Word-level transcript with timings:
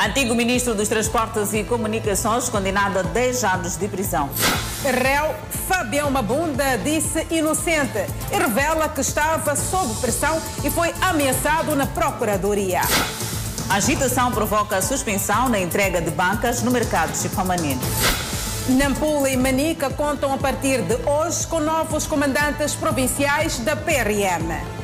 Antigo 0.00 0.32
ministro 0.32 0.76
dos 0.76 0.88
Transportes 0.88 1.52
e 1.52 1.64
Comunicações 1.64 2.48
condenado 2.48 3.00
a 3.00 3.02
10 3.02 3.42
anos 3.42 3.76
de 3.76 3.88
prisão. 3.88 4.30
Réu 4.84 5.34
Fabião 5.66 6.08
Mabunda 6.08 6.78
disse 6.78 7.26
inocente 7.32 8.06
e 8.32 8.36
revela 8.36 8.88
que 8.88 9.00
estava 9.00 9.56
sob 9.56 9.92
pressão 10.00 10.40
e 10.62 10.70
foi 10.70 10.94
ameaçado 11.00 11.74
na 11.74 11.84
Procuradoria. 11.84 12.80
A 13.68 13.74
agitação 13.74 14.30
provoca 14.30 14.80
suspensão 14.80 15.48
na 15.48 15.58
entrega 15.58 16.00
de 16.00 16.12
bancas 16.12 16.62
no 16.62 16.70
mercado 16.70 17.16
chipamanino. 17.16 17.82
Nampula 18.68 19.28
e 19.28 19.36
Manica 19.36 19.90
contam 19.90 20.32
a 20.32 20.38
partir 20.38 20.80
de 20.82 20.94
hoje 20.94 21.44
com 21.48 21.58
novos 21.58 22.06
comandantes 22.06 22.72
provinciais 22.72 23.58
da 23.58 23.74
PRM. 23.74 24.77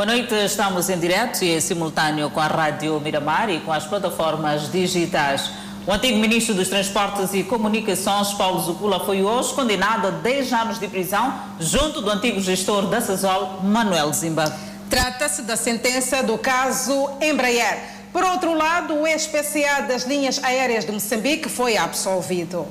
Boa 0.00 0.14
noite, 0.14 0.34
estamos 0.34 0.88
em 0.88 0.98
direto 0.98 1.44
e 1.44 1.50
em 1.50 1.60
simultâneo 1.60 2.30
com 2.30 2.40
a 2.40 2.46
Rádio 2.46 2.98
Miramar 3.00 3.50
e 3.50 3.60
com 3.60 3.70
as 3.70 3.84
plataformas 3.84 4.72
digitais. 4.72 5.50
O 5.86 5.92
antigo 5.92 6.16
ministro 6.18 6.54
dos 6.54 6.70
Transportes 6.70 7.34
e 7.34 7.44
Comunicações, 7.44 8.32
Paulo 8.32 8.60
Zucula, 8.62 9.04
foi 9.04 9.22
hoje 9.22 9.52
condenado 9.52 10.06
a 10.06 10.10
10 10.10 10.52
anos 10.54 10.78
de 10.78 10.88
prisão 10.88 11.34
junto 11.60 12.00
do 12.00 12.08
antigo 12.08 12.40
gestor 12.40 12.86
da 12.86 13.02
Sasol, 13.02 13.60
Manuel 13.62 14.10
Zimba. 14.14 14.50
Trata-se 14.88 15.42
da 15.42 15.54
sentença 15.54 16.22
do 16.22 16.38
caso 16.38 17.10
Embraer. 17.20 17.80
Por 18.10 18.24
outro 18.24 18.54
lado, 18.54 18.94
o 18.94 19.06
ex-PCA 19.06 19.82
das 19.82 20.04
linhas 20.04 20.42
aéreas 20.42 20.86
de 20.86 20.92
Moçambique 20.92 21.50
foi 21.50 21.76
absolvido. 21.76 22.66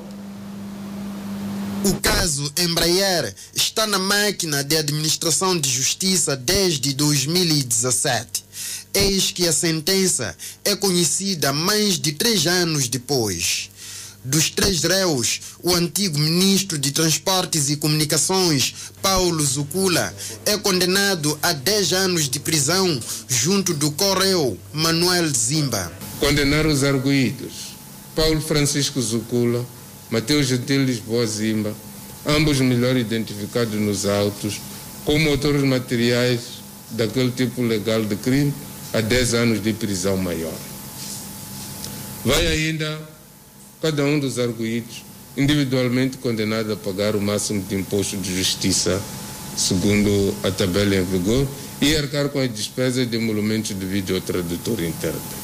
O 1.82 1.94
caso 1.94 2.52
Embraer 2.58 3.34
está 3.54 3.86
na 3.86 3.98
máquina 3.98 4.62
de 4.62 4.76
administração 4.76 5.58
de 5.58 5.70
justiça 5.70 6.36
desde 6.36 6.92
2017. 6.92 8.44
Eis 8.92 9.30
que 9.30 9.48
a 9.48 9.52
sentença 9.52 10.36
é 10.62 10.76
conhecida 10.76 11.54
mais 11.54 11.98
de 11.98 12.12
três 12.12 12.46
anos 12.46 12.86
depois. 12.86 13.70
Dos 14.22 14.50
três 14.50 14.82
réus, 14.82 15.40
o 15.62 15.74
antigo 15.74 16.18
ministro 16.18 16.76
de 16.76 16.92
Transportes 16.92 17.70
e 17.70 17.76
Comunicações, 17.78 18.74
Paulo 19.00 19.42
Zucula, 19.42 20.14
é 20.44 20.58
condenado 20.58 21.38
a 21.42 21.54
10 21.54 21.92
anos 21.94 22.28
de 22.28 22.38
prisão 22.38 23.00
junto 23.26 23.72
do 23.72 23.90
correu 23.92 24.58
Manuel 24.70 25.32
Zimba. 25.34 25.90
Condenar 26.18 26.66
os 26.66 26.84
arguídos, 26.84 27.74
Paulo 28.14 28.42
Francisco 28.42 29.00
Zucula, 29.00 29.64
Mateus 30.10 30.46
Gentil 30.46 30.84
Lisboa 30.84 31.24
Zimba, 31.24 31.72
ambos 32.26 32.60
melhor 32.60 32.96
identificados 32.96 33.74
nos 33.74 34.06
autos, 34.06 34.60
como 35.04 35.30
autores 35.30 35.62
materiais 35.62 36.40
daquele 36.90 37.30
tipo 37.30 37.62
legal 37.62 38.04
de 38.04 38.16
crime, 38.16 38.52
a 38.92 39.00
10 39.00 39.34
anos 39.34 39.62
de 39.62 39.72
prisão 39.72 40.16
maior. 40.16 40.52
Vai 42.24 42.46
ainda 42.46 43.00
cada 43.80 44.04
um 44.04 44.18
dos 44.18 44.38
arguídos 44.38 45.04
individualmente 45.36 46.18
condenado 46.18 46.72
a 46.72 46.76
pagar 46.76 47.14
o 47.14 47.20
máximo 47.20 47.62
de 47.62 47.76
imposto 47.76 48.16
de 48.16 48.36
justiça, 48.36 49.00
segundo 49.56 50.34
a 50.42 50.50
tabela 50.50 50.96
em 50.96 51.04
vigor, 51.04 51.46
e 51.80 51.96
arcar 51.96 52.28
com 52.28 52.40
as 52.40 52.52
despesas 52.52 53.08
de 53.08 53.16
emolumentos 53.16 53.78
de 53.78 53.86
vídeo 53.86 54.16
ao 54.16 54.20
tradutor 54.20 54.82
intérprete. 54.82 55.39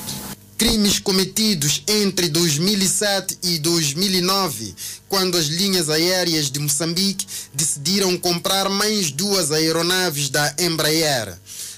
Crimes 0.59 0.99
cometidos 0.99 1.83
entre 1.87 2.31
2007 2.31 3.39
e 3.43 3.59
2009, 3.59 4.75
quando 5.07 5.37
as 5.37 5.47
linhas 5.47 5.91
aéreas 5.91 6.51
de 6.51 6.59
Moçambique 6.59 7.27
decidiram 7.53 8.17
comprar 8.17 8.71
mais 8.71 9.11
duas 9.11 9.53
aeronaves 9.53 10.31
da 10.31 10.55
Embraer 10.59 11.37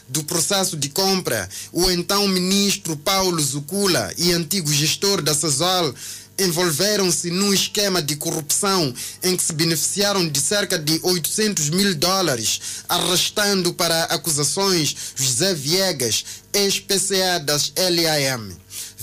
do 0.09 0.23
processo 0.23 0.77
de 0.77 0.91
compra, 0.91 1.49
o 1.73 1.91
então 1.91 2.29
ministro 2.29 2.97
Paulo 2.97 3.43
Zucula 3.43 4.13
e 4.17 4.31
antigo 4.33 4.73
gestor 4.73 5.23
da 5.23 5.35
Sasol 5.35 5.93
envolveram-se 6.39 7.31
num 7.31 7.53
esquema 7.53 8.01
de 8.01 8.15
corrupção 8.15 8.95
em 9.25 9.37
que 9.37 9.43
se 9.43 9.53
beneficiaram 9.53 10.27
de 10.27 10.41
cerca 10.41 10.79
de 10.79 11.01
800 11.03 11.71
mil 11.71 11.95
dólares, 11.97 12.61
arrastando 12.89 13.75
para 13.75 14.05
acusações 14.05 14.95
José 15.17 15.53
Viegas, 15.53 16.25
ex-PCA 16.53 17.41
das 17.41 17.73
LAM. 17.77 18.57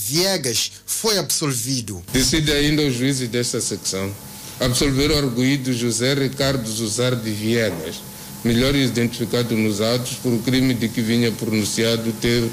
Viegas 0.07 0.71
foi 0.85 1.17
absolvido. 1.17 2.03
Decide 2.13 2.51
ainda 2.51 2.83
o 2.83 2.91
juízes 2.91 3.27
desta 3.27 3.59
secção 3.59 4.13
absolver 4.59 5.11
o 5.11 5.17
arguído 5.17 5.73
José 5.73 6.13
Ricardo 6.13 6.71
José 6.71 7.11
de 7.15 7.31
Viegas, 7.31 7.95
melhor 8.43 8.75
identificado 8.75 9.55
nos 9.57 9.81
autos 9.81 10.13
por 10.17 10.31
o 10.31 10.39
crime 10.39 10.73
de 10.73 10.87
que 10.87 11.01
vinha 11.01 11.31
pronunciado 11.31 12.11
ter, 12.21 12.47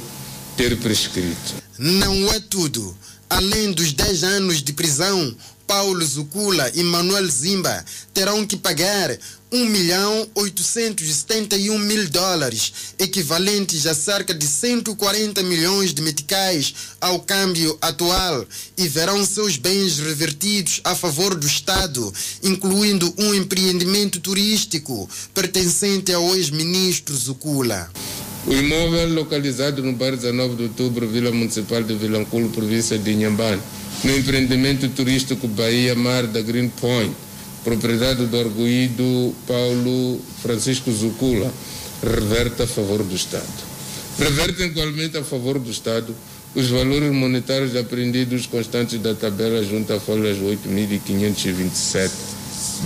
ter 0.56 0.76
prescrito. 0.78 1.62
Não 1.78 2.32
é 2.32 2.40
tudo. 2.40 2.96
Além 3.28 3.72
dos 3.72 3.92
10 3.92 4.24
anos 4.24 4.62
de 4.62 4.72
prisão, 4.72 5.34
Paulo 5.66 6.04
Zucula 6.04 6.70
e 6.74 6.82
Manuel 6.82 7.26
Zimba 7.28 7.84
terão 8.12 8.46
que 8.46 8.56
pagar 8.56 9.16
1 9.52 9.66
milhão 9.66 10.26
871 10.34 11.78
mil 11.78 12.08
dólares, 12.08 12.72
equivalentes 12.98 13.86
a 13.86 13.94
cerca 13.94 14.32
de 14.32 14.46
140 14.46 15.42
milhões 15.42 15.92
de 15.92 16.00
meticais 16.00 16.74
ao 16.98 17.20
câmbio 17.20 17.76
atual, 17.82 18.46
e 18.78 18.88
verão 18.88 19.22
seus 19.26 19.58
bens 19.58 19.98
revertidos 19.98 20.80
a 20.84 20.94
favor 20.94 21.34
do 21.34 21.46
Estado, 21.46 22.10
incluindo 22.42 23.12
um 23.18 23.34
empreendimento 23.34 24.20
turístico 24.20 25.06
pertencente 25.34 26.10
ao 26.14 26.34
ex-ministro 26.34 27.14
Zucula. 27.14 27.90
O 28.46 28.52
imóvel 28.54 29.10
localizado 29.10 29.82
no 29.82 29.92
bairro 29.92 30.16
19 30.16 30.56
de 30.56 30.62
Outubro, 30.62 31.06
Vila 31.06 31.30
Municipal 31.30 31.82
de 31.82 31.94
Vilanculo, 31.94 32.48
província 32.48 32.98
de 32.98 33.12
Inhambane, 33.12 33.60
no 34.02 34.16
empreendimento 34.16 34.88
turístico 34.88 35.46
Bahia 35.46 35.94
Mar 35.94 36.26
da 36.26 36.40
Green 36.40 36.70
Point, 36.70 37.14
propriedade 37.64 38.26
do 38.26 38.38
arguído 38.38 39.34
Paulo 39.46 40.20
Francisco 40.40 40.90
Zucula, 40.90 41.52
reverte 42.02 42.62
a 42.62 42.66
favor 42.66 43.02
do 43.02 43.14
Estado. 43.14 43.72
Reverte 44.18 44.62
igualmente 44.64 45.16
a 45.16 45.24
favor 45.24 45.58
do 45.58 45.70
Estado 45.70 46.14
os 46.54 46.68
valores 46.68 47.10
monetários 47.12 47.74
apreendidos 47.76 48.46
constantes 48.46 49.00
da 49.00 49.14
tabela 49.14 49.64
junto 49.64 49.92
a 49.92 50.00
folhas 50.00 50.36
8.527 50.38 52.10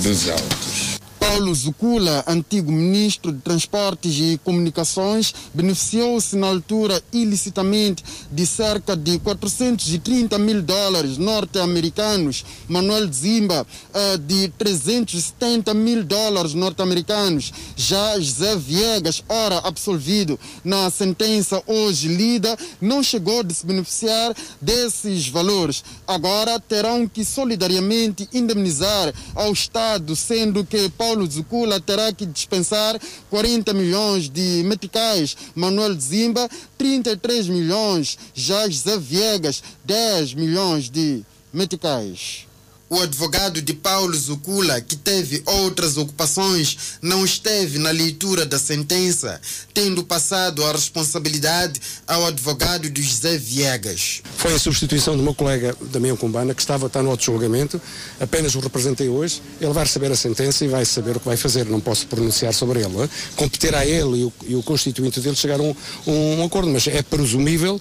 dos 0.03 0.29
autos. 0.29 0.96
Paulo 1.19 1.55
Zucula, 1.55 2.25
antigo 2.27 2.71
ministro 2.71 3.33
de 3.33 3.41
Transportes 3.41 4.15
e 4.15 4.41
Comunicações, 4.43 5.35
beneficiou-se 5.53 6.37
na 6.37 6.47
altura 6.47 7.03
ilicitamente 7.13 8.05
de 8.31 8.47
cerca 8.47 8.97
de 8.97 9.19
430 9.19 10.39
mil 10.39 10.63
dólares 10.63 11.19
norte-americanos. 11.19 12.45
Manuel 12.69 13.13
Zimba, 13.13 13.67
eh, 13.93 14.19
de 14.19 14.49
370 14.57 15.75
mil 15.75 16.05
dólares 16.05 16.55
norte-americanos. 16.55 17.53
Já 17.77 18.19
José 18.19 18.57
Viegas, 18.57 19.23
ora 19.29 19.59
absolvido 19.59 20.39
na 20.65 20.91
sentença 20.91 21.63
hoje 21.67 22.09
lida, 22.09 22.57
não 22.81 23.03
chegou 23.03 23.43
de 23.43 23.55
se 23.55 23.67
beneficiar 23.67 24.35
desses 24.61 25.29
valores. 25.29 25.85
Agora 26.07 26.59
terão 26.61 27.07
que 27.07 27.25
solidariamente 27.25 28.29
indemnizar 28.33 29.13
ao 29.35 29.53
Estado, 29.53 30.15
sendo 30.17 30.65
que 30.65 30.89
Paulo 30.91 31.06
Zucula 31.31 31.81
terá 31.81 32.13
que 32.13 32.27
dispensar 32.27 32.99
40 33.31 33.73
milhões 33.73 34.29
de 34.29 34.63
meticais, 34.65 35.37
Manuel 35.55 35.99
Zimba 36.01 36.49
33 36.77 37.49
milhões, 37.49 38.19
já 38.35 38.69
José 38.69 38.99
Viegas 38.99 39.63
10 39.85 40.35
milhões 40.35 40.91
de 40.91 41.23
meticais. 41.53 42.47
O 42.89 43.01
advogado 43.01 43.61
de 43.61 43.75
Paulo 43.75 44.17
Zucula, 44.17 44.81
que 44.81 44.95
teve 44.95 45.43
outras 45.45 45.97
ocupações, 45.97 46.99
não 47.03 47.25
esteve 47.25 47.81
na 47.81 47.91
leitura 47.91 48.47
da 48.47 48.61
sentença, 48.61 49.41
tendo 49.75 50.05
passado 50.05 50.65
a 50.65 50.71
responsabilidade 50.71 51.81
ao 52.07 52.25
advogado 52.25 52.89
de 52.89 53.03
José 53.03 53.37
Viegas. 53.39 54.23
Foi 54.37 54.55
a 54.55 54.59
substituição 54.59 55.17
do 55.17 55.23
meu 55.25 55.35
colega 55.35 55.77
Damião 55.91 56.17
Cumbana, 56.17 56.55
que 56.55 56.61
estava 56.61 56.87
está 56.87 57.03
no 57.03 57.11
outro 57.11 57.27
julgamento, 57.27 57.81
apenas 58.21 58.55
o 58.55 58.61
representei 58.61 59.09
hoje. 59.09 59.43
Ele 59.61 59.73
vai 59.73 59.83
receber 59.83 60.13
a 60.13 60.17
sentença 60.17 60.65
e 60.65 60.69
vai 60.69 60.85
saber 60.85 61.17
o 61.17 61.21
que 61.21 61.27
vai 61.27 61.37
fazer. 61.37 61.67
Não 61.67 61.81
posso 61.81 62.07
pronunciar 62.07 62.55
sobre 62.55 62.83
ele. 62.83 63.11
Competirá 63.35 63.85
ele 63.85 64.21
e 64.21 64.25
o, 64.25 64.33
e 64.47 64.55
o 64.55 64.63
constituinte 64.63 65.21
dele 65.21 65.35
chegar 65.35 65.59
a 65.59 65.63
um, 65.65 65.75
um 66.07 66.45
acordo, 66.45 66.71
mas 66.71 66.87
é 66.87 67.03
presumível 67.03 67.81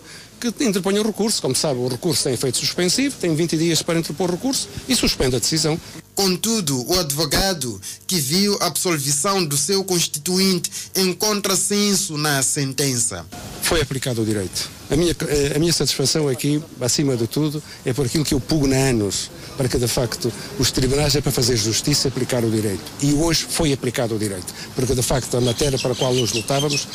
que 0.51 0.63
interponha 0.63 1.01
o 1.01 1.05
recurso. 1.05 1.41
Como 1.41 1.55
sabe, 1.55 1.79
o 1.79 1.87
recurso 1.87 2.23
tem 2.23 2.33
efeito 2.33 2.57
suspensivo, 2.57 3.15
tem 3.19 3.33
20 3.35 3.57
dias 3.57 3.81
para 3.81 3.99
interpor 3.99 4.29
recurso 4.29 4.67
e 4.87 4.95
suspende 4.95 5.35
a 5.35 5.39
decisão. 5.39 5.79
Contudo, 6.15 6.89
o 6.89 6.97
advogado 6.97 7.79
que 8.07 8.15
viu 8.15 8.57
a 8.61 8.67
absolvição 8.67 9.43
do 9.45 9.57
seu 9.57 9.83
constituinte 9.83 10.71
encontra 10.95 11.57
senso 11.57 12.17
na 12.17 12.41
sentença. 12.41 13.25
Foi 13.61 13.81
aplicado 13.81 14.21
o 14.21 14.25
direito. 14.25 14.69
A 14.89 14.95
minha, 14.95 15.15
eh, 15.27 15.53
a 15.55 15.59
minha 15.59 15.73
satisfação 15.73 16.29
aqui, 16.29 16.61
acima 16.79 17.17
de 17.17 17.27
tudo, 17.27 17.61
é 17.83 17.91
por 17.91 18.05
aquilo 18.05 18.23
que 18.23 18.33
eu 18.33 18.39
pugno 18.39 18.73
há 18.73 18.77
anos, 18.77 19.29
para 19.57 19.67
que 19.67 19.77
de 19.77 19.87
facto 19.87 20.31
os 20.57 20.71
tribunais 20.71 21.15
é 21.15 21.21
para 21.21 21.31
fazer 21.31 21.57
justiça 21.57 22.07
e 22.07 22.09
aplicar 22.09 22.45
o 22.45 22.49
direito. 22.49 22.83
E 23.01 23.13
hoje 23.13 23.45
foi 23.49 23.73
aplicado 23.73 24.15
o 24.15 24.19
direito, 24.19 24.53
porque 24.73 24.95
de 24.95 25.01
facto 25.01 25.35
a 25.35 25.41
matéria 25.41 25.77
para 25.79 25.91
a 25.91 25.95
qual 25.95 26.13
nós 26.13 26.31
lutávamos 26.31 26.87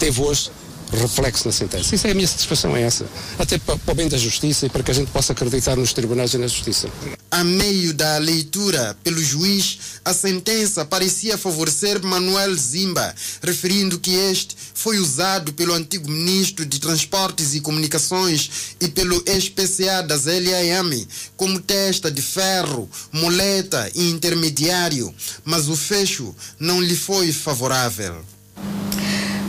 teve 0.00 0.20
hoje 0.20 0.50
reflexo 0.94 1.46
na 1.46 1.52
sentença. 1.52 1.94
Isso 1.94 2.06
é 2.06 2.10
a 2.10 2.14
minha 2.14 2.28
satisfação, 2.28 2.76
é 2.76 2.82
essa. 2.82 3.06
Até 3.38 3.58
para, 3.58 3.76
para 3.76 3.92
o 3.92 3.94
bem 3.94 4.08
da 4.08 4.16
justiça 4.16 4.66
e 4.66 4.68
para 4.68 4.82
que 4.82 4.90
a 4.90 4.94
gente 4.94 5.10
possa 5.10 5.32
acreditar 5.32 5.76
nos 5.76 5.92
tribunais 5.92 6.34
e 6.34 6.38
na 6.38 6.46
justiça. 6.46 6.88
A 7.30 7.42
meio 7.42 7.92
da 7.92 8.18
leitura 8.18 8.96
pelo 9.02 9.22
juiz, 9.22 9.78
a 10.04 10.14
sentença 10.14 10.84
parecia 10.84 11.36
favorecer 11.36 12.02
Manuel 12.02 12.54
Zimba, 12.54 13.14
referindo 13.42 13.98
que 13.98 14.12
este 14.14 14.56
foi 14.74 14.98
usado 14.98 15.52
pelo 15.52 15.74
antigo 15.74 16.10
ministro 16.10 16.64
de 16.64 16.78
Transportes 16.78 17.54
e 17.54 17.60
Comunicações 17.60 18.50
e 18.80 18.88
pelo 18.88 19.22
ex-PCA 19.26 20.02
da 20.02 20.16
ZLIAM 20.16 21.06
como 21.36 21.60
testa 21.60 22.10
de 22.10 22.22
ferro, 22.22 22.88
muleta 23.12 23.90
e 23.94 24.10
intermediário, 24.10 25.14
mas 25.44 25.68
o 25.68 25.76
fecho 25.76 26.34
não 26.58 26.80
lhe 26.80 26.96
foi 26.96 27.32
favorável. 27.32 28.33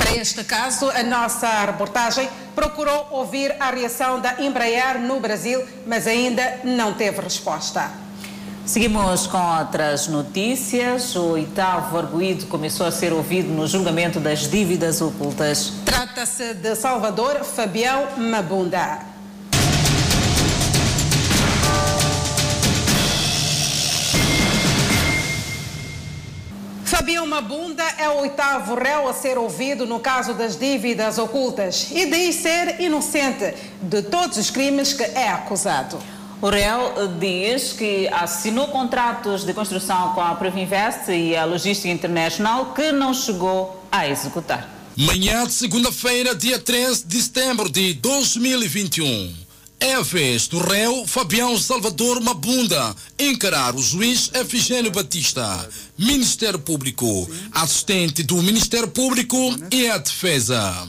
Para 0.06 0.18
este 0.18 0.44
caso, 0.44 0.88
a 0.92 1.02
nossa 1.02 1.66
reportagem 1.66 2.30
procurou 2.54 3.07
ouvir 3.10 3.56
a 3.60 3.72
reação 3.72 4.19
da 4.19 4.40
Embraer 4.40 5.00
no 5.00 5.19
Brasil, 5.19 5.66
mas 5.88 6.06
ainda 6.06 6.60
não 6.63 6.94
teve 6.94 7.19
resposta. 7.22 7.90
Seguimos 8.68 9.25
com 9.25 9.40
outras 9.57 10.07
notícias. 10.07 11.16
O 11.16 11.30
oitavo 11.30 11.98
arguído 11.98 12.46
começou 12.46 12.86
a 12.86 12.92
ser 12.92 13.13
ouvido 13.13 13.50
no 13.50 13.66
julgamento 13.66 14.19
das 14.19 14.48
dívidas 14.48 15.02
ocultas. 15.02 15.74
Trata-se 15.84 16.54
de 16.54 16.75
Salvador 16.75 17.44
Fabião 17.44 18.10
Mabunda. 18.16 19.15
Fabião 26.96 27.28
Mabunda 27.28 27.84
é 27.98 28.08
o 28.08 28.20
oitavo 28.22 28.74
réu 28.74 29.10
a 29.10 29.14
ser 29.14 29.38
ouvido 29.38 29.86
no 29.86 30.00
caso 30.00 30.34
das 30.34 30.58
dívidas 30.58 31.18
ocultas 31.18 31.92
e 31.92 32.06
diz 32.06 32.36
ser 32.36 32.80
inocente 32.80 33.54
de 33.82 34.02
todos 34.04 34.38
os 34.38 34.50
crimes 34.50 34.94
que 34.94 35.04
é 35.04 35.28
acusado. 35.28 36.00
O 36.42 36.48
réu 36.48 37.10
diz 37.20 37.74
que 37.74 38.08
assinou 38.08 38.70
contratos 38.70 39.44
de 39.44 39.54
construção 39.54 40.14
com 40.14 40.22
a 40.22 40.36
Provinvest 40.36 41.12
e 41.12 41.36
a 41.36 41.44
Logística 41.44 41.90
International 41.90 42.74
que 42.74 42.94
não 42.94 43.14
chegou 43.14 43.84
a 43.92 44.08
executar. 44.08 44.70
Manhã 44.96 45.46
de 45.46 45.52
segunda-feira, 45.52 46.34
dia 46.34 46.58
13 46.58 47.06
de 47.06 47.22
setembro 47.22 47.70
de 47.70 47.94
2021. 47.96 49.45
É 49.86 49.94
a 49.94 50.02
vez 50.02 50.48
do 50.48 50.58
réu 50.58 51.06
Fabião 51.06 51.56
Salvador 51.60 52.20
Mabunda 52.20 52.96
encarar 53.20 53.76
o 53.76 53.84
juiz 53.84 54.32
Efigênio 54.34 54.90
Batista, 54.90 55.70
Ministério 55.96 56.58
Público, 56.58 57.30
assistente 57.52 58.24
do 58.24 58.42
Ministério 58.42 58.88
Público 58.88 59.38
e 59.72 59.88
a 59.88 60.00
defesa. 60.00 60.88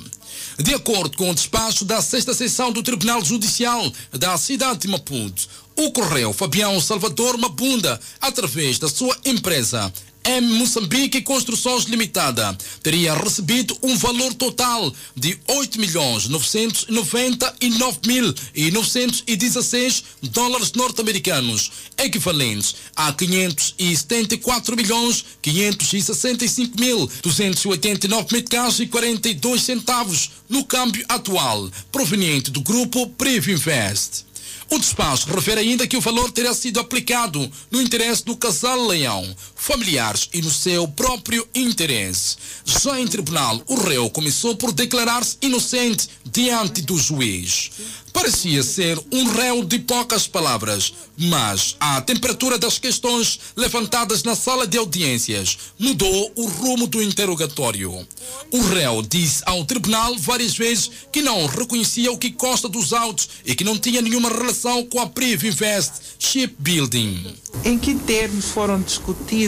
De 0.58 0.72
acordo 0.72 1.14
com 1.14 1.30
o 1.30 1.34
despacho 1.34 1.84
da 1.84 2.00
sexta 2.00 2.32
sessão 2.32 2.72
do 2.72 2.82
Tribunal 2.82 3.22
Judicial 3.22 3.92
da 4.12 4.38
cidade 4.38 4.78
de 4.78 4.88
Maputo, 4.88 5.46
o 5.76 5.92
Correio 5.92 6.32
Fabião 6.32 6.80
Salvador 6.80 7.36
Mabunda, 7.36 8.00
através 8.18 8.78
da 8.78 8.88
sua 8.88 9.14
empresa 9.26 9.92
M 10.28 10.58
Moçambique 10.58 11.22
Construções 11.22 11.84
Limitada 11.84 12.58
teria 12.82 13.14
recebido 13.14 13.78
um 13.80 13.96
valor 13.96 14.34
total 14.34 14.92
de 15.14 15.38
8 15.46 15.80
milhões 15.80 16.26
999 16.26 17.98
mil 18.08 18.34
e 18.52 18.72
916 18.72 20.02
dólares 20.24 20.72
norte-americanos, 20.72 21.70
equivalentes 21.96 22.74
a 22.96 23.12
574 23.12 24.74
milhões 24.74 25.24
565 25.40 26.80
mil 26.80 27.08
289 27.22 28.26
meticais 28.32 28.80
e 28.80 28.86
42 28.88 29.62
centavos 29.62 30.30
no 30.48 30.64
câmbio 30.64 31.04
atual, 31.08 31.70
proveniente 31.92 32.50
do 32.50 32.62
grupo 32.62 33.06
Privinvest. 33.10 34.26
O 34.68 34.78
despacho 34.80 35.32
refere 35.32 35.60
ainda 35.60 35.86
que 35.86 35.96
o 35.96 36.00
valor 36.00 36.30
terá 36.32 36.52
sido 36.52 36.80
aplicado 36.80 37.50
no 37.70 37.80
interesse 37.80 38.24
do 38.24 38.36
casal 38.36 38.84
Leão, 38.86 39.24
familiares 39.56 40.28
e 40.32 40.40
no 40.40 40.50
seu 40.50 40.86
próprio 40.86 41.46
interesse. 41.54 42.36
Já 42.64 43.00
em 43.00 43.08
tribunal, 43.08 43.60
o 43.66 43.74
réu 43.74 44.08
começou 44.10 44.54
por 44.54 44.70
declarar-se 44.70 45.38
inocente 45.40 46.08
diante 46.24 46.82
do 46.82 46.96
juiz. 46.96 47.70
Parecia 48.12 48.62
ser 48.62 48.98
um 49.12 49.24
réu 49.28 49.62
de 49.62 49.78
poucas 49.78 50.26
palavras, 50.26 50.92
mas 51.18 51.76
a 51.78 52.00
temperatura 52.00 52.58
das 52.58 52.78
questões 52.78 53.38
levantadas 53.54 54.22
na 54.22 54.34
sala 54.34 54.66
de 54.66 54.78
audiências 54.78 55.58
mudou 55.78 56.32
o 56.34 56.46
rumo 56.46 56.86
do 56.86 57.02
interrogatório. 57.02 58.06
O 58.50 58.60
réu 58.62 59.02
disse 59.02 59.42
ao 59.44 59.64
tribunal 59.66 60.16
várias 60.16 60.56
vezes 60.56 60.90
que 61.12 61.20
não 61.20 61.46
reconhecia 61.46 62.10
o 62.10 62.16
que 62.16 62.30
consta 62.30 62.68
dos 62.68 62.94
autos 62.94 63.28
e 63.44 63.54
que 63.54 63.64
não 63.64 63.78
tinha 63.78 64.00
nenhuma 64.00 64.30
relação 64.30 64.84
com 64.86 64.98
a 64.98 65.06
Priv 65.06 65.44
Invest 65.44 65.92
Shipbuilding. 66.18 67.34
Em 67.64 67.78
que 67.78 67.94
termos 67.94 68.46
foram 68.46 68.80
discutidos, 68.80 69.45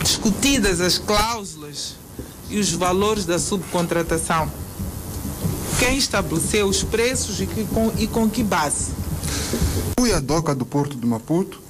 discutidas 0.00 0.80
as 0.80 0.98
cláusulas 0.98 1.94
e 2.48 2.58
os 2.58 2.72
valores 2.72 3.24
da 3.24 3.38
subcontratação? 3.38 4.50
Quem 5.78 5.96
estabeleceu 5.96 6.66
os 6.66 6.82
preços 6.82 7.40
e, 7.40 7.46
que, 7.46 7.64
com, 7.64 7.92
e 7.96 8.06
com 8.06 8.28
que 8.28 8.42
base? 8.42 8.90
Fui 9.98 10.12
à 10.12 10.18
doca 10.18 10.54
do 10.54 10.66
Porto 10.66 10.96
de 10.96 11.06
Maputo, 11.06 11.60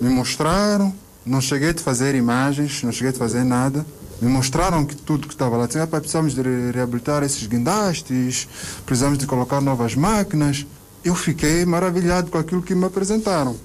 me 0.00 0.08
mostraram, 0.08 0.94
não 1.24 1.40
cheguei 1.40 1.70
a 1.70 1.74
fazer 1.74 2.14
imagens, 2.14 2.82
não 2.82 2.92
cheguei 2.92 3.10
a 3.10 3.14
fazer 3.14 3.44
nada. 3.44 3.84
Me 4.20 4.28
mostraram 4.28 4.84
que 4.84 4.94
tudo 4.94 5.26
que 5.26 5.34
estava 5.34 5.56
lá, 5.56 5.66
dizendo, 5.66 5.88
precisamos 5.88 6.34
de 6.34 6.42
reabilitar 6.72 7.22
esses 7.22 7.46
guindastes, 7.46 8.46
precisamos 8.86 9.18
de 9.18 9.26
colocar 9.26 9.60
novas 9.60 9.94
máquinas. 9.94 10.66
Eu 11.04 11.14
fiquei 11.14 11.64
maravilhado 11.64 12.30
com 12.30 12.38
aquilo 12.38 12.62
que 12.62 12.74
me 12.74 12.84
apresentaram. 12.84 13.56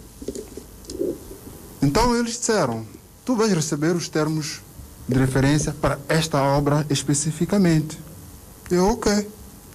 Então 1.82 2.16
eles 2.16 2.38
disseram, 2.38 2.86
tu 3.24 3.36
vais 3.36 3.54
receber 3.54 3.96
os 3.96 4.10
termos 4.10 4.62
de 5.08 5.18
referência 5.18 5.72
para 5.72 5.98
esta 6.08 6.42
obra 6.42 6.86
especificamente. 6.90 7.98
Eu, 8.70 8.90
ok. 8.90 9.28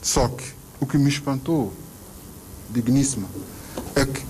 Só 0.02 0.28
que 0.28 0.44
o 0.78 0.86
que 0.86 0.98
me 0.98 1.08
espantou, 1.08 1.72
digníssima, 2.70 3.26
é 3.96 4.04
que 4.04 4.22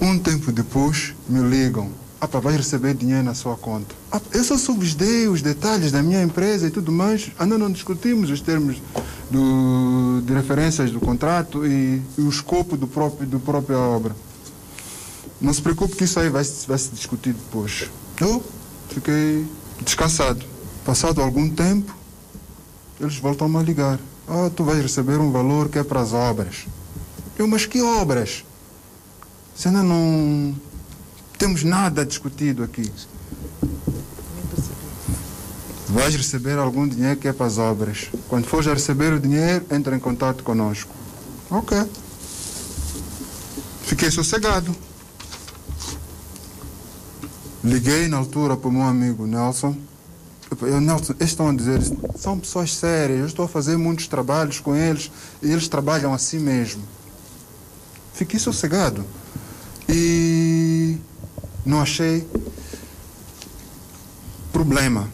um 0.00 0.18
tempo 0.18 0.52
depois 0.52 1.14
me 1.28 1.40
ligam. 1.40 1.90
Ah, 2.20 2.28
pá, 2.28 2.40
vais 2.40 2.56
receber 2.56 2.94
dinheiro 2.94 3.24
na 3.24 3.34
sua 3.34 3.56
conta. 3.56 3.94
Ah, 4.12 4.20
eu 4.32 4.44
só 4.44 4.58
subsidiei 4.58 5.28
os 5.28 5.40
detalhes 5.40 5.90
da 5.92 6.02
minha 6.02 6.22
empresa 6.22 6.66
e 6.66 6.70
tudo 6.70 6.92
mais. 6.92 7.30
Ainda 7.38 7.56
não 7.56 7.70
discutimos 7.70 8.30
os 8.30 8.40
termos 8.40 8.76
do, 9.30 10.20
de 10.24 10.32
referências 10.32 10.90
do 10.90 11.00
contrato 11.00 11.66
e, 11.66 12.02
e 12.18 12.20
o 12.20 12.28
escopo 12.28 12.76
do 12.76 12.86
próprio, 12.86 13.26
do 13.26 13.40
própria 13.40 13.78
obra. 13.78 14.14
Não 15.40 15.52
se 15.52 15.62
preocupe 15.62 15.94
que 15.94 16.04
isso 16.04 16.18
aí 16.18 16.28
vai, 16.28 16.42
vai 16.42 16.78
se 16.78 16.90
discutir 16.90 17.32
depois. 17.32 17.88
Eu 18.20 18.44
fiquei 18.88 19.46
descansado. 19.82 20.44
Passado 20.84 21.20
algum 21.20 21.48
tempo, 21.48 21.94
eles 23.00 23.16
voltam 23.18 23.56
a 23.56 23.62
ligar. 23.62 24.00
Ah, 24.26 24.50
tu 24.54 24.64
vais 24.64 24.82
receber 24.82 25.18
um 25.18 25.30
valor 25.30 25.68
que 25.68 25.78
é 25.78 25.84
para 25.84 26.00
as 26.00 26.12
obras. 26.12 26.66
Eu, 27.38 27.46
mas 27.46 27.66
que 27.66 27.80
obras? 27.80 28.44
Se 29.54 29.68
ainda 29.68 29.82
não 29.82 30.54
temos 31.38 31.62
nada 31.62 32.04
discutido 32.04 32.64
aqui. 32.64 32.90
Vais 35.88 36.14
receber 36.14 36.58
algum 36.58 36.86
dinheiro 36.86 37.18
que 37.18 37.28
é 37.28 37.32
para 37.32 37.46
as 37.46 37.58
obras. 37.58 38.08
Quando 38.28 38.46
fores 38.46 38.66
a 38.66 38.74
receber 38.74 39.12
o 39.12 39.20
dinheiro, 39.20 39.64
entra 39.70 39.96
em 39.96 40.00
contato 40.00 40.42
conosco. 40.42 40.92
Ok. 41.50 41.78
Fiquei 43.84 44.10
sossegado. 44.10 44.87
Liguei 47.62 48.06
na 48.06 48.18
altura 48.18 48.56
para 48.56 48.68
o 48.68 48.72
meu 48.72 48.82
amigo 48.82 49.26
Nelson. 49.26 49.76
Eu, 50.62 50.80
Nelson, 50.80 51.14
eles 51.18 51.30
estão 51.30 51.48
a 51.48 51.54
dizer, 51.54 51.80
são 52.16 52.38
pessoas 52.38 52.74
sérias, 52.74 53.18
eu 53.20 53.26
estou 53.26 53.44
a 53.44 53.48
fazer 53.48 53.76
muitos 53.76 54.06
trabalhos 54.06 54.60
com 54.60 54.74
eles 54.74 55.10
e 55.42 55.50
eles 55.50 55.68
trabalham 55.68 56.14
assim 56.14 56.38
mesmo. 56.38 56.82
Fiquei 58.14 58.38
sossegado. 58.38 59.04
E 59.88 60.96
não 61.66 61.80
achei 61.80 62.26
problema. 64.52 65.08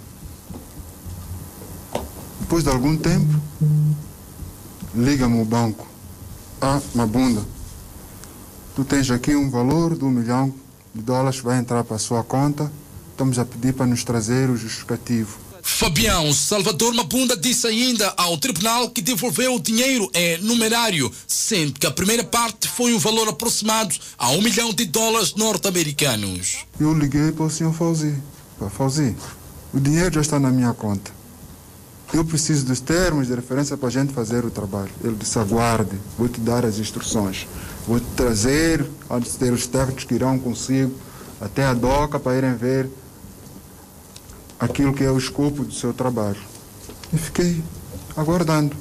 Depois 2.41 2.63
de 2.63 2.71
algum 2.71 2.97
tempo, 2.97 3.41
liga-me 4.95 5.41
o 5.41 5.45
banco. 5.45 5.87
Ah, 6.61 6.81
Mabunda, 6.95 7.43
tu 8.77 8.85
tens 8.85 9.11
aqui 9.11 9.35
um 9.35 9.51
valor 9.51 9.97
de 9.97 10.05
um 10.05 10.11
milhão 10.11 10.55
de 10.95 11.03
dólares 11.03 11.41
vai 11.41 11.59
entrar 11.59 11.83
para 11.85 11.97
a 11.97 11.99
sua 11.99 12.23
conta. 12.23 12.71
Estamos 13.11 13.39
a 13.39 13.45
pedir 13.45 13.75
para 13.75 13.87
nos 13.87 14.05
trazer 14.05 14.49
o 14.51 14.57
justificativo. 14.57 15.45
Fabião 15.67 16.31
Salvador 16.33 16.93
Mabunda 16.93 17.35
disse 17.35 17.67
ainda 17.67 18.13
ao 18.19 18.37
tribunal 18.37 18.91
que 18.91 19.01
devolveu 19.01 19.55
o 19.55 19.61
dinheiro 19.61 20.11
em 20.13 20.39
numerário, 20.43 21.11
sendo 21.27 21.81
que 21.81 21.87
a 21.87 21.91
primeira 21.91 22.23
parte 22.23 22.69
foi 22.69 22.93
um 22.93 22.99
valor 22.99 23.29
aproximado 23.29 23.95
a 24.19 24.31
um 24.31 24.43
milhão 24.43 24.75
de 24.75 24.85
dólares 24.85 25.35
norte-americanos. 25.35 26.59
Eu 26.79 26.93
liguei 26.93 27.33
para 27.33 27.47
o 27.47 27.51
senhor 27.51 27.73
Fauzi. 27.73 28.15
Para 28.59 28.69
Fauzi, 28.69 29.17
o 29.73 29.81
dinheiro 29.81 30.15
já 30.15 30.21
está 30.21 30.39
na 30.39 30.51
minha 30.51 30.75
conta. 30.75 31.11
Eu 32.13 32.25
preciso 32.25 32.67
dos 32.67 32.81
termos 32.81 33.27
de 33.27 33.35
referência 33.35 33.77
para 33.77 33.89
a 33.89 33.93
gente 33.93 34.13
fazer 34.13 34.45
o 34.45 34.51
trabalho. 34.51 34.91
Ele 35.03 35.17
disse, 35.17 35.39
aguarde, 35.39 35.99
vou 36.19 36.29
te 36.29 36.41
dar 36.41 36.65
as 36.65 36.79
instruções. 36.79 37.47
Vou 37.87 38.00
trazer, 38.17 38.85
antes 39.11 39.33
de 39.33 39.38
ter 39.38 39.53
os 39.53 39.67
técnicos 39.67 40.05
que 40.05 40.14
irão 40.14 40.38
consigo, 40.38 40.95
até 41.41 41.64
a 41.64 41.75
DOCA 41.75 42.19
para 42.19 42.37
irem 42.37 42.55
ver 42.55 42.88
aquilo 44.59 44.95
que 44.95 45.05
é 45.05 45.11
o 45.11 45.19
escopo 45.19 45.64
do 45.64 45.73
seu 45.73 45.93
trabalho. 45.93 46.41
E 47.12 47.19
fiquei 47.19 47.62
aguardando. 48.17 48.75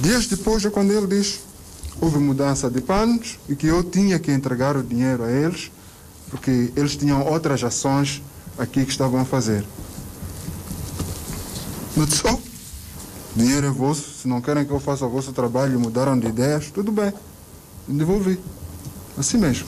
Dias 0.00 0.26
depois 0.26 0.64
é 0.64 0.70
quando 0.70 0.92
ele 0.92 1.06
diz 1.06 1.40
houve 2.00 2.18
mudança 2.18 2.70
de 2.70 2.80
planos 2.80 3.38
e 3.48 3.56
que 3.56 3.66
eu 3.66 3.82
tinha 3.82 4.18
que 4.18 4.30
entregar 4.30 4.76
o 4.76 4.82
dinheiro 4.82 5.24
a 5.24 5.30
eles, 5.30 5.70
porque 6.30 6.72
eles 6.76 6.96
tinham 6.96 7.24
outras 7.26 7.62
ações 7.64 8.22
aqui 8.58 8.84
que 8.84 8.90
estavam 8.90 9.20
a 9.20 9.24
fazer. 9.24 9.64
Disse, 11.96 12.22
oh, 12.26 12.38
dinheiro 13.34 13.66
é 13.66 13.70
vosso, 13.70 14.10
se 14.20 14.28
não 14.28 14.40
querem 14.40 14.64
que 14.64 14.70
eu 14.70 14.80
faça 14.80 15.06
o 15.06 15.10
vosso 15.10 15.32
trabalho 15.32 15.80
mudaram 15.80 16.18
de 16.18 16.26
ideias, 16.26 16.70
tudo 16.70 16.92
bem. 16.92 17.12
Devolvi. 17.88 18.38
Assim 19.16 19.38
mesmo. 19.38 19.66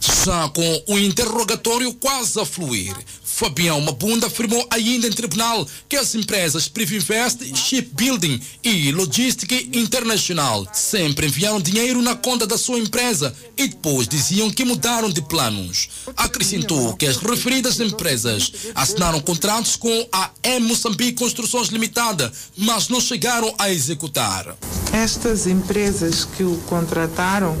Já 0.00 0.48
com 0.48 0.82
o 0.88 0.98
interrogatório 0.98 1.92
quase 1.94 2.38
a 2.40 2.44
fluir, 2.44 2.94
Fabião 3.40 3.80
Mabunda 3.80 4.26
afirmou 4.26 4.66
ainda 4.70 5.06
em 5.06 5.10
tribunal 5.10 5.66
que 5.88 5.96
as 5.96 6.14
empresas 6.14 6.68
Privinvest, 6.68 7.56
Shipbuilding 7.56 8.38
e 8.62 8.92
Logistic 8.92 9.50
International 9.72 10.68
sempre 10.74 11.26
enviaram 11.26 11.58
dinheiro 11.58 12.02
na 12.02 12.14
conta 12.14 12.46
da 12.46 12.58
sua 12.58 12.78
empresa 12.78 13.34
e 13.56 13.68
depois 13.68 14.06
diziam 14.06 14.50
que 14.50 14.62
mudaram 14.62 15.08
de 15.08 15.22
planos. 15.22 15.88
Acrescentou 16.18 16.94
que 16.96 17.06
as 17.06 17.16
referidas 17.16 17.80
empresas 17.80 18.52
assinaram 18.74 19.20
contratos 19.20 19.74
com 19.74 20.06
a 20.12 20.28
M 20.42 20.66
Moçambique 20.66 21.14
Construções 21.14 21.68
Limitada, 21.68 22.30
mas 22.58 22.90
não 22.90 23.00
chegaram 23.00 23.54
a 23.58 23.70
executar. 23.70 24.54
Estas 24.92 25.46
empresas 25.46 26.26
que 26.26 26.42
o 26.42 26.58
contrataram 26.66 27.56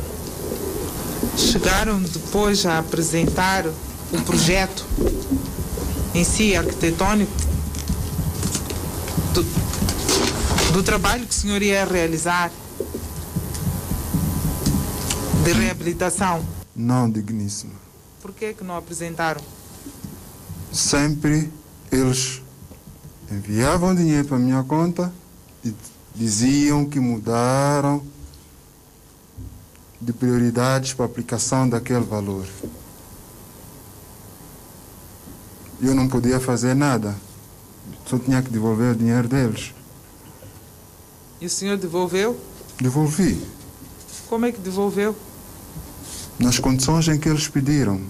chegaram 1.38 2.02
depois 2.02 2.66
a 2.66 2.80
apresentar 2.80 3.64
o 3.66 4.22
projeto 4.26 4.84
em 6.14 6.24
si 6.24 6.56
arquitetônico 6.56 7.32
do, 9.32 9.44
do 10.72 10.82
trabalho 10.82 11.26
que 11.26 11.32
o 11.32 11.38
senhor 11.38 11.62
ia 11.62 11.84
realizar 11.84 12.50
de 15.44 15.52
reabilitação? 15.52 16.44
Não, 16.74 17.10
digníssimo. 17.10 17.72
Por 18.20 18.32
que 18.32 18.52
que 18.54 18.64
não 18.64 18.76
apresentaram? 18.76 19.40
Sempre 20.72 21.50
eles 21.90 22.42
enviavam 23.30 23.94
dinheiro 23.94 24.28
para 24.28 24.36
a 24.36 24.40
minha 24.40 24.62
conta 24.62 25.12
e 25.64 25.74
diziam 26.14 26.84
que 26.84 27.00
mudaram 27.00 28.02
de 30.00 30.12
prioridades 30.12 30.94
para 30.94 31.04
a 31.04 31.08
aplicação 31.08 31.68
daquele 31.68 32.04
valor. 32.04 32.46
Eu 35.82 35.94
não 35.94 36.08
podia 36.08 36.38
fazer 36.38 36.74
nada. 36.74 37.16
Só 38.06 38.18
tinha 38.18 38.42
que 38.42 38.50
devolver 38.50 38.92
o 38.92 38.96
dinheiro 38.96 39.28
deles. 39.28 39.72
E 41.40 41.46
o 41.46 41.50
senhor 41.50 41.78
devolveu? 41.78 42.38
Devolvi. 42.80 43.40
Como 44.28 44.46
é 44.46 44.52
que 44.52 44.60
devolveu? 44.60 45.16
Nas 46.38 46.58
condições 46.58 47.08
em 47.08 47.18
que 47.18 47.28
eles 47.28 47.48
pediram. 47.48 48.00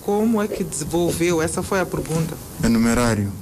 Como 0.00 0.42
é 0.42 0.48
que 0.48 0.64
devolveu? 0.64 1.42
Essa 1.42 1.62
foi 1.62 1.80
a 1.80 1.86
pergunta. 1.86 2.36
É 2.62 2.68
numerário. 2.68 3.32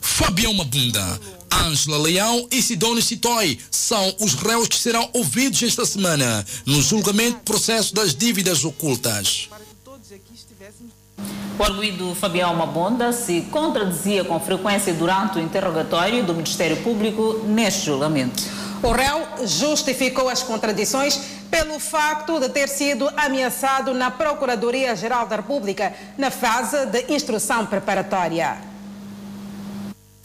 Fabião 0.00 0.54
Mabunda, 0.54 1.20
Ângela 1.52 1.98
Leão 1.98 2.48
e 2.50 2.62
Sidónio 2.62 3.02
Citói 3.02 3.58
são 3.70 4.14
os 4.20 4.34
réus 4.34 4.68
que 4.68 4.78
serão 4.78 5.08
ouvidos 5.12 5.62
esta 5.62 5.84
semana 5.84 6.44
no 6.64 6.80
julgamento 6.80 7.38
do 7.38 7.42
processo 7.42 7.94
das 7.94 8.14
dívidas 8.14 8.64
ocultas. 8.64 9.48
O 11.58 11.62
arguido 11.62 12.14
Fabião 12.14 12.54
Mabunda 12.54 13.12
se 13.12 13.42
contradizia 13.42 14.24
com 14.24 14.38
frequência 14.40 14.92
durante 14.92 15.38
o 15.38 15.40
interrogatório 15.40 16.24
do 16.24 16.34
Ministério 16.34 16.76
Público 16.78 17.40
neste 17.46 17.86
julgamento. 17.86 18.42
O 18.82 18.90
réu 18.90 19.46
justificou 19.46 20.28
as 20.28 20.42
contradições 20.42 21.18
pelo 21.50 21.78
facto 21.78 22.40
de 22.40 22.48
ter 22.48 22.68
sido 22.68 23.08
ameaçado 23.16 23.94
na 23.94 24.10
Procuradoria-Geral 24.10 25.26
da 25.26 25.36
República 25.36 25.94
na 26.18 26.30
fase 26.30 26.84
de 26.86 27.14
instrução 27.14 27.64
preparatória. 27.64 28.58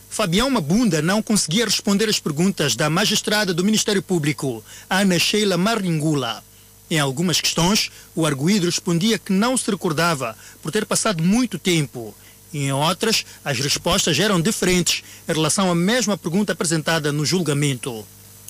Fabião 0.09 0.49
Mabunda 0.49 1.01
não 1.01 1.21
conseguia 1.21 1.65
responder 1.65 2.09
às 2.09 2.19
perguntas 2.19 2.75
da 2.75 2.89
magistrada 2.89 3.53
do 3.53 3.63
Ministério 3.63 4.01
Público, 4.01 4.63
Ana 4.89 5.17
Sheila 5.17 5.55
Maringula. 5.55 6.43
Em 6.91 6.99
algumas 6.99 7.39
questões, 7.39 7.89
o 8.13 8.25
arguído 8.25 8.65
respondia 8.65 9.17
que 9.17 9.31
não 9.31 9.55
se 9.55 9.71
recordava 9.71 10.35
por 10.61 10.73
ter 10.73 10.85
passado 10.85 11.23
muito 11.23 11.57
tempo. 11.57 12.13
Em 12.53 12.69
outras, 12.73 13.25
as 13.45 13.57
respostas 13.59 14.19
eram 14.19 14.41
diferentes 14.41 15.01
em 15.25 15.31
relação 15.31 15.71
à 15.71 15.75
mesma 15.75 16.17
pergunta 16.17 16.51
apresentada 16.51 17.09
no 17.09 17.25
julgamento. 17.25 18.05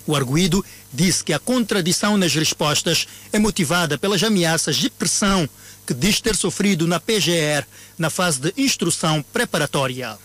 O 0.07 0.15
arguído 0.15 0.65
disse 0.91 1.24
que 1.24 1.33
a 1.33 1.38
contradição 1.38 2.17
nas 2.17 2.33
respostas 2.33 3.07
é 3.31 3.38
motivada 3.38 3.95
pelas 3.95 4.24
ameaças 4.24 4.75
de 4.77 4.89
pressão 4.89 5.48
que 5.86 5.93
diz 5.93 6.19
ter 6.19 6.36
sofrido 6.36 6.88
na 6.88 7.00
PGR 7.00 7.63
na 7.95 8.10
fase 8.10 8.39
de 8.41 8.53
instrução 8.57 9.24
preparatória. 9.31 10.17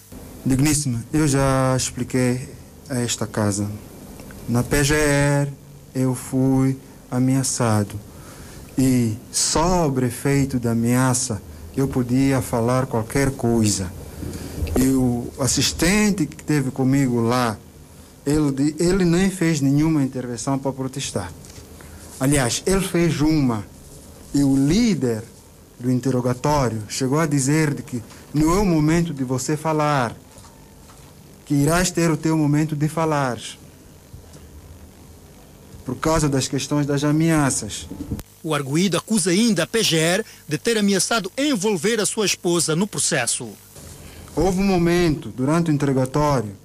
Digníssima, 0.43 1.05
eu 1.13 1.29
já 1.29 1.77
expliquei 1.77 2.49
a 2.89 2.99
esta 2.99 3.27
casa. 3.27 3.71
Na 4.49 4.63
PGR 4.63 5.53
eu 5.95 6.15
fui 6.15 6.79
ameaçado 7.11 7.99
e 8.79 9.17
sobre 9.33 10.07
efeito 10.07 10.59
da 10.59 10.73
ameaça 10.73 11.41
eu 11.77 11.89
podia 11.89 12.41
falar 12.43 12.87
qualquer 12.87 13.31
coisa. 13.31 13.91
E 14.79 14.89
o 14.89 15.29
assistente 15.39 16.27
que 16.27 16.37
esteve 16.37 16.71
comigo 16.71 17.21
lá, 17.21 17.57
ele, 18.25 18.75
ele 18.79 19.05
nem 19.05 19.31
fez 19.31 19.61
nenhuma 19.61 20.03
intervenção 20.03 20.59
para 20.59 20.73
protestar. 20.73 21.33
Aliás, 22.19 22.63
ele 22.67 22.81
fez 22.81 23.21
uma. 23.21 23.65
E 24.35 24.43
o 24.43 24.57
líder 24.57 25.23
do 25.79 25.91
interrogatório 25.91 26.83
chegou 26.89 27.19
a 27.19 27.27
dizer 27.27 27.75
que 27.83 28.03
não 28.33 28.55
é 28.55 28.59
o 28.59 28.67
momento 28.67 29.13
de 29.13 29.25
você 29.25 29.57
falar, 29.57 30.15
que 31.45 31.55
irás 31.55 31.91
ter 31.91 32.11
o 32.11 32.17
teu 32.17 32.37
momento 32.37 32.75
de 32.75 32.89
falar, 32.89 33.39
por 35.87 35.97
causa 35.97 36.29
das 36.29 36.49
questões 36.49 36.85
das 36.85 37.05
ameaças. 37.05 37.89
O 38.43 38.53
arguído 38.53 38.97
acusa 38.97 39.31
ainda 39.31 39.63
a 39.63 39.67
PGR 39.67 40.25
de 40.47 40.59
ter 40.59 40.77
ameaçado 40.77 41.31
envolver 41.39 42.01
a 42.01 42.07
sua 42.07 42.27
esposa 42.27 42.75
no 42.75 42.89
processo. 42.89 43.49
Houve 44.35 44.61
um 44.61 44.65
momento 44.67 45.29
durante 45.29 45.71
o 45.71 45.75
interrogatório 45.75 46.57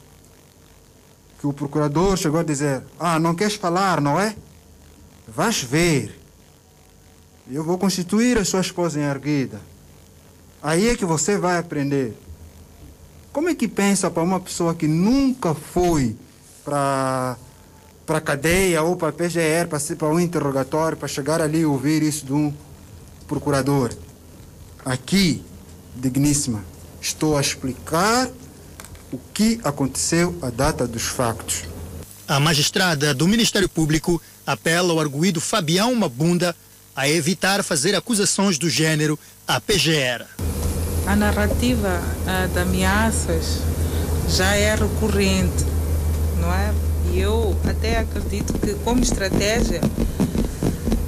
que 1.39 1.45
o 1.45 1.53
procurador 1.53 2.17
chegou 2.17 2.39
a 2.39 2.43
dizer: 2.43 2.83
Ah, 2.99 3.19
não 3.19 3.35
queres 3.35 3.55
falar, 3.55 4.01
não 4.01 4.19
é? 4.19 4.35
Vais 5.27 5.61
ver. 5.61 6.19
Eu 7.49 7.63
vou 7.63 7.77
constituir 7.77 8.37
a 8.39 8.45
sua 8.45 8.61
esposa 8.61 8.99
em 8.99 9.03
erguida. 9.03 9.61
Aí 10.63 10.89
é 10.89 10.95
que 10.95 11.05
você 11.05 11.37
vai 11.37 11.57
aprender. 11.57 12.15
Como 13.31 13.49
é 13.49 13.55
que 13.55 13.67
pensa 13.67 14.09
para 14.09 14.23
uma 14.23 14.39
pessoa 14.39 14.73
que 14.73 14.87
nunca 14.87 15.53
foi 15.53 16.15
para 16.65 17.37
para 18.11 18.17
a 18.17 18.21
cadeia 18.21 18.81
ou 18.81 18.97
para 18.97 19.07
a 19.07 19.13
PGR, 19.13 19.69
para, 19.69 19.79
para 19.95 20.09
um 20.09 20.19
interrogatório, 20.19 20.97
para 20.97 21.07
chegar 21.07 21.39
ali 21.39 21.59
e 21.59 21.65
ouvir 21.65 22.03
isso 22.03 22.25
de 22.25 22.33
um 22.33 22.53
procurador? 23.25 23.89
Aqui, 24.83 25.41
digníssima, 25.95 26.61
estou 26.99 27.37
a 27.37 27.41
explicar 27.41 28.29
o 29.13 29.19
que 29.33 29.61
aconteceu 29.63 30.37
à 30.41 30.49
data 30.49 30.85
dos 30.85 31.03
factos. 31.03 31.63
A 32.27 32.37
magistrada 32.37 33.13
do 33.13 33.29
Ministério 33.29 33.69
Público 33.69 34.21
apela 34.45 34.91
ao 34.91 34.99
arguído 34.99 35.39
Fabião 35.39 35.95
Mabunda 35.95 36.53
a 36.93 37.07
evitar 37.07 37.63
fazer 37.63 37.95
acusações 37.95 38.57
do 38.57 38.69
gênero 38.69 39.17
à 39.47 39.61
PGR. 39.61 40.25
A 41.07 41.15
narrativa 41.15 42.01
uh, 42.25 42.47
de 42.49 42.59
ameaças 42.59 43.59
já 44.27 44.53
é 44.53 44.75
recorrente, 44.75 45.63
não 46.41 46.53
é? 46.53 46.90
E 47.11 47.19
eu 47.19 47.55
até 47.69 47.99
acredito 47.99 48.53
que, 48.53 48.73
como 48.83 49.01
estratégia, 49.01 49.81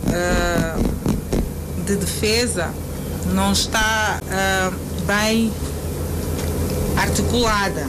uh, 0.08 1.84
de 1.86 1.96
defesa 1.96 2.70
não 3.34 3.52
está 3.52 4.20
uh, 4.22 5.06
bem 5.06 5.52
articulada 6.98 7.88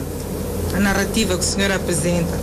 a 0.75 0.79
narrativa 0.79 1.37
que 1.37 1.43
o 1.43 1.47
senhor 1.47 1.71
apresenta. 1.71 2.37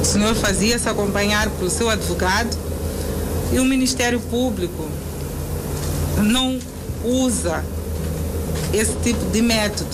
O 0.00 0.04
senhor 0.04 0.34
fazia-se 0.34 0.88
acompanhar 0.88 1.48
pelo 1.50 1.70
seu 1.70 1.88
advogado 1.88 2.56
e 3.52 3.58
o 3.58 3.64
Ministério 3.64 4.20
Público 4.20 4.88
não 6.18 6.58
usa 7.04 7.64
esse 8.72 8.94
tipo 9.02 9.24
de 9.30 9.42
método. 9.42 9.90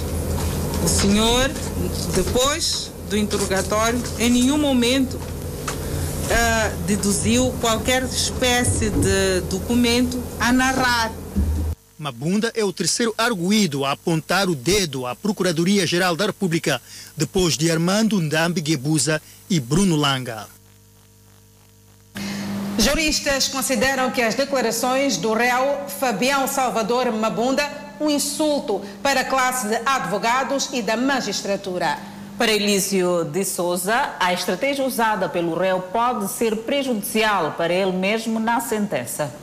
O 0.84 0.88
senhor, 0.88 1.50
depois 2.14 2.90
do 3.08 3.16
interrogatório, 3.16 4.00
em 4.18 4.30
nenhum 4.30 4.58
momento 4.58 5.14
uh, 5.16 6.76
deduziu 6.86 7.52
qualquer 7.60 8.02
espécie 8.04 8.90
de 8.90 9.40
documento 9.50 10.22
a 10.38 10.52
narrar. 10.52 11.12
Mabunda 11.98 12.52
é 12.54 12.64
o 12.64 12.72
terceiro 12.72 13.12
arguído 13.18 13.84
a 13.84 13.92
apontar 13.92 14.48
o 14.48 14.54
dedo 14.54 15.04
à 15.04 15.16
Procuradoria-Geral 15.16 16.14
da 16.14 16.26
República, 16.26 16.80
depois 17.16 17.56
de 17.56 17.70
Armando 17.70 18.20
Ndambi 18.20 18.60
Guebuza 18.60 19.20
e 19.50 19.58
Bruno 19.58 19.96
Langa. 19.96 20.46
Juristas 22.78 23.48
consideram 23.48 24.12
que 24.12 24.22
as 24.22 24.36
declarações 24.36 25.16
do 25.16 25.32
réu 25.34 25.88
Fabião 25.98 26.46
Salvador 26.46 27.10
Mabunda 27.10 27.88
um 28.00 28.08
insulto 28.08 28.80
para 29.02 29.20
a 29.20 29.24
classe 29.24 29.68
de 29.68 29.80
advogados 29.84 30.70
e 30.72 30.80
da 30.80 30.96
magistratura. 30.96 31.98
Para 32.38 32.52
Elísio 32.52 33.24
de 33.24 33.44
Souza, 33.44 34.14
a 34.20 34.32
estratégia 34.32 34.86
usada 34.86 35.28
pelo 35.28 35.58
réu 35.58 35.80
pode 35.80 36.30
ser 36.30 36.54
prejudicial 36.58 37.54
para 37.54 37.74
ele 37.74 37.90
mesmo 37.90 38.38
na 38.38 38.60
sentença. 38.60 39.34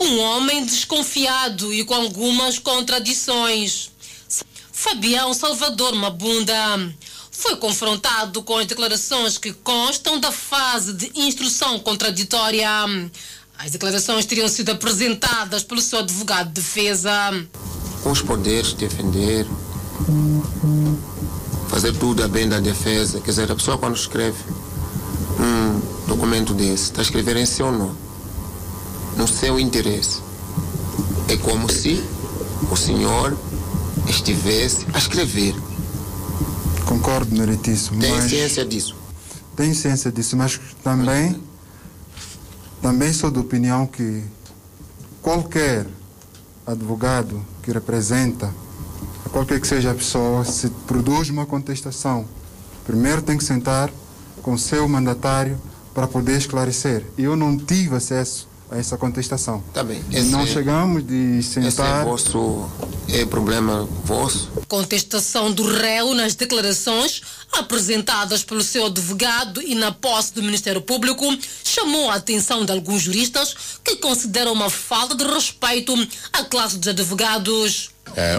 Um 0.00 0.18
homem 0.18 0.64
desconfiado 0.64 1.72
e 1.72 1.84
com 1.84 1.94
algumas 1.94 2.58
contradições. 2.58 3.92
Fabião 4.72 5.32
Salvador 5.32 5.94
Mabunda 5.94 6.54
foi 7.30 7.54
confrontado 7.54 8.42
com 8.42 8.58
as 8.58 8.66
declarações 8.66 9.38
que 9.38 9.52
constam 9.52 10.18
da 10.18 10.32
fase 10.32 10.94
de 10.94 11.12
instrução 11.14 11.78
contraditória. 11.78 12.68
As 13.56 13.70
declarações 13.70 14.26
teriam 14.26 14.48
sido 14.48 14.70
apresentadas 14.70 15.62
pelo 15.62 15.80
seu 15.80 16.00
advogado 16.00 16.48
de 16.48 16.54
defesa. 16.54 17.10
Com 18.02 18.10
os 18.10 18.22
poderes 18.22 18.72
defender, 18.72 19.46
fazer 21.68 21.92
tudo 21.92 22.22
a 22.24 22.28
bem 22.28 22.48
da 22.48 22.60
defesa. 22.60 23.20
Quer 23.20 23.30
dizer, 23.30 23.52
a 23.52 23.54
pessoa 23.54 23.78
quando 23.78 23.96
escreve 23.96 24.38
um 25.38 26.06
documento 26.06 26.52
desse, 26.52 26.84
está 26.84 27.00
a 27.00 27.02
escrever 27.02 27.36
em 27.36 27.46
seu 27.46 27.70
nome, 27.70 27.96
no 29.16 29.28
seu 29.28 29.60
interesse. 29.60 30.20
É 31.28 31.36
como 31.36 31.70
se 31.70 32.02
o 32.70 32.76
senhor 32.76 33.36
estivesse 34.08 34.86
a 34.92 34.98
escrever. 34.98 35.54
Concordo, 36.86 37.36
meritíssimo. 37.36 38.00
Tem 38.00 38.20
ciência 38.22 38.64
disso? 38.64 38.96
Tenho 39.54 39.74
ciência 39.74 40.10
disso, 40.10 40.36
mas 40.36 40.58
também, 40.82 41.42
também 42.80 43.12
sou 43.12 43.30
da 43.30 43.40
opinião 43.40 43.86
que 43.86 44.24
qualquer 45.20 45.86
advogado 46.66 47.44
que 47.62 47.70
representa 47.70 48.52
qualquer 49.28 49.60
que 49.60 49.66
seja 49.66 49.90
a 49.90 49.94
pessoa, 49.94 50.44
se 50.44 50.68
produz 50.86 51.30
uma 51.30 51.46
contestação, 51.46 52.26
primeiro 52.84 53.22
tem 53.22 53.36
que 53.36 53.44
sentar 53.44 53.90
com 54.42 54.52
o 54.52 54.58
seu 54.58 54.88
mandatário 54.88 55.60
para 55.94 56.06
poder 56.06 56.36
esclarecer. 56.38 57.04
Eu 57.16 57.36
não 57.36 57.56
tive 57.56 57.96
acesso 57.96 58.48
a 58.70 58.78
essa 58.78 58.96
contestação. 58.96 59.62
Tá 59.72 59.82
bem. 59.82 60.02
Esse, 60.12 60.28
não 60.30 60.46
chegamos 60.46 61.06
de 61.06 61.42
sentar. 61.42 61.68
Esse 61.68 61.82
é 61.82 62.04
vosso 62.04 62.70
é 63.08 63.24
problema 63.24 63.88
vosso. 64.04 64.50
Contestação 64.68 65.50
do 65.50 65.64
réu 65.64 66.14
nas 66.14 66.34
declarações 66.34 67.22
apresentadas 67.52 68.44
pelo 68.44 68.62
seu 68.62 68.86
advogado 68.86 69.62
e 69.62 69.74
na 69.74 69.90
posse 69.90 70.34
do 70.34 70.42
Ministério 70.42 70.82
Público 70.82 71.24
chamou 71.64 72.10
a 72.10 72.16
atenção 72.16 72.64
de 72.64 72.72
alguns 72.72 73.02
juristas 73.02 73.54
que 73.82 73.96
consideram 73.96 74.52
uma 74.52 74.68
falta 74.68 75.14
de 75.14 75.24
respeito 75.24 75.94
à 76.32 76.44
classe 76.44 76.76
dos 76.76 76.88
advogados 76.88 77.90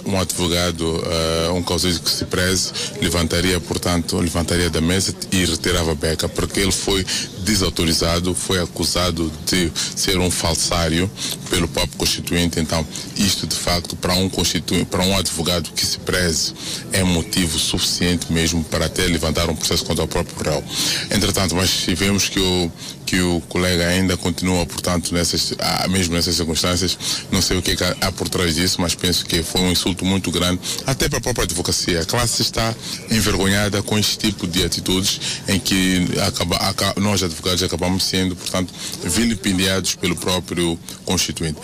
um 0.06 0.20
advogado, 0.20 1.04
é, 1.06 1.50
um 1.52 1.64
causista 1.64 2.04
que 2.04 2.12
se 2.12 2.26
preze, 2.26 2.72
levantaria, 3.02 3.60
portanto, 3.60 4.18
levantaria 4.18 4.70
da 4.70 4.82
mesa 4.82 5.14
e 5.32 5.46
retirava 5.46 5.92
a 5.92 5.96
beca, 5.96 6.28
porque 6.28 6.60
ele 6.60 6.72
foi 6.72 7.06
desautorizado, 7.50 8.36
foi 8.36 8.62
acusado 8.62 9.32
de 9.46 9.72
ser 9.96 10.20
um 10.20 10.30
falsário 10.30 11.10
pelo 11.50 11.68
próprio 11.68 11.98
constituinte. 11.98 12.60
Então, 12.60 12.86
isto 13.18 13.48
de 13.48 13.56
facto, 13.56 13.96
para 13.96 14.14
um 14.14 14.30
constituinte, 14.30 14.86
para 14.86 15.04
um 15.04 15.18
advogado 15.18 15.72
que 15.72 15.86
se 15.86 15.98
preze, 15.98 16.54
é 16.94 17.04
motivo 17.04 17.58
suficiente 17.58 18.32
mesmo 18.32 18.64
para 18.64 18.86
até 18.86 19.06
levantar 19.08 19.50
um 19.50 19.56
processo 19.56 19.84
contra 19.84 20.04
o 20.04 20.08
próprio 20.08 20.36
réu. 20.44 20.64
Entretanto, 21.10 21.56
mas 21.56 21.86
vemos 21.88 22.30
que 22.30 22.40
o, 22.40 22.72
que 23.06 23.20
o 23.20 23.42
colega 23.50 23.88
ainda 23.88 24.16
continua, 24.16 24.64
portanto, 24.68 25.12
nessas, 25.12 25.54
mesmo 25.90 26.14
nessas 26.14 26.36
circunstâncias, 26.36 26.98
não 27.32 27.42
sei 27.42 27.58
o 27.58 27.62
que 27.64 27.72
é 27.72 27.96
há 28.02 28.12
por 28.12 28.30
trás 28.30 28.54
disso, 28.54 28.80
mas 28.80 28.94
penso 28.94 29.26
que 29.26 29.42
foi 29.42 29.62
um 29.62 29.72
insulto 29.72 30.06
muito 30.06 30.30
grande, 30.30 30.62
até 30.86 31.10
para 31.10 31.18
a 31.18 31.22
própria 31.22 31.46
advocacia. 31.46 32.02
A 32.02 32.06
classe 32.06 32.44
está 32.44 32.76
envergonhada 33.10 33.82
com 33.82 33.98
este 33.98 34.18
tipo 34.20 34.46
de 34.46 34.64
atitudes 34.64 35.20
em 35.48 35.60
que 35.60 36.08
acaba, 36.22 36.60
nós 36.98 37.24
advogados 37.24 37.39
acabamos 37.64 38.04
sendo, 38.04 38.36
portanto, 38.36 38.74
vilipendiados 39.04 39.96
pelo 39.96 40.16
próprio 40.16 40.80
constituinte. 41.06 41.60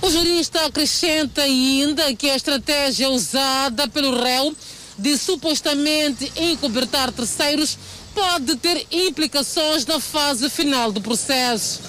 O 0.00 0.10
jurista 0.10 0.66
acrescenta 0.66 1.42
ainda 1.42 2.14
que 2.14 2.28
a 2.28 2.36
estratégia 2.36 3.08
usada 3.08 3.88
pelo 3.88 4.22
réu 4.22 4.54
de 4.98 5.16
supostamente 5.16 6.30
encobertar 6.36 7.10
terceiros 7.10 7.78
pode 8.14 8.56
ter 8.56 8.86
implicações 8.90 9.84
na 9.86 9.98
fase 9.98 10.48
final 10.48 10.92
do 10.92 11.00
processo. 11.00 11.80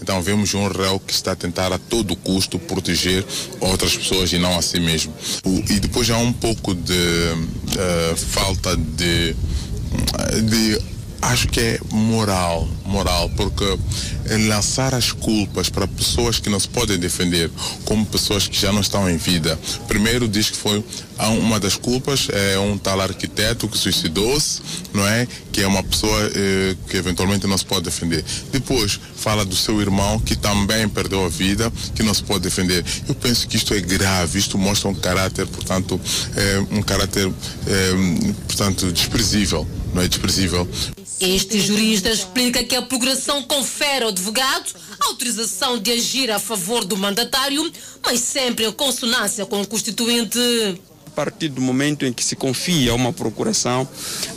Então 0.00 0.20
vemos 0.20 0.52
um 0.54 0.66
réu 0.66 0.98
que 0.98 1.12
está 1.12 1.32
a 1.32 1.36
tentar 1.36 1.72
a 1.72 1.78
todo 1.78 2.16
custo 2.16 2.58
proteger 2.58 3.24
outras 3.60 3.96
pessoas 3.96 4.32
e 4.32 4.38
não 4.38 4.58
a 4.58 4.62
si 4.62 4.80
mesmo. 4.80 5.14
E 5.44 5.78
depois 5.78 6.10
há 6.10 6.18
um 6.18 6.32
pouco 6.32 6.74
de 6.74 6.92
uh, 6.92 8.16
falta 8.16 8.76
de, 8.76 9.34
de 10.48 10.91
acho 11.22 11.48
que 11.48 11.60
é 11.60 11.78
moral, 11.92 12.68
moral, 12.92 13.30
porque 13.30 13.64
lançar 14.46 14.94
as 14.94 15.10
culpas 15.10 15.68
para 15.68 15.88
pessoas 15.88 16.38
que 16.38 16.50
não 16.50 16.60
se 16.60 16.68
podem 16.68 16.98
defender, 16.98 17.50
como 17.84 18.04
pessoas 18.04 18.46
que 18.46 18.58
já 18.58 18.70
não 18.70 18.80
estão 18.80 19.08
em 19.08 19.16
vida. 19.16 19.58
Primeiro 19.88 20.28
diz 20.28 20.50
que 20.50 20.56
foi 20.56 20.84
uma 21.30 21.60
das 21.60 21.76
culpas 21.76 22.28
é 22.30 22.58
um 22.58 22.76
tal 22.76 23.00
arquiteto 23.00 23.68
que 23.68 23.78
suicidou-se, 23.78 24.60
não 24.92 25.06
é? 25.06 25.26
Que 25.52 25.62
é 25.62 25.66
uma 25.66 25.82
pessoa 25.82 26.30
eh, 26.34 26.76
que 26.88 26.96
eventualmente 26.96 27.46
não 27.46 27.56
se 27.56 27.64
pode 27.64 27.84
defender. 27.84 28.24
Depois 28.50 28.98
fala 29.16 29.44
do 29.44 29.54
seu 29.54 29.80
irmão 29.80 30.18
que 30.18 30.34
também 30.36 30.88
perdeu 30.88 31.24
a 31.24 31.28
vida, 31.28 31.72
que 31.94 32.02
não 32.02 32.12
se 32.12 32.22
pode 32.22 32.40
defender. 32.40 32.84
Eu 33.08 33.14
penso 33.14 33.46
que 33.46 33.56
isto 33.56 33.72
é 33.74 33.80
grave, 33.80 34.38
isto 34.38 34.58
mostra 34.58 34.88
um 34.88 34.94
caráter, 34.94 35.46
portanto, 35.46 36.00
é, 36.36 36.58
um 36.70 36.82
caráter, 36.82 37.28
é, 37.66 38.32
portanto, 38.46 38.90
desprezível, 38.90 39.66
não 39.94 40.02
é 40.02 40.08
desprezível. 40.08 40.68
Este 41.20 41.60
jurista 41.60 42.10
explica 42.10 42.64
que 42.64 42.74
a 42.74 42.81
procuração 42.82 43.42
confere 43.42 44.04
ao 44.04 44.10
advogado 44.10 44.72
autorização 45.00 45.78
de 45.78 45.92
agir 45.92 46.30
a 46.30 46.38
favor 46.38 46.84
do 46.84 46.96
mandatário, 46.96 47.70
mas 48.04 48.20
sempre 48.20 48.66
em 48.66 48.72
consonância 48.72 49.44
com 49.46 49.60
o 49.60 49.66
constituinte. 49.66 50.38
A 51.06 51.10
partir 51.10 51.48
do 51.48 51.60
momento 51.60 52.06
em 52.06 52.12
que 52.12 52.24
se 52.24 52.34
confia 52.34 52.94
uma 52.94 53.12
procuração 53.12 53.86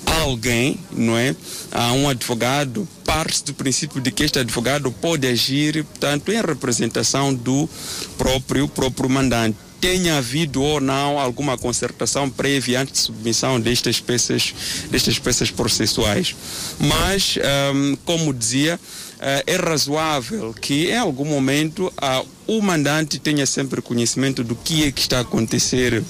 a 0.05 0.21
alguém, 0.21 0.77
não 0.91 1.17
é? 1.17 1.33
A 1.71 1.93
um 1.93 2.09
advogado, 2.09 2.87
parte 3.05 3.43
do 3.45 3.53
princípio 3.53 4.01
de 4.01 4.11
que 4.11 4.23
este 4.23 4.39
advogado 4.39 4.91
pode 4.91 5.25
agir, 5.25 5.85
portanto, 5.85 6.31
em 6.31 6.41
representação 6.41 7.33
do 7.33 7.69
próprio 8.17 8.67
próprio 8.67 9.09
mandante 9.09 9.57
tenha 9.85 10.17
havido 10.17 10.63
ou 10.63 10.81
não 10.81 11.19
alguma 11.19 11.59
concertação 11.59 12.27
prévia 12.27 12.81
antes 12.81 12.93
de 12.93 12.99
submissão 13.01 13.59
destas 13.59 13.99
peças, 13.99 14.51
destas 14.89 15.19
peças 15.19 15.51
processuais. 15.51 16.35
Mas, 16.79 17.37
um, 17.71 17.95
como 17.97 18.33
dizia, 18.33 18.79
uh, 18.79 19.43
é 19.45 19.55
razoável 19.57 20.55
que 20.59 20.87
em 20.89 20.97
algum 20.97 21.25
momento 21.25 21.85
uh, 21.85 22.27
o 22.47 22.63
mandante 22.63 23.19
tenha 23.19 23.45
sempre 23.45 23.79
conhecimento 23.79 24.43
do 24.43 24.55
que 24.55 24.85
é 24.85 24.91
que 24.91 25.01
está 25.01 25.19
a 25.19 25.21
acontecer 25.21 26.03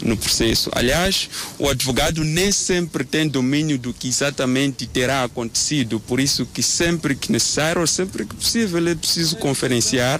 no 0.00 0.16
processo. 0.16 0.70
Aliás, 0.72 1.28
o 1.58 1.68
advogado 1.68 2.24
nem 2.24 2.50
sempre 2.50 3.04
tem 3.04 3.28
domínio 3.28 3.76
do 3.76 3.92
que 3.92 4.08
exatamente 4.08 4.86
terá 4.86 5.24
acontecido, 5.24 6.00
por 6.00 6.18
isso 6.18 6.46
que 6.46 6.62
sempre 6.62 7.14
que 7.14 7.30
necessário, 7.30 7.82
ou 7.82 7.86
sempre 7.86 8.24
que 8.24 8.34
possível, 8.34 8.88
é 8.88 8.94
preciso 8.94 9.36
conferenciar 9.36 10.18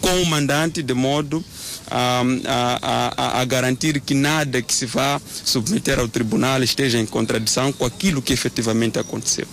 com 0.00 0.22
o 0.22 0.26
mandante 0.26 0.84
de 0.84 0.94
modo 0.94 1.44
a, 1.90 2.22
a, 2.46 3.40
a, 3.40 3.44
garantir 3.44 4.00
que 4.00 4.14
nada 4.14 4.62
que 4.62 4.72
se 4.74 4.86
vá 4.86 5.20
submeter 5.44 5.98
ao 5.98 6.08
tribunal 6.08 6.62
esteja 6.62 6.98
em 6.98 7.06
contradição 7.06 7.72
com 7.72 7.84
aquilo 7.84 8.22
que 8.22 8.32
efetivamente 8.32 8.98
aconteceu. 8.98 9.46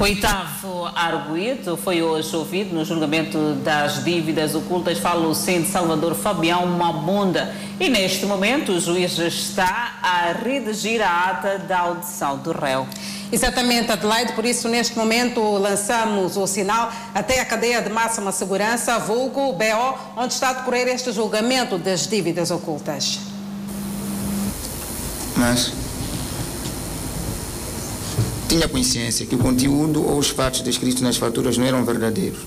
Oitavo 0.00 0.86
arguído 0.94 1.76
foi 1.76 2.02
hoje 2.02 2.34
ouvido 2.34 2.74
no 2.74 2.84
julgamento 2.84 3.54
das 3.64 4.04
dívidas 4.04 4.54
ocultas. 4.54 4.98
Centro 5.36 5.70
Salvador 5.70 6.14
Fabião 6.14 6.66
Mabunda. 6.66 7.54
E 7.78 7.88
neste 7.88 8.26
momento 8.26 8.72
o 8.72 8.80
juiz 8.80 9.18
está 9.18 9.98
a 10.02 10.32
redigir 10.32 11.00
a 11.00 11.30
ata 11.30 11.58
da 11.58 11.80
audição 11.80 12.38
do 12.38 12.52
réu. 12.52 12.86
Exatamente, 13.34 13.90
Adelaide, 13.90 14.32
por 14.32 14.44
isso 14.44 14.68
neste 14.68 14.96
momento 14.96 15.40
lançamos 15.58 16.36
o 16.36 16.46
sinal 16.46 16.92
até 17.12 17.40
a 17.40 17.44
cadeia 17.44 17.82
de 17.82 17.90
máxima 17.90 18.30
segurança, 18.30 18.96
vulgo 19.00 19.52
BO, 19.54 19.98
onde 20.16 20.34
está 20.34 20.50
a 20.50 20.52
decorrer 20.52 20.86
este 20.86 21.10
julgamento 21.10 21.76
das 21.76 22.06
dívidas 22.06 22.52
ocultas. 22.52 23.18
Mas 25.36 25.72
tinha 28.48 28.68
consciência 28.68 29.26
que 29.26 29.34
o 29.34 29.38
conteúdo 29.38 30.08
ou 30.08 30.16
os 30.16 30.30
fatos 30.30 30.60
descritos 30.60 31.02
nas 31.02 31.16
faturas 31.16 31.58
não 31.58 31.66
eram 31.66 31.84
verdadeiros. 31.84 32.38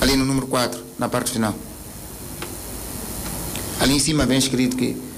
Ali 0.00 0.14
no 0.14 0.24
número 0.24 0.46
4, 0.46 0.80
na 1.00 1.08
parte 1.08 1.32
final. 1.32 1.52
Ali 3.80 3.94
em 3.94 3.98
cima 3.98 4.24
vem 4.24 4.38
escrito 4.38 4.76
que 4.76 5.09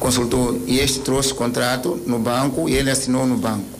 consultou 0.00 0.60
e 0.66 0.80
este 0.80 1.00
trouxe 1.00 1.32
contrato 1.32 2.00
no 2.06 2.18
banco 2.18 2.68
e 2.68 2.74
ele 2.74 2.90
assinou 2.90 3.26
no 3.26 3.36
banco. 3.36 3.78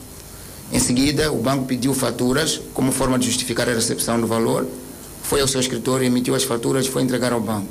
Em 0.71 0.79
seguida, 0.79 1.31
o 1.31 1.37
banco 1.41 1.65
pediu 1.65 1.93
faturas 1.93 2.61
como 2.73 2.91
forma 2.91 3.19
de 3.19 3.25
justificar 3.25 3.67
a 3.67 3.73
recepção 3.73 4.21
do 4.21 4.27
valor, 4.27 4.65
foi 5.23 5.41
ao 5.41 5.47
seu 5.47 5.59
escritório, 5.59 6.05
emitiu 6.05 6.35
as 6.35 6.43
faturas 6.43 6.85
e 6.85 6.89
foi 6.89 7.01
entregar 7.01 7.33
ao 7.33 7.41
banco. 7.41 7.67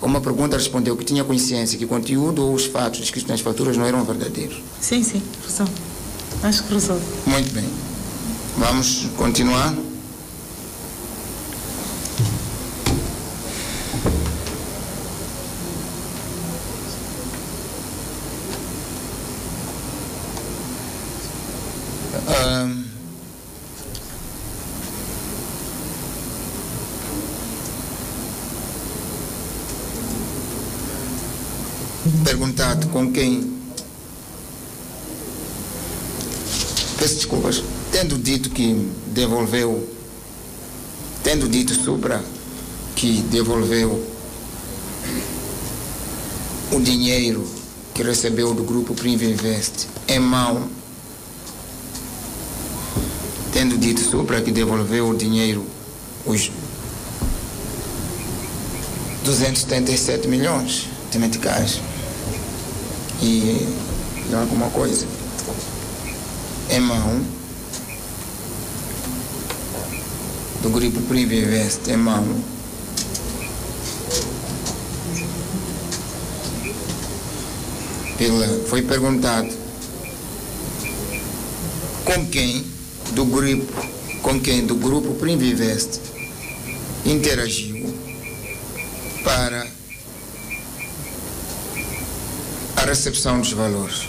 Com 0.00 0.06
uma 0.06 0.20
pergunta 0.20 0.56
respondeu 0.56 0.96
que 0.96 1.04
tinha 1.04 1.22
consciência 1.22 1.78
que 1.78 1.84
o 1.84 1.88
conteúdo 1.88 2.42
ou 2.42 2.54
os 2.54 2.64
fatos 2.64 3.00
descritos 3.00 3.28
nas 3.28 3.40
faturas 3.40 3.76
não 3.76 3.84
eram 3.84 4.02
verdadeiros. 4.02 4.62
Sim, 4.80 5.02
sim, 5.02 5.22
resolve. 5.46 5.72
Acho 6.42 6.64
que 6.64 6.72
resolve. 6.72 7.04
Muito 7.26 7.52
bem. 7.52 7.68
Vamos 8.56 9.06
continuar. 9.16 9.89
Perguntado 32.50 32.88
com 32.88 33.12
quem. 33.12 33.52
Peço 36.98 37.14
desculpas. 37.14 37.62
Tendo 37.92 38.18
dito 38.18 38.50
que 38.50 38.88
devolveu, 39.08 39.88
tendo 41.22 41.48
dito 41.48 41.74
Supra 41.74 42.22
que 42.94 43.22
devolveu 43.22 44.04
o 46.72 46.80
dinheiro 46.80 47.46
que 47.94 48.02
recebeu 48.02 48.54
do 48.54 48.62
grupo 48.62 48.94
Priva 48.94 49.24
Invest 49.24 49.88
em 50.06 50.20
mão, 50.20 50.68
tendo 53.52 53.76
dito 53.76 54.00
Supra 54.00 54.40
que 54.40 54.52
devolveu 54.52 55.08
o 55.08 55.16
dinheiro, 55.16 55.66
os 56.24 56.50
277 59.24 60.28
milhões 60.28 60.86
de 61.10 61.18
meticais 61.18 61.80
e, 63.22 63.68
alguma 64.34 64.70
coisa. 64.70 65.06
Em 66.70 66.80
mão. 66.80 67.20
Do 70.62 70.70
grupo 70.70 71.00
Priva 71.02 71.34
Invest 71.34 71.90
em 71.90 71.96
mão. 71.96 72.24
Pela, 78.18 78.46
foi 78.68 78.82
perguntado 78.82 79.48
com 82.04 82.26
quem 82.26 82.66
do 83.12 83.24
grupo 83.24 83.88
com 84.22 84.38
quem 84.38 84.66
do 84.66 84.74
grupo 84.74 85.14
Priva 85.14 85.42
Invest 85.42 86.00
interagiu 87.06 87.94
para 89.24 89.66
a 92.90 92.92
recepção 92.92 93.38
dos 93.38 93.52
valores. 93.52 94.08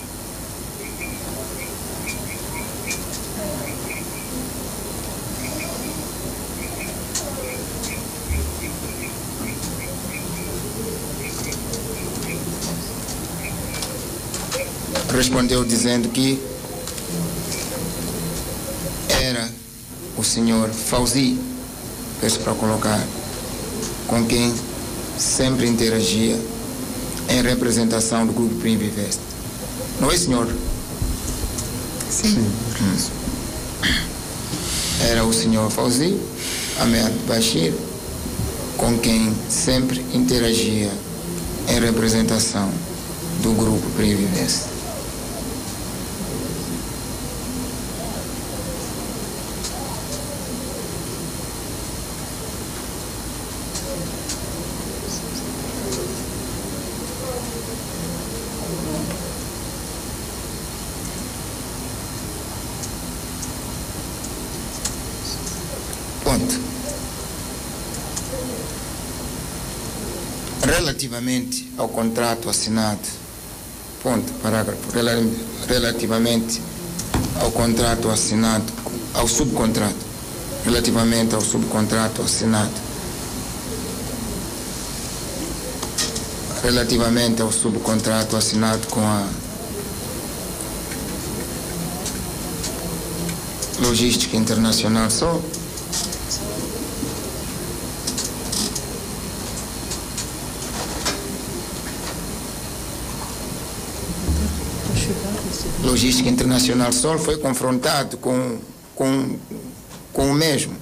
Respondeu 15.13 15.63
dizendo 15.63 16.09
que 16.09 16.41
era 19.21 19.47
o 20.17 20.23
senhor 20.23 20.69
Fauzi, 20.69 21.37
peço 22.19 22.39
para 22.39 22.55
colocar, 22.55 22.99
com 24.07 24.25
quem 24.25 24.51
sempre 25.19 25.67
interagia 25.67 26.35
em 27.31 27.41
representação 27.41 28.25
do 28.25 28.33
grupo 28.33 28.55
Prima 28.55 28.83
Invest. 28.83 29.19
Não 29.99 30.11
é, 30.11 30.17
senhor? 30.17 30.47
Sim. 32.09 32.37
Hum. 32.37 32.97
Era 35.09 35.23
o 35.23 35.33
senhor 35.33 35.71
Fauzi 35.71 36.17
Ahmed 36.79 37.13
Bashir, 37.27 37.73
com 38.77 38.97
quem 38.99 39.33
sempre 39.49 40.05
interagia 40.13 40.91
em 41.67 41.79
representação 41.79 42.69
do 43.41 43.53
grupo 43.53 43.89
Prima 43.91 44.21
Invest. 44.21 44.70
Ponto. 66.31 66.55
Relativamente 70.63 71.69
ao 71.77 71.89
contrato 71.89 72.49
assinado, 72.49 73.01
ponto, 74.01 74.31
parágrafo, 74.41 74.91
rela- 74.93 75.21
relativamente 75.67 76.61
ao 77.41 77.51
contrato 77.51 78.09
assinado, 78.09 78.63
ao 79.13 79.27
subcontrato, 79.27 79.97
relativamente 80.63 81.35
ao 81.35 81.41
subcontrato 81.41 82.21
assinado, 82.21 82.71
relativamente 86.63 87.41
ao 87.41 87.51
subcontrato 87.51 88.37
assinado 88.37 88.87
com 88.87 89.01
a 89.01 89.27
Logística 93.81 94.37
Internacional 94.37 95.09
Sol, 95.09 95.43
Logística 106.01 106.29
Internacional 106.31 106.91
Sol 106.91 107.19
foi 107.19 107.37
confrontado 107.37 108.17
com, 108.17 108.57
com, 108.95 109.37
com 110.11 110.31
o 110.31 110.33
mesmo. 110.33 110.75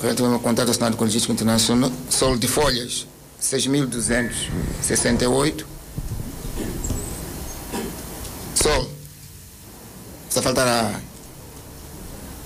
Relativamente 0.00 0.36
ao 0.36 0.40
contrato 0.40 0.70
assinado 0.70 0.96
com 0.96 1.04
Logística 1.04 1.30
Internacional 1.30 1.92
Sol 2.08 2.38
de 2.38 2.48
folhas 2.48 3.06
6.268. 3.42 5.66
Sol. 8.54 8.90
Só 10.30 10.40
faltará 10.40 10.98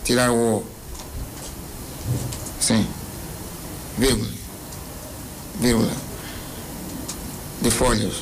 tirar 0.03 0.33
O. 0.33 0.65
Sim. 2.61 2.85
Vírgula. 3.97 4.29
Vírgula. 5.61 5.93
De 7.63 7.71
folhas. 7.71 8.15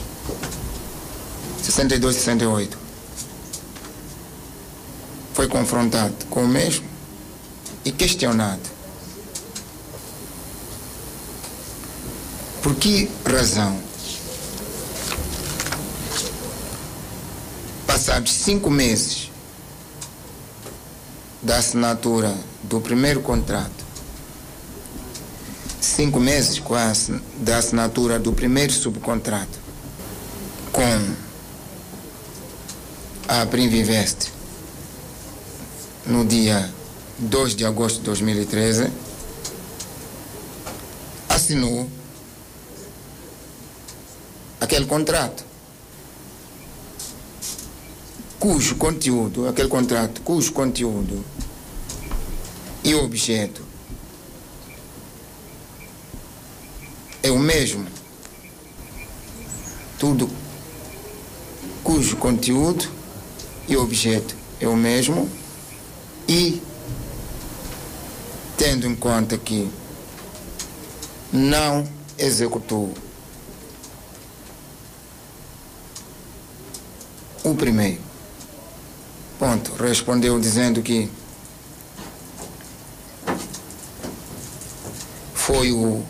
62, 1.63 2.17
68. 2.17 2.86
Foi 5.37 5.49
confrontado 5.49 6.15
com 6.31 6.45
o 6.45 6.49
mesmo 6.49 6.87
e 7.85 7.93
questionado. 7.93 8.63
Por 12.63 12.75
que 12.77 13.11
razão? 13.23 13.79
Passados 17.87 18.33
cinco 18.33 18.71
meses 18.71 19.31
da 21.43 21.59
assinatura 21.59 22.35
do 22.63 22.81
primeiro 22.81 23.21
contrato, 23.21 23.85
cinco 25.83 26.19
meses 26.19 26.59
com 26.61 26.75
a, 26.75 26.91
da 27.41 27.59
assinatura 27.59 28.19
do 28.19 28.33
primeiro 28.33 28.73
subcontrato 28.73 29.59
com 30.73 31.15
a 33.29 33.45
Primvivest 33.45 34.36
no 36.07 36.25
dia 36.25 36.73
2 37.19 37.57
de 37.57 37.65
agosto 37.65 37.99
de 37.99 38.05
2013, 38.05 38.91
assinou 41.29 41.89
aquele 44.61 44.87
contrato, 44.87 45.45
cujo 48.39 48.77
conteúdo, 48.77 49.49
aquele 49.49 49.69
contrato, 49.69 50.21
cujo 50.23 50.53
conteúdo 50.53 51.25
e 52.85 52.95
objeto 52.95 53.63
é 57.23 57.31
o 57.31 57.39
mesmo. 57.39 57.87
Tudo 59.99 60.29
cujo 61.83 62.17
conteúdo 62.19 62.89
e 63.69 63.77
objeto 63.77 64.37
é 64.61 64.69
o 64.69 64.77
mesmo 64.77 65.29
e 66.29 66.63
tendo 68.57 68.87
em 68.87 68.97
conta 68.97 69.37
que 69.37 69.71
não 71.33 71.87
executou 72.19 72.93
o 77.45 77.55
primeiro. 77.55 78.01
Ponto. 79.39 79.73
Respondeu 79.75 80.41
dizendo 80.41 80.83
que 80.83 81.11
foi 85.35 85.71
o 85.71 86.03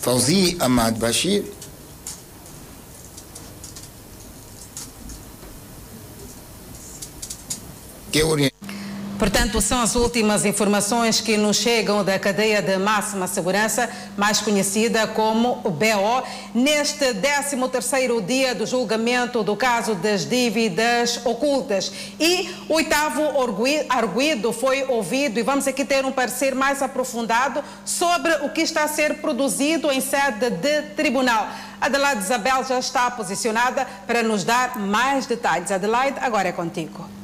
Fauzi 0.00 0.56
Ahmad 0.60 0.98
Bashir 0.98 1.44
que 8.14 8.54
Portanto, 9.18 9.60
são 9.60 9.80
as 9.80 9.96
últimas 9.96 10.44
informações 10.44 11.20
que 11.20 11.36
nos 11.36 11.56
chegam 11.56 12.04
da 12.04 12.16
cadeia 12.16 12.62
de 12.62 12.76
máxima 12.76 13.26
segurança, 13.26 13.90
mais 14.16 14.40
conhecida 14.40 15.06
como 15.06 15.56
BO, 15.56 16.22
neste 16.54 17.06
13º 17.06 18.24
dia 18.24 18.54
do 18.54 18.66
julgamento 18.66 19.42
do 19.42 19.56
caso 19.56 19.96
das 19.96 20.24
dívidas 20.28 21.20
ocultas. 21.24 21.90
E 22.20 22.54
o 22.68 22.74
oitavo 22.74 23.22
arguído 23.88 24.52
foi 24.52 24.84
ouvido 24.84 25.40
e 25.40 25.42
vamos 25.42 25.66
aqui 25.66 25.84
ter 25.84 26.04
um 26.04 26.12
parecer 26.12 26.54
mais 26.54 26.82
aprofundado 26.82 27.64
sobre 27.84 28.32
o 28.44 28.50
que 28.50 28.60
está 28.60 28.84
a 28.84 28.88
ser 28.88 29.14
produzido 29.14 29.90
em 29.90 30.00
sede 30.00 30.50
de 30.50 30.82
tribunal. 30.94 31.48
Adelaide 31.80 32.20
Isabel 32.20 32.62
já 32.64 32.78
está 32.78 33.10
posicionada 33.10 33.84
para 34.06 34.22
nos 34.22 34.44
dar 34.44 34.78
mais 34.78 35.26
detalhes. 35.26 35.72
Adelaide, 35.72 36.18
agora 36.20 36.48
é 36.48 36.52
contigo. 36.52 37.23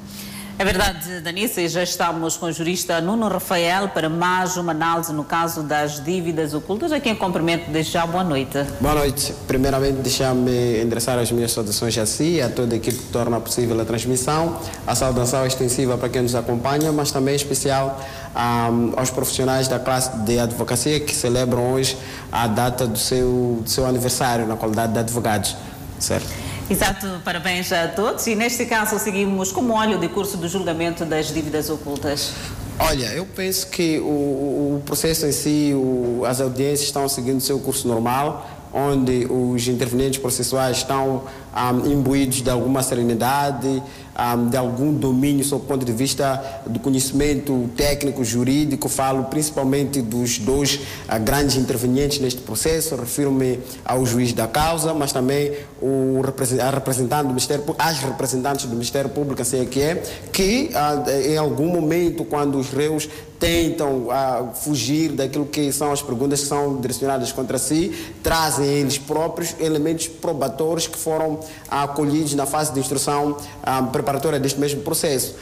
É 0.61 0.65
verdade, 0.65 1.21
Danissa, 1.21 1.63
e 1.63 1.69
já 1.71 1.83
estamos 1.83 2.37
com 2.37 2.45
o 2.45 2.53
jurista 2.53 3.01
Nuno 3.01 3.29
Rafael 3.29 3.89
para 3.89 4.11
mais 4.11 4.59
uma 4.59 4.73
análise 4.73 5.11
no 5.11 5.25
caso 5.25 5.63
das 5.63 6.05
dívidas 6.05 6.53
ocultas, 6.53 6.93
a 6.93 7.01
quem 7.01 7.15
cumprimento 7.15 7.73
já. 7.83 8.07
Boa 8.07 8.23
noite. 8.23 8.63
Boa 8.79 8.95
noite. 8.95 9.35
Primeiramente, 9.47 10.03
deixa-me 10.03 10.83
endereçar 10.83 11.19
as 11.19 11.33
minhas 11.33 11.53
saudações 11.53 11.97
a 11.97 12.05
si 12.05 12.43
a 12.43 12.51
toda 12.51 12.75
a 12.75 12.77
equipe 12.77 12.99
que 12.99 13.07
torna 13.07 13.41
possível 13.41 13.81
a 13.81 13.87
transmissão. 13.87 14.61
A 14.87 14.95
saudação 14.95 15.47
extensiva 15.47 15.97
para 15.97 16.11
quem 16.11 16.21
nos 16.21 16.35
acompanha, 16.35 16.93
mas 16.93 17.11
também 17.11 17.35
especial 17.35 17.99
um, 18.37 18.93
aos 18.99 19.11
profissionais 19.11 19.67
da 19.67 19.79
classe 19.79 20.15
de 20.27 20.39
advocacia 20.39 21.01
que 21.01 21.17
celebram 21.17 21.73
hoje 21.73 21.97
a 22.31 22.47
data 22.47 22.87
do 22.87 22.99
seu, 22.99 23.63
do 23.63 23.71
seu 23.71 23.87
aniversário 23.87 24.47
na 24.47 24.57
qualidade 24.57 24.93
de 24.93 24.99
advogados. 24.99 25.57
Certo? 25.99 26.50
Exato, 26.71 27.21
parabéns 27.25 27.73
a 27.73 27.89
todos. 27.89 28.27
E 28.29 28.37
neste 28.37 28.65
caso 28.65 28.97
seguimos 29.01 29.51
como 29.51 29.75
olho 29.75 29.99
de 29.99 30.09
curso 30.09 30.37
do 30.37 30.49
julgamento 30.49 31.05
das 31.05 31.35
dívidas 31.35 31.69
ocultas. 31.69 32.33
Olha, 32.79 33.07
eu 33.07 33.27
penso 33.27 33.67
que 33.67 33.99
o, 33.99 34.77
o 34.77 34.83
processo 34.87 35.27
em 35.27 35.33
si, 35.33 35.73
o, 35.75 36.23
as 36.25 36.41
audiências 36.41 36.83
estão 36.83 37.09
seguindo 37.09 37.39
o 37.39 37.41
seu 37.41 37.59
curso 37.59 37.89
normal, 37.89 38.49
onde 38.73 39.27
os 39.29 39.67
intervenientes 39.69 40.21
processuais 40.21 40.79
estão 40.79 41.25
um, 41.55 41.93
imbuídos 41.93 42.43
de 42.43 42.51
alguma 42.51 42.83
serenidade, 42.83 43.83
um, 44.17 44.49
de 44.49 44.57
algum 44.57 44.93
domínio 44.93 45.45
sob 45.45 45.65
o 45.65 45.67
ponto 45.67 45.85
de 45.85 45.93
vista 45.93 46.63
do 46.67 46.79
conhecimento 46.79 47.69
técnico, 47.77 48.25
jurídico. 48.25 48.89
Falo 48.89 49.25
principalmente 49.25 50.01
dos 50.01 50.39
dois 50.39 50.77
uh, 51.09 51.21
grandes 51.21 51.57
intervenientes 51.57 52.21
neste 52.21 52.41
processo. 52.43 52.95
Refiro-me 52.95 53.59
ao 53.85 54.07
juiz 54.07 54.33
da 54.33 54.47
causa, 54.47 54.95
mas 54.95 55.13
também 55.13 55.53
o 55.81 56.21
a 56.61 56.71
representante 56.71 57.23
do 57.23 57.29
Ministério 57.29 57.65
as 57.79 57.99
representantes 57.99 58.67
do 58.67 58.73
Ministério 58.73 59.11
Público, 59.11 59.43
assim 59.43 59.61
é 59.61 59.65
que 59.65 59.81
é, 59.81 60.03
que 60.33 60.71
uh, 60.73 61.11
em 61.11 61.37
algum 61.37 61.69
momento, 61.69 62.25
quando 62.25 62.59
os 62.59 62.71
réus 62.71 63.09
tentam 63.41 64.09
uh, 64.09 64.55
fugir 64.55 65.13
daquilo 65.13 65.47
que 65.47 65.73
são 65.73 65.91
as 65.91 66.03
perguntas 66.03 66.43
que 66.43 66.47
são 66.47 66.79
direcionadas 66.79 67.33
contra 67.33 67.57
si, 67.59 68.13
trazem 68.23 68.67
eles 68.67 68.99
próprios 68.99 69.57
elementos 69.59 70.07
probatórios 70.07 70.87
que 70.87 70.99
foram 70.99 71.41
acolhidos 71.69 72.35
na 72.35 72.45
fase 72.45 72.73
de 72.73 72.79
instrução 72.79 73.31
uh, 73.33 73.87
preparatória 73.91 74.39
deste 74.39 74.61
mesmo 74.61 74.83
processo. 74.83 75.35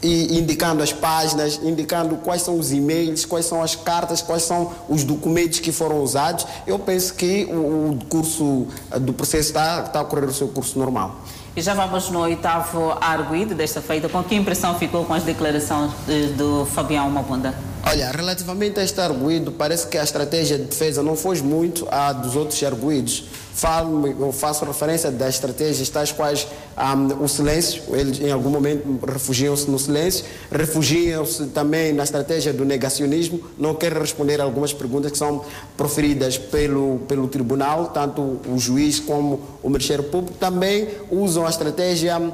E 0.00 0.38
indicando 0.38 0.80
as 0.80 0.92
páginas, 0.92 1.58
indicando 1.60 2.16
quais 2.18 2.42
são 2.42 2.56
os 2.56 2.70
e-mails, 2.70 3.24
quais 3.24 3.46
são 3.46 3.60
as 3.60 3.74
cartas, 3.74 4.22
quais 4.22 4.42
são 4.42 4.70
os 4.88 5.02
documentos 5.02 5.58
que 5.58 5.72
foram 5.72 6.02
usados. 6.02 6.46
Eu 6.66 6.78
penso 6.78 7.14
que 7.14 7.46
o, 7.46 7.98
curso 8.08 8.68
do 9.00 9.12
processo 9.12 9.48
está, 9.48 9.82
está 9.84 9.98
a 9.98 10.02
ocorrer 10.02 10.28
o 10.28 10.32
seu 10.32 10.48
curso 10.48 10.78
normal. 10.78 11.16
E 11.56 11.60
já 11.60 11.74
vamos 11.74 12.08
no 12.10 12.20
oitavo 12.20 12.96
arguído 13.00 13.54
desta 13.54 13.80
feita. 13.80 14.08
Com 14.08 14.22
que 14.22 14.34
impressão 14.34 14.78
ficou 14.78 15.04
com 15.04 15.14
as 15.14 15.22
declarações 15.24 15.90
de, 16.06 16.28
do 16.34 16.66
Fabião 16.66 17.10
Mabunda? 17.10 17.54
Olha, 17.84 18.10
relativamente 18.10 18.78
a 18.78 18.84
este 18.84 19.00
arguído, 19.00 19.50
parece 19.50 19.86
que 19.86 19.96
a 19.96 20.04
estratégia 20.04 20.58
de 20.58 20.64
defesa 20.64 21.02
não 21.02 21.16
foge 21.16 21.42
muito 21.42 21.88
à 21.90 22.12
dos 22.12 22.36
outros 22.36 22.62
arguídos 22.62 23.24
falo, 23.58 24.32
faço 24.32 24.64
referência 24.64 25.10
das 25.10 25.34
estratégias 25.34 25.88
tais 25.88 26.12
quais 26.12 26.46
um, 26.76 27.24
o 27.24 27.28
silêncio, 27.28 27.82
eles 27.92 28.20
em 28.20 28.30
algum 28.30 28.50
momento 28.50 28.86
refugiam-se 29.04 29.68
no 29.68 29.80
silêncio, 29.80 30.24
refugiam-se 30.48 31.46
também 31.46 31.92
na 31.92 32.04
estratégia 32.04 32.52
do 32.52 32.64
negacionismo, 32.64 33.40
não 33.58 33.74
querem 33.74 33.98
responder 33.98 34.40
a 34.40 34.44
algumas 34.44 34.72
perguntas 34.72 35.10
que 35.10 35.18
são 35.18 35.44
proferidas 35.76 36.38
pelo, 36.38 37.00
pelo 37.08 37.26
tribunal, 37.26 37.88
tanto 37.88 38.38
o 38.46 38.56
juiz 38.58 39.00
como 39.00 39.40
o 39.60 39.68
Ministério 39.68 40.04
Público, 40.04 40.38
também 40.38 40.86
usam 41.10 41.44
a 41.44 41.50
estratégia, 41.50 42.16
uh, 42.16 42.32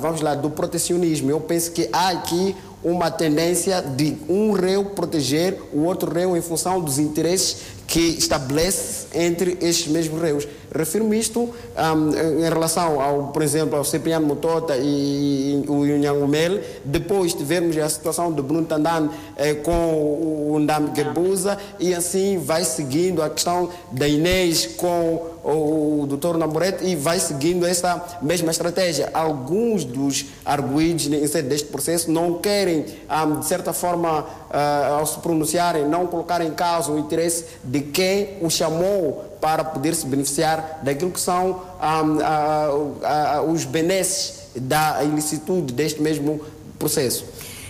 vamos 0.00 0.22
lá, 0.22 0.34
do 0.34 0.48
protecionismo. 0.48 1.30
Eu 1.30 1.40
penso 1.40 1.70
que 1.72 1.86
há 1.92 2.08
aqui 2.08 2.56
uma 2.82 3.10
tendência 3.10 3.82
de 3.82 4.16
um 4.28 4.52
réu 4.52 4.84
proteger 4.84 5.60
o 5.72 5.80
outro 5.80 6.12
réu 6.12 6.36
em 6.36 6.40
função 6.40 6.80
dos 6.80 6.98
interesses 6.98 7.56
que 7.86 8.00
estabelece 8.00 9.06
entre 9.14 9.56
estes 9.60 9.86
mesmos 9.88 10.20
reus. 10.20 10.46
Refiro-me 10.74 11.18
isto 11.18 11.40
um, 11.40 12.44
em 12.44 12.48
relação, 12.48 13.00
ao, 13.00 13.28
por 13.28 13.42
exemplo, 13.42 13.78
ao 13.78 13.84
Cipriano 13.84 14.26
Motota 14.26 14.76
e, 14.76 15.62
e 15.64 15.70
o 15.70 15.86
Yunhang 15.86 16.26
Mel, 16.26 16.60
depois 16.84 17.32
tivermos 17.32 17.76
a 17.78 17.88
situação 17.88 18.30
do 18.30 18.42
Bruno 18.42 18.66
Tandan 18.66 19.08
eh, 19.36 19.54
com 19.54 20.50
o 20.52 20.58
Ndam 20.58 20.94
Gebuza 20.94 21.56
e 21.78 21.94
assim 21.94 22.38
vai 22.38 22.64
seguindo 22.64 23.22
a 23.22 23.30
questão 23.30 23.70
da 23.92 24.06
Inês 24.06 24.66
com 24.66 25.36
o, 25.46 26.02
o 26.02 26.06
Dr. 26.06 26.36
Namorete 26.36 26.84
e 26.84 26.96
vai 26.96 27.20
seguindo 27.20 27.64
essa 27.64 28.18
mesma 28.20 28.50
estratégia. 28.50 29.10
Alguns 29.14 29.84
dos 29.84 30.26
arguídos 30.44 31.06
em 31.06 31.26
sede 31.26 31.48
deste 31.48 31.68
processo 31.68 32.10
não 32.10 32.34
querem, 32.38 32.84
um, 33.08 33.38
de 33.38 33.46
certa 33.46 33.72
forma, 33.72 34.20
uh, 34.22 34.94
ao 34.98 35.06
se 35.06 35.18
pronunciarem, 35.20 35.86
não 35.86 36.06
colocar 36.06 36.40
em 36.40 36.50
causa 36.50 36.90
o 36.90 36.98
interesse 36.98 37.44
de 37.62 37.75
quem 37.80 38.38
o 38.40 38.50
chamou 38.50 39.24
para 39.40 39.64
poder 39.64 39.94
se 39.94 40.06
beneficiar 40.06 40.80
daquilo 40.82 41.10
que 41.10 41.20
são 41.20 41.62
um, 41.80 42.16
uh, 42.16 43.46
uh, 43.46 43.52
os 43.52 43.64
benesses 43.64 44.48
da 44.56 45.02
ilicitude 45.04 45.72
deste 45.72 46.00
mesmo 46.00 46.40
processo. 46.78 47.24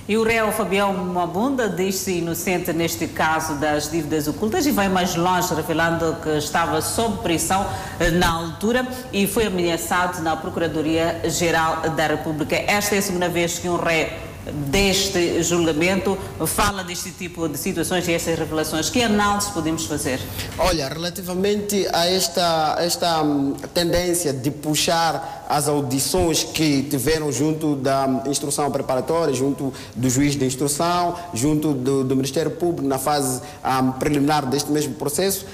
E 0.09 0.17
o 0.17 0.23
réu 0.23 0.53
Fabião 0.53 0.93
Mabunda 0.93 1.69
diz-se 1.69 2.19
inocente 2.19 2.73
neste 2.73 3.09
caso 3.09 3.55
das 3.57 3.91
dívidas 3.91 4.29
ocultas 4.29 4.65
e 4.65 4.71
vai 4.71 4.89
mais 4.89 5.17
longe, 5.17 5.53
revelando 5.53 6.17
que 6.23 6.29
estava 6.39 6.81
sob 6.81 7.19
pressão 7.25 7.67
eh, 7.99 8.13
na 8.13 8.31
altura 8.31 8.87
e 9.13 9.27
foi 9.27 9.47
ameaçado 9.47 10.23
na 10.23 10.37
Procuradoria-Geral 10.37 11.91
da 11.91 12.07
República. 12.07 12.55
Esta 12.55 12.95
é 12.95 12.99
a 12.99 13.03
segunda 13.03 13.29
vez 13.29 13.59
que 13.59 13.69
um 13.69 13.77
réu 13.77 14.09
deste 14.53 15.43
julgamento 15.43 16.17
fala 16.47 16.85
deste 16.85 17.11
tipo 17.11 17.49
de 17.49 17.59
situações 17.59 18.07
e 18.09 18.13
estas 18.13 18.39
revelações. 18.39 18.91
Que 18.91 19.03
análise 19.03 19.51
podemos 19.53 19.85
fazer? 19.87 20.21
Olha, 20.59 20.89
relativamente 20.89 21.87
a 21.93 22.07
esta, 22.07 22.77
esta 22.79 23.23
hum, 23.23 23.55
tendência 23.75 24.33
de 24.33 24.51
puxar 24.51 25.47
as 25.49 25.69
audições 25.69 26.45
que 26.45 26.83
tiveram 26.85 27.31
junto 27.31 27.77
da 27.77 28.23
instrução 28.27 28.71
preparatória, 28.71 29.35
junto 29.35 29.73
do 29.95 30.11
juiz 30.11 30.37
de 30.37 30.45
instrução, 30.45 31.17
junto 31.33 31.73
do, 31.73 32.05
do 32.05 32.17
Ministério 32.17 32.51
Público 32.51 32.87
na 32.87 32.99
fase 32.99 33.41
um, 33.65 33.93
preliminar 33.93 34.47
deste 34.47 34.71
mesmo 34.71 34.95
processo, 34.95 35.47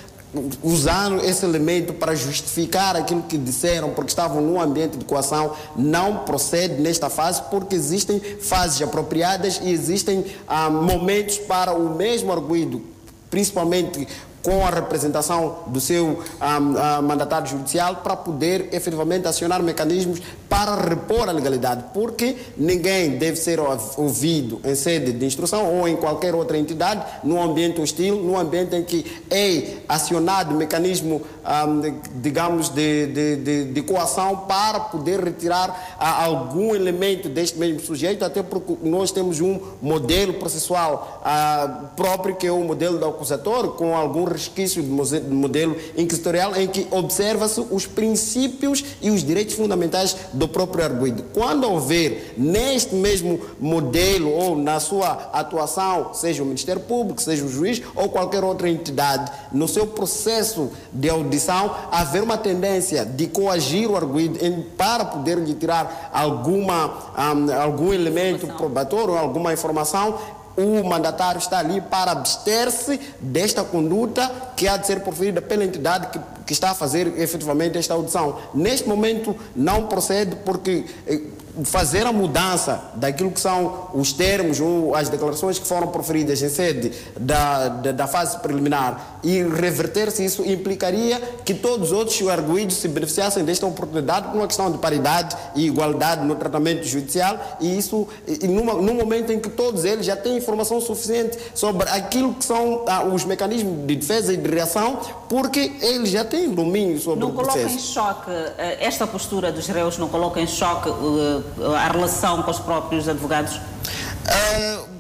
usaram 0.63 1.19
esse 1.19 1.45
elemento 1.45 1.93
para 1.93 2.15
justificar 2.15 2.97
aquilo 2.97 3.23
que 3.23 3.37
disseram, 3.37 3.91
porque 3.91 4.11
estavam 4.11 4.41
num 4.41 4.61
ambiente 4.61 4.97
de 4.97 5.05
coação, 5.05 5.55
não 5.77 6.19
procede 6.19 6.81
nesta 6.81 7.11
fase, 7.11 7.43
porque 7.51 7.75
existem 7.75 8.19
fases 8.19 8.81
apropriadas 8.81 9.61
e 9.63 9.71
existem 9.71 10.25
ah, 10.49 10.71
momentos 10.71 11.39
para 11.39 11.73
o 11.75 11.95
mesmo 11.95 12.33
arguído, 12.33 12.83
principalmente 13.31 14.09
com 14.43 14.67
a 14.67 14.71
representação 14.71 15.61
do 15.69 15.81
seu 15.81 16.07
um, 16.07 16.15
uh, 16.17 17.03
mandatário 17.03 17.47
judicial 17.47 17.97
para 17.97 18.17
poder 18.17 18.69
efetivamente 18.73 19.29
acionar 19.29 19.63
mecanismos 19.63 20.21
para 20.49 20.75
repor 20.75 21.29
a 21.29 21.33
legalidade, 21.33 21.85
porque 21.95 22.37
ninguém 22.57 23.17
deve 23.17 23.37
ser 23.37 23.59
ouvido 23.97 24.61
em 24.65 24.75
sede 24.75 25.13
de 25.13 25.25
instrução 25.25 25.79
ou 25.79 25.89
em 25.89 25.97
qualquer 25.97 26.35
outra 26.35 26.59
entidade, 26.59 27.03
num 27.25 27.43
ambiente 27.43 27.81
hostil, 27.81 28.17
num 28.17 28.39
ambiente 28.39 28.77
em 28.77 28.83
que 28.83 29.23
é 29.31 29.79
acionado 29.89 30.55
mecanismo, 30.55 31.23
um, 31.43 32.21
digamos, 32.21 32.69
de, 32.69 33.07
de, 33.07 33.37
de, 33.37 33.65
de, 33.73 33.83
coação 33.83 34.37
para 34.49 34.81
poder 34.81 35.21
retirar 35.25 35.71
uh, 35.71 36.25
algum 36.25 36.75
elemento 36.75 37.29
deste 37.29 37.59
mesmo 37.59 37.81
sujeito, 37.81 38.25
até 38.25 38.43
porque 38.43 38.77
nós 38.83 39.11
temos 39.11 39.41
um 39.41 39.59
modelo 39.81 40.35
processual 40.35 41.23
uh, 41.25 41.89
próprio, 41.97 42.37
que 42.37 42.47
é 42.47 42.53
o 42.53 42.63
modelo 42.63 42.99
do 42.99 43.07
acusatório, 43.07 43.71
com 43.71 43.97
algum 43.97 44.25
resquício 44.33 44.83
do 44.83 45.35
modelo 45.35 45.77
inquisitorial 45.97 46.57
em 46.57 46.67
que 46.67 46.87
observa-se 46.91 47.61
os 47.71 47.87
princípios 47.87 48.85
e 49.01 49.11
os 49.11 49.23
direitos 49.23 49.55
fundamentais 49.55 50.17
do 50.33 50.49
próprio 50.49 50.85
arguido. 50.85 51.25
Quando 51.33 51.69
houver 51.71 52.35
neste 52.37 52.95
mesmo 52.95 53.41
modelo 53.61 54.31
ou 54.31 54.57
na 54.57 54.81
sua 54.81 55.31
atuação, 55.33 56.15
seja 56.15 56.43
o 56.43 56.47
Ministério 56.47 56.83
Público, 56.83 57.21
seja 57.21 57.45
o 57.45 57.49
juiz 57.49 57.83
ou 57.95 58.09
qualquer 58.09 58.45
outra 58.45 58.69
entidade, 58.69 59.31
no 59.53 59.69
seu 59.69 59.87
processo 59.87 60.71
de 60.93 61.09
audição, 61.09 61.75
haver 61.91 62.23
uma 62.23 62.37
tendência 62.37 63.05
de 63.05 63.27
coagir 63.27 63.91
o 63.91 63.97
arguido 63.97 64.39
para 64.77 65.05
poder 65.05 65.39
lhe 65.39 65.55
tirar 65.55 66.11
alguma, 66.13 67.13
um, 67.17 67.53
algum 67.61 67.93
elemento 67.93 68.47
probatório, 68.47 69.17
alguma 69.17 69.53
informação, 69.53 70.19
o 70.57 70.85
mandatário 70.85 71.39
está 71.39 71.59
ali 71.59 71.81
para 71.81 72.13
abster-se 72.13 73.01
desta 73.21 73.65
conduta 73.65 74.31
que 74.57 74.69
há 74.69 74.77
de 74.77 74.87
ser 74.87 75.01
proferida 75.01 75.41
pela 75.41 75.65
entidade 75.65 76.09
que, 76.09 76.21
que 76.47 76.53
está 76.53 76.71
a 76.71 76.75
fazer 76.75 77.19
efetivamente 77.19 77.79
esta 77.79 77.95
audição. 77.95 78.39
Neste 78.55 78.89
momento 78.89 79.35
não 79.55 79.87
procede 79.87 80.37
porque 80.45 80.85
eh, 81.07 81.21
fazer 81.65 82.07
a 82.07 82.13
mudança 82.13 82.83
daquilo 82.95 83.31
que 83.31 83.41
são 83.41 83.91
os 83.93 84.13
termos 84.13 84.59
ou 84.59 84.95
as 84.95 85.11
declarações 85.11 85.59
que 85.59 85.67
foram 85.67 85.89
proferidas 85.89 86.41
em 86.41 86.49
sede 86.49 86.93
da, 87.19 87.69
da, 87.69 87.93
da 87.93 88.07
fase 88.07 88.39
preliminar 88.39 89.19
e 89.23 89.43
reverter-se 89.43 90.25
isso 90.25 90.43
implicaria 90.45 91.21
que 91.45 91.53
todos 91.53 91.93
os 91.93 91.99
outros 91.99 92.27
arguídos 92.27 92.77
se 92.77 92.89
beneficiassem 92.89 93.45
desta 93.45 93.67
oportunidade 93.67 94.29
por 94.29 94.37
uma 94.37 94.47
questão 94.47 94.73
de 94.73 94.79
paridade 94.79 95.37
e 95.55 95.67
igualdade 95.67 96.25
no 96.25 96.35
tratamento 96.37 96.85
judicial 96.85 97.39
e 97.61 97.77
isso 97.77 98.09
e 98.27 98.49
numa, 98.49 98.75
no 98.75 98.95
momento 98.95 99.31
em 99.31 99.39
que 99.39 99.51
todos 99.51 99.85
eles 99.85 100.07
já 100.07 100.17
têm 100.17 100.39
informação 100.39 100.81
suficiente 100.81 101.37
sobre 101.55 101.87
aquilo 101.91 102.33
que 102.35 102.45
são 102.47 102.85
ah, 102.89 103.05
os 103.05 103.25
mecanismos 103.25 103.87
de 103.87 103.97
defesa 103.97 104.33
e 104.33 104.39
de 104.39 104.49
reação 104.49 104.99
porque 105.33 105.73
eles 105.81 106.11
já 106.11 106.27
têm 106.27 106.51
domínio 106.51 107.01
sobre 107.01 107.21
não 107.21 107.31
o 107.31 107.33
processo. 107.33 107.57
Não 107.57 107.65
coloca 107.65 107.75
em 107.75 107.79
choque, 107.79 108.31
eh, 108.59 108.77
esta 108.83 109.07
postura 109.07 109.51
dos 109.51 109.67
réus 109.67 109.97
não 109.97 110.07
coloca 110.07 110.39
em 110.39 110.47
choque 110.47 110.91
uh, 110.91 111.73
a 111.75 111.89
relação 111.89 112.43
com 112.43 112.51
os 112.51 112.59
próprios 112.59 113.09
advogados? 113.09 113.57
Uh, 113.57 114.92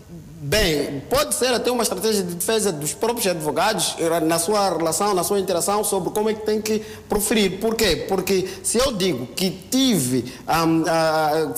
Bem, 0.44 1.00
pode 1.08 1.36
ser 1.36 1.54
até 1.54 1.70
uma 1.70 1.84
estratégia 1.84 2.24
de 2.24 2.34
defesa 2.34 2.72
dos 2.72 2.92
próprios 2.92 3.28
advogados 3.28 3.94
eh, 4.00 4.18
na 4.18 4.40
sua 4.40 4.70
relação, 4.70 5.14
na 5.14 5.22
sua 5.22 5.38
interação 5.38 5.84
sobre 5.84 6.10
como 6.10 6.28
é 6.28 6.34
que 6.34 6.44
tem 6.44 6.60
que 6.60 6.80
proferir. 7.08 7.60
Por 7.60 7.76
quê? 7.76 8.06
Porque 8.08 8.48
se 8.60 8.76
eu 8.76 8.90
digo 8.90 9.24
que 9.24 9.50
tive, 9.70 10.34
um, 10.48 10.80
uh, 10.80 11.54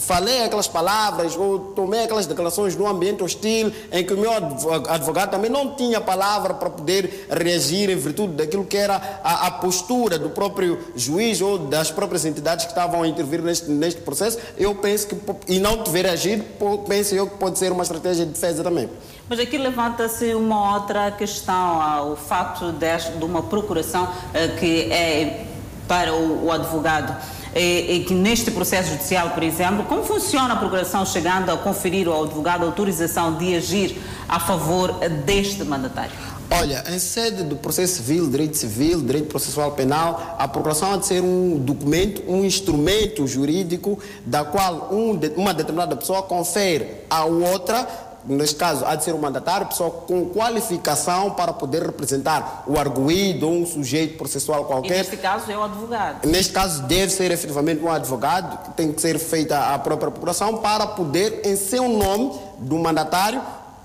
falei 0.00 0.42
aquelas 0.42 0.66
palavras 0.66 1.36
ou 1.36 1.60
tomei 1.76 2.02
aquelas 2.02 2.26
declarações 2.26 2.74
num 2.74 2.88
ambiente 2.88 3.22
hostil 3.22 3.72
em 3.92 4.04
que 4.04 4.12
o 4.12 4.18
meu 4.18 4.32
advogado 4.32 5.30
também 5.30 5.48
não 5.48 5.76
tinha 5.76 6.00
palavra 6.00 6.54
para 6.54 6.70
poder 6.70 7.28
reagir 7.30 7.88
em 7.88 7.96
virtude 7.96 8.32
daquilo 8.32 8.64
que 8.64 8.76
era 8.76 9.20
a, 9.22 9.46
a 9.46 9.50
postura 9.52 10.18
do 10.18 10.30
próprio 10.30 10.80
juiz 10.96 11.40
ou 11.40 11.56
das 11.56 11.92
próprias 11.92 12.24
entidades 12.24 12.64
que 12.64 12.72
estavam 12.72 13.00
a 13.04 13.06
intervir 13.06 13.40
neste, 13.40 13.70
neste 13.70 14.00
processo, 14.00 14.38
eu 14.58 14.74
penso 14.74 15.06
que, 15.06 15.16
e 15.46 15.60
não 15.60 15.84
tiver 15.84 16.08
agido, 16.08 16.44
penso 16.88 17.14
eu 17.14 17.28
que 17.28 17.36
pode 17.36 17.60
ser 17.60 17.70
uma 17.70 17.84
estratégia 17.84 18.23
de 18.24 18.32
defesa 18.32 18.62
também. 18.62 18.88
Mas 19.28 19.38
aqui 19.38 19.56
levanta-se 19.56 20.34
uma 20.34 20.74
outra 20.74 21.10
questão, 21.10 21.80
ah, 21.80 22.02
o 22.02 22.16
facto 22.16 22.72
de, 22.72 23.24
uma 23.24 23.42
procuração 23.42 24.04
ah, 24.04 24.58
que 24.58 24.92
é 24.92 25.46
para 25.88 26.14
o, 26.14 26.50
advogado 26.50 27.14
e, 27.54 27.96
e, 27.96 28.04
que 28.04 28.14
neste 28.14 28.50
processo 28.50 28.90
judicial, 28.90 29.30
por 29.30 29.42
exemplo, 29.42 29.84
como 29.84 30.02
funciona 30.02 30.54
a 30.54 30.56
procuração 30.56 31.04
chegando 31.04 31.50
a 31.50 31.56
conferir 31.56 32.08
ao 32.08 32.24
advogado 32.24 32.62
a 32.62 32.66
autorização 32.66 33.36
de 33.36 33.54
agir 33.54 33.96
a 34.28 34.40
favor 34.40 34.92
deste 35.24 35.62
mandatário? 35.62 36.12
Olha, 36.50 36.84
em 36.88 36.98
sede 36.98 37.42
do 37.42 37.56
processo 37.56 37.96
civil, 37.96 38.28
direito 38.28 38.56
civil, 38.56 39.00
direito 39.00 39.28
processual 39.28 39.72
penal, 39.72 40.36
a 40.38 40.46
procuração 40.46 40.92
há 40.92 40.96
de 40.96 41.06
ser 41.06 41.22
um 41.22 41.58
documento, 41.58 42.22
um 42.28 42.44
instrumento 42.44 43.26
jurídico 43.26 43.98
da 44.24 44.44
qual 44.44 44.90
um, 44.92 45.18
uma 45.36 45.54
determinada 45.54 45.96
pessoa 45.96 46.22
confere 46.22 46.86
à 47.08 47.24
outra 47.24 48.13
neste 48.26 48.56
caso, 48.56 48.84
há 48.84 48.94
de 48.94 49.04
ser 49.04 49.14
um 49.14 49.18
mandatário, 49.18 49.66
pessoa 49.66 49.90
com 49.90 50.26
qualificação 50.26 51.30
para 51.30 51.52
poder 51.52 51.82
representar 51.82 52.64
o 52.66 52.78
arguído 52.78 53.48
ou 53.48 53.54
um 53.54 53.66
sujeito 53.66 54.16
processual 54.16 54.64
qualquer. 54.64 54.94
E 54.94 54.98
neste 54.98 55.16
caso 55.16 55.50
é 55.50 55.56
o 55.56 55.62
advogado. 55.62 56.26
Neste 56.26 56.52
caso 56.52 56.82
deve 56.82 57.10
ser 57.12 57.30
efetivamente 57.30 57.82
um 57.82 57.90
advogado, 57.90 58.74
tem 58.74 58.92
que 58.92 59.00
ser 59.00 59.18
feita 59.18 59.74
a 59.74 59.78
própria 59.78 60.10
procuração 60.10 60.58
para 60.58 60.86
poder, 60.86 61.42
em 61.44 61.56
seu 61.56 61.88
nome 61.88 62.32
do 62.58 62.78
mandatário, 62.78 63.42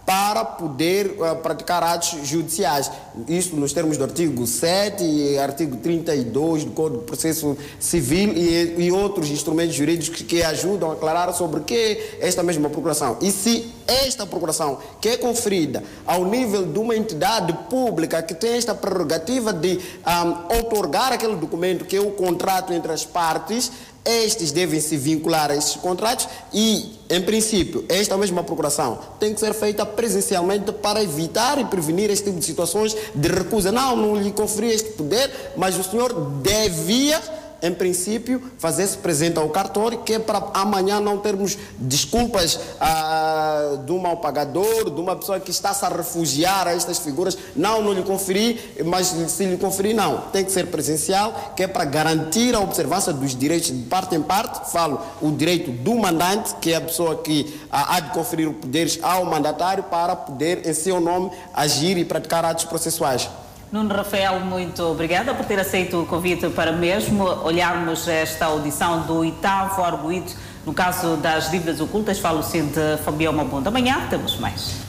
para 0.10 0.44
poder 0.44 1.18
uh, 1.20 1.36
praticar 1.36 1.84
atos 1.84 2.28
judiciais. 2.28 2.90
Isso 3.28 3.56
nos 3.56 3.74
termos 3.74 3.96
do 3.96 4.04
artigo 4.04 4.48
7 4.48 5.04
e 5.04 5.38
artigo 5.38 5.78
32 5.78 6.66
do 6.66 6.72
Código 6.72 7.02
de 7.02 7.06
Processo 7.06 7.56
Civil 7.80 8.34
e, 8.36 8.88
e 8.88 8.92
outros 8.92 9.30
instrumentos 9.30 9.76
jurídicos 9.76 10.18
que, 10.18 10.24
que, 10.24 10.42
ajudam 10.42 10.90
a 10.90 10.94
aclarar 10.94 11.32
sobre 11.36 11.60
que 11.60 11.76
é 11.76 12.18
esta 12.22 12.42
mesma 12.42 12.72
procuração. 12.72 13.20
E 13.22 13.30
se 13.30 13.72
esta 13.86 14.26
procuração, 14.26 14.80
que 15.00 15.10
é 15.10 15.18
conferida 15.18 15.84
ao 16.08 16.26
nível 16.26 16.66
de 16.66 16.80
uma 16.80 16.96
entidade 16.96 17.54
pública 17.70 18.24
que 18.24 18.34
tem 18.34 18.58
esta 18.58 18.74
prerrogativa 18.74 19.54
de 19.54 19.74
um, 19.78 19.80
ah, 20.04 20.48
otorgar 20.60 21.14
aquele 21.14 21.36
documento 21.36 21.86
que 21.86 21.96
é 21.96 22.02
o 22.02 22.12
contrato 22.12 22.74
entre 22.74 22.92
as 22.92 23.06
partes, 23.06 23.72
estes 24.06 24.52
devem 24.52 24.80
se 24.80 24.98
vincular 24.98 25.52
a 25.52 25.56
estes 25.56 25.76
contratos 25.76 26.28
e, 26.54 27.00
em 27.10 27.22
princípio, 27.22 27.86
esta 27.88 28.18
mesma 28.18 28.44
procuração 28.44 29.00
tem 29.20 29.34
que 29.34 29.40
ser 29.40 29.54
feita 29.54 29.86
presencialmente 29.86 30.72
para 30.72 31.04
evitar 31.04 31.60
e 31.60 31.66
prevenir 31.66 32.10
este 32.10 32.26
tipo 32.26 32.40
de 32.40 32.46
situações 32.46 32.96
de 33.14 33.28
recusa. 33.28 33.72
Não, 33.72 33.96
não 33.96 34.16
lhe 34.16 34.32
conferi 34.32 34.72
este 34.72 34.92
poder, 34.92 35.54
mas 35.56 35.78
o 35.78 35.84
senhor 35.84 36.14
devia 36.42 37.22
em 37.62 37.74
princípio, 37.74 38.42
fazer-se 38.58 38.98
presente 38.98 39.38
ao 39.38 39.50
cartório, 39.50 40.00
que 40.00 40.14
é 40.14 40.20
para 40.20 40.50
amanhã 40.54 41.00
não 41.00 41.18
termos 41.18 41.58
desculpas 41.78 42.60
ah, 42.80 43.78
de 43.86 43.92
um 43.92 44.00
mal 44.00 44.18
pagador, 44.18 44.90
de 44.90 45.00
uma 45.00 45.16
pessoa 45.16 45.40
que 45.40 45.52
está-se 45.52 45.84
a 45.86 45.90
refugiar 45.90 46.68
a 46.68 46.74
estas 46.74 47.00
figuras. 47.00 47.38
Não, 47.56 47.82
não 47.82 47.94
lhe 47.94 48.04
conferi, 48.04 48.60
mas 48.86 49.08
se 49.08 49.46
lhe 49.46 49.58
conferir, 49.58 49.96
não. 49.96 50.22
Tem 50.32 50.44
que 50.44 50.52
ser 50.52 50.68
presencial, 50.68 51.54
que 51.56 51.64
é 51.64 51.68
para 51.68 51.86
garantir 51.86 52.56
a 52.56 52.60
observância 52.60 53.12
dos 53.14 53.36
direitos 53.36 53.68
de 53.68 53.84
parte 53.84 54.16
em 54.16 54.22
parte. 54.22 54.72
Falo 54.72 55.02
o 55.22 55.32
direito 55.32 55.72
do 55.72 55.96
mandante, 55.96 56.56
que 56.56 56.72
é 56.72 56.78
a 56.78 56.82
pessoa 56.82 57.18
que 57.18 57.60
ah, 57.72 57.96
há 57.96 58.00
de 58.00 58.12
conferir 58.12 58.50
os 58.50 58.56
poderes 58.56 59.00
ao 59.02 59.26
mandatário 59.26 59.84
para 59.84 60.16
poder, 60.16 60.68
em 60.68 60.74
seu 60.74 61.00
nome, 61.00 61.32
agir 61.54 61.98
e 61.98 62.06
praticar 62.06 62.46
atos 62.46 62.66
processuais. 62.66 63.30
Nuno 63.72 63.94
Rafael, 63.94 64.40
muito 64.40 64.82
obrigada 64.82 65.32
por 65.36 65.46
ter 65.46 65.60
aceito 65.60 66.02
o 66.02 66.06
convite 66.08 66.50
para 66.50 66.72
mesmo 66.72 67.24
olharmos 67.24 68.08
esta 68.08 68.46
audição 68.46 69.04
do 69.04 69.18
oitavo 69.18 69.84
arguído 69.84 70.32
no 70.66 70.74
caso 70.74 71.18
das 71.18 71.52
dívidas 71.52 71.80
ocultas. 71.80 72.18
Falo-se 72.18 72.64
de 72.64 72.98
Fabião 73.06 73.32
Mabunda. 73.32 73.70
Amanhã 73.70 74.08
temos 74.10 74.38
mais. 74.38 74.89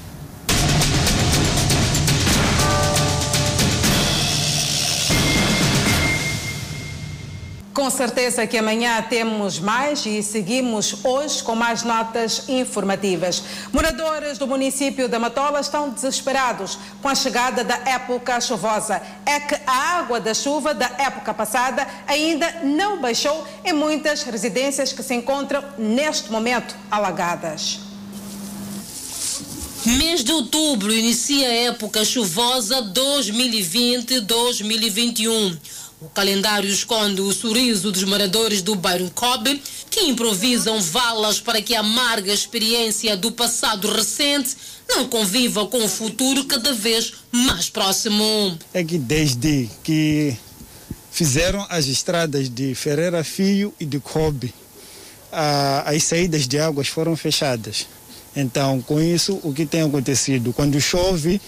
Com 7.72 7.88
certeza 7.88 8.48
que 8.48 8.58
amanhã 8.58 9.00
temos 9.08 9.60
mais 9.60 10.04
e 10.04 10.20
seguimos 10.24 11.04
hoje 11.04 11.40
com 11.40 11.54
mais 11.54 11.84
notas 11.84 12.48
informativas. 12.48 13.44
Moradores 13.72 14.38
do 14.38 14.46
município 14.46 15.08
da 15.08 15.20
Matola 15.20 15.60
estão 15.60 15.88
desesperados 15.88 16.76
com 17.00 17.08
a 17.08 17.14
chegada 17.14 17.62
da 17.62 17.76
época 17.76 18.40
chuvosa. 18.40 19.00
É 19.24 19.38
que 19.38 19.54
a 19.64 19.98
água 19.98 20.18
da 20.18 20.34
chuva 20.34 20.74
da 20.74 20.90
época 20.98 21.32
passada 21.32 21.86
ainda 22.08 22.56
não 22.64 23.00
baixou 23.00 23.46
em 23.64 23.72
muitas 23.72 24.24
residências 24.24 24.92
que 24.92 25.04
se 25.04 25.14
encontram 25.14 25.62
neste 25.78 26.32
momento 26.32 26.74
alagadas. 26.90 27.78
Mês 29.86 30.24
de 30.24 30.32
outubro 30.32 30.92
inicia 30.92 31.46
a 31.46 31.52
época 31.52 32.04
chuvosa 32.04 32.82
2020-2021. 32.82 35.56
O 36.00 36.08
calendário 36.08 36.68
esconde 36.68 37.20
o 37.20 37.30
sorriso 37.30 37.92
dos 37.92 38.04
moradores 38.04 38.62
do 38.62 38.74
bairro 38.74 39.10
Kobe, 39.10 39.62
que 39.90 40.00
improvisam 40.00 40.80
valas 40.80 41.38
para 41.38 41.60
que 41.60 41.74
a 41.74 41.80
amarga 41.80 42.32
experiência 42.32 43.14
do 43.18 43.30
passado 43.30 43.86
recente 43.92 44.56
não 44.88 45.06
conviva 45.06 45.66
com 45.66 45.84
o 45.84 45.88
futuro 45.88 46.44
cada 46.46 46.72
vez 46.72 47.12
mais 47.30 47.68
próximo. 47.68 48.58
É 48.72 48.82
que 48.82 48.96
desde 48.96 49.68
que 49.84 50.34
fizeram 51.12 51.66
as 51.68 51.86
estradas 51.86 52.48
de 52.48 52.74
Ferreira 52.74 53.22
Fio 53.22 53.74
e 53.78 53.84
de 53.84 54.00
Kobe, 54.00 54.54
as 55.84 56.02
saídas 56.04 56.48
de 56.48 56.58
águas 56.58 56.88
foram 56.88 57.14
fechadas. 57.14 57.86
Então, 58.34 58.80
com 58.80 58.98
isso, 58.98 59.38
o 59.42 59.52
que 59.52 59.66
tem 59.66 59.82
acontecido? 59.82 60.52
Quando 60.54 60.80
chove, 60.80 61.40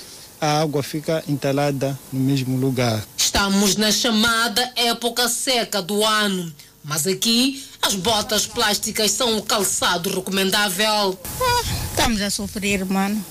a 0.42 0.60
água 0.60 0.82
fica 0.82 1.22
entalada 1.28 1.96
no 2.12 2.18
mesmo 2.18 2.58
lugar. 2.58 3.06
Estamos 3.16 3.76
na 3.76 3.92
chamada 3.92 4.72
época 4.74 5.28
seca 5.28 5.80
do 5.80 6.04
ano, 6.04 6.52
mas 6.82 7.06
aqui 7.06 7.64
as 7.80 7.94
botas 7.94 8.44
plásticas 8.44 9.12
são 9.12 9.38
o 9.38 9.42
calçado 9.42 10.12
recomendável. 10.12 11.16
Ah, 11.40 11.62
estamos 11.88 12.20
a 12.20 12.28
sofrer, 12.28 12.84
mano. 12.84 13.24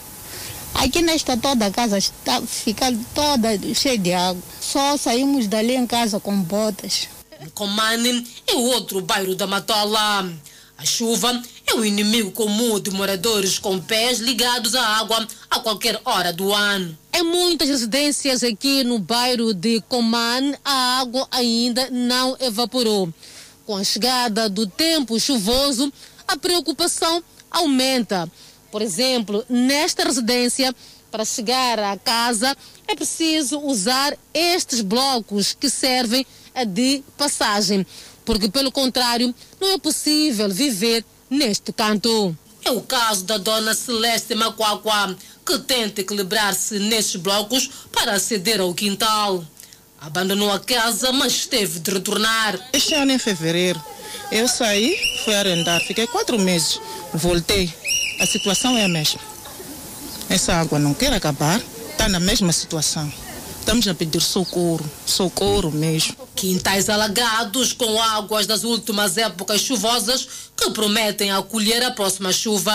Aqui 0.73 1.01
nesta 1.01 1.35
toda 1.35 1.65
a 1.65 1.71
casa 1.71 1.97
está 1.97 2.41
ficando 2.43 3.05
toda 3.13 3.59
cheia 3.75 3.97
de 3.97 4.13
água. 4.13 4.41
Só 4.61 4.95
saímos 4.95 5.47
dali 5.47 5.75
em 5.75 5.85
casa 5.85 6.17
com 6.17 6.41
botas. 6.41 7.09
Comane 7.53 8.25
é 8.47 8.53
outro 8.53 9.01
bairro 9.01 9.35
da 9.35 9.45
Matola. 9.45 10.31
A 10.77 10.85
chuva 10.85 11.41
é 11.67 11.73
o 11.75 11.83
inimigo 11.83 12.31
comum 12.31 12.79
de 12.79 12.89
moradores 12.89 13.59
com 13.59 13.79
pés 13.79 14.19
ligados 14.19 14.75
à 14.75 14.97
água 14.97 15.27
a 15.49 15.59
qualquer 15.59 15.99
hora 16.05 16.31
do 16.31 16.53
ano. 16.53 16.97
Em 17.13 17.23
muitas 17.23 17.67
residências 17.67 18.43
aqui 18.43 18.83
no 18.83 18.97
bairro 18.97 19.53
de 19.53 19.81
Coman, 19.81 20.53
a 20.63 20.99
água 20.99 21.27
ainda 21.31 21.89
não 21.91 22.37
evaporou. 22.39 23.13
Com 23.65 23.75
a 23.75 23.83
chegada 23.83 24.49
do 24.49 24.65
tempo 24.65 25.19
chuvoso, 25.19 25.91
a 26.27 26.37
preocupação 26.37 27.23
aumenta. 27.49 28.31
Por 28.71 28.81
exemplo, 28.81 29.43
nesta 29.49 30.03
residência, 30.03 30.73
para 31.11 31.25
chegar 31.25 31.77
à 31.79 31.97
casa, 31.97 32.55
é 32.87 32.95
preciso 32.95 33.59
usar 33.59 34.17
estes 34.33 34.81
blocos 34.81 35.53
que 35.53 35.69
servem 35.69 36.25
de 36.67 37.03
passagem 37.17 37.85
porque, 38.25 38.49
pelo 38.49 38.71
contrário, 38.71 39.33
não 39.59 39.69
é 39.69 39.77
possível 39.77 40.49
viver 40.49 41.03
neste 41.29 41.73
canto. 41.73 42.35
É 42.63 42.71
o 42.71 42.81
caso 42.81 43.23
da 43.23 43.37
dona 43.37 43.73
Celeste 43.73 44.35
Macuacua, 44.35 45.15
que 45.45 45.57
tenta 45.59 46.01
equilibrar-se 46.01 46.77
nestes 46.79 47.15
blocos 47.15 47.69
para 47.91 48.13
aceder 48.13 48.61
ao 48.61 48.73
quintal. 48.73 49.43
Abandonou 49.99 50.51
a 50.51 50.59
casa, 50.59 51.11
mas 51.11 51.45
teve 51.45 51.79
de 51.79 51.91
retornar. 51.91 52.59
Este 52.73 52.93
ano, 52.93 53.11
em 53.11 53.19
fevereiro, 53.19 53.81
eu 54.31 54.47
saí, 54.47 54.95
fui 55.23 55.35
arrendar, 55.35 55.81
fiquei 55.81 56.07
quatro 56.07 56.39
meses, 56.39 56.79
voltei. 57.13 57.73
A 58.19 58.25
situação 58.25 58.77
é 58.77 58.85
a 58.85 58.87
mesma. 58.87 59.19
Essa 60.29 60.53
água 60.53 60.79
não 60.79 60.93
quer 60.93 61.11
acabar, 61.11 61.61
está 61.91 62.07
na 62.07 62.19
mesma 62.19 62.51
situação. 62.53 63.11
Estamos 63.61 63.87
a 63.87 63.93
pedir 63.93 64.19
socorro, 64.21 64.83
socorro 65.05 65.71
mesmo. 65.71 66.15
Quintais 66.35 66.89
alagados 66.89 67.71
com 67.71 68.01
águas 68.01 68.47
das 68.47 68.63
últimas 68.63 69.17
épocas 69.17 69.61
chuvosas 69.61 70.27
que 70.57 70.71
prometem 70.71 71.31
acolher 71.31 71.81
a 71.83 71.91
próxima 71.91 72.33
chuva. 72.33 72.73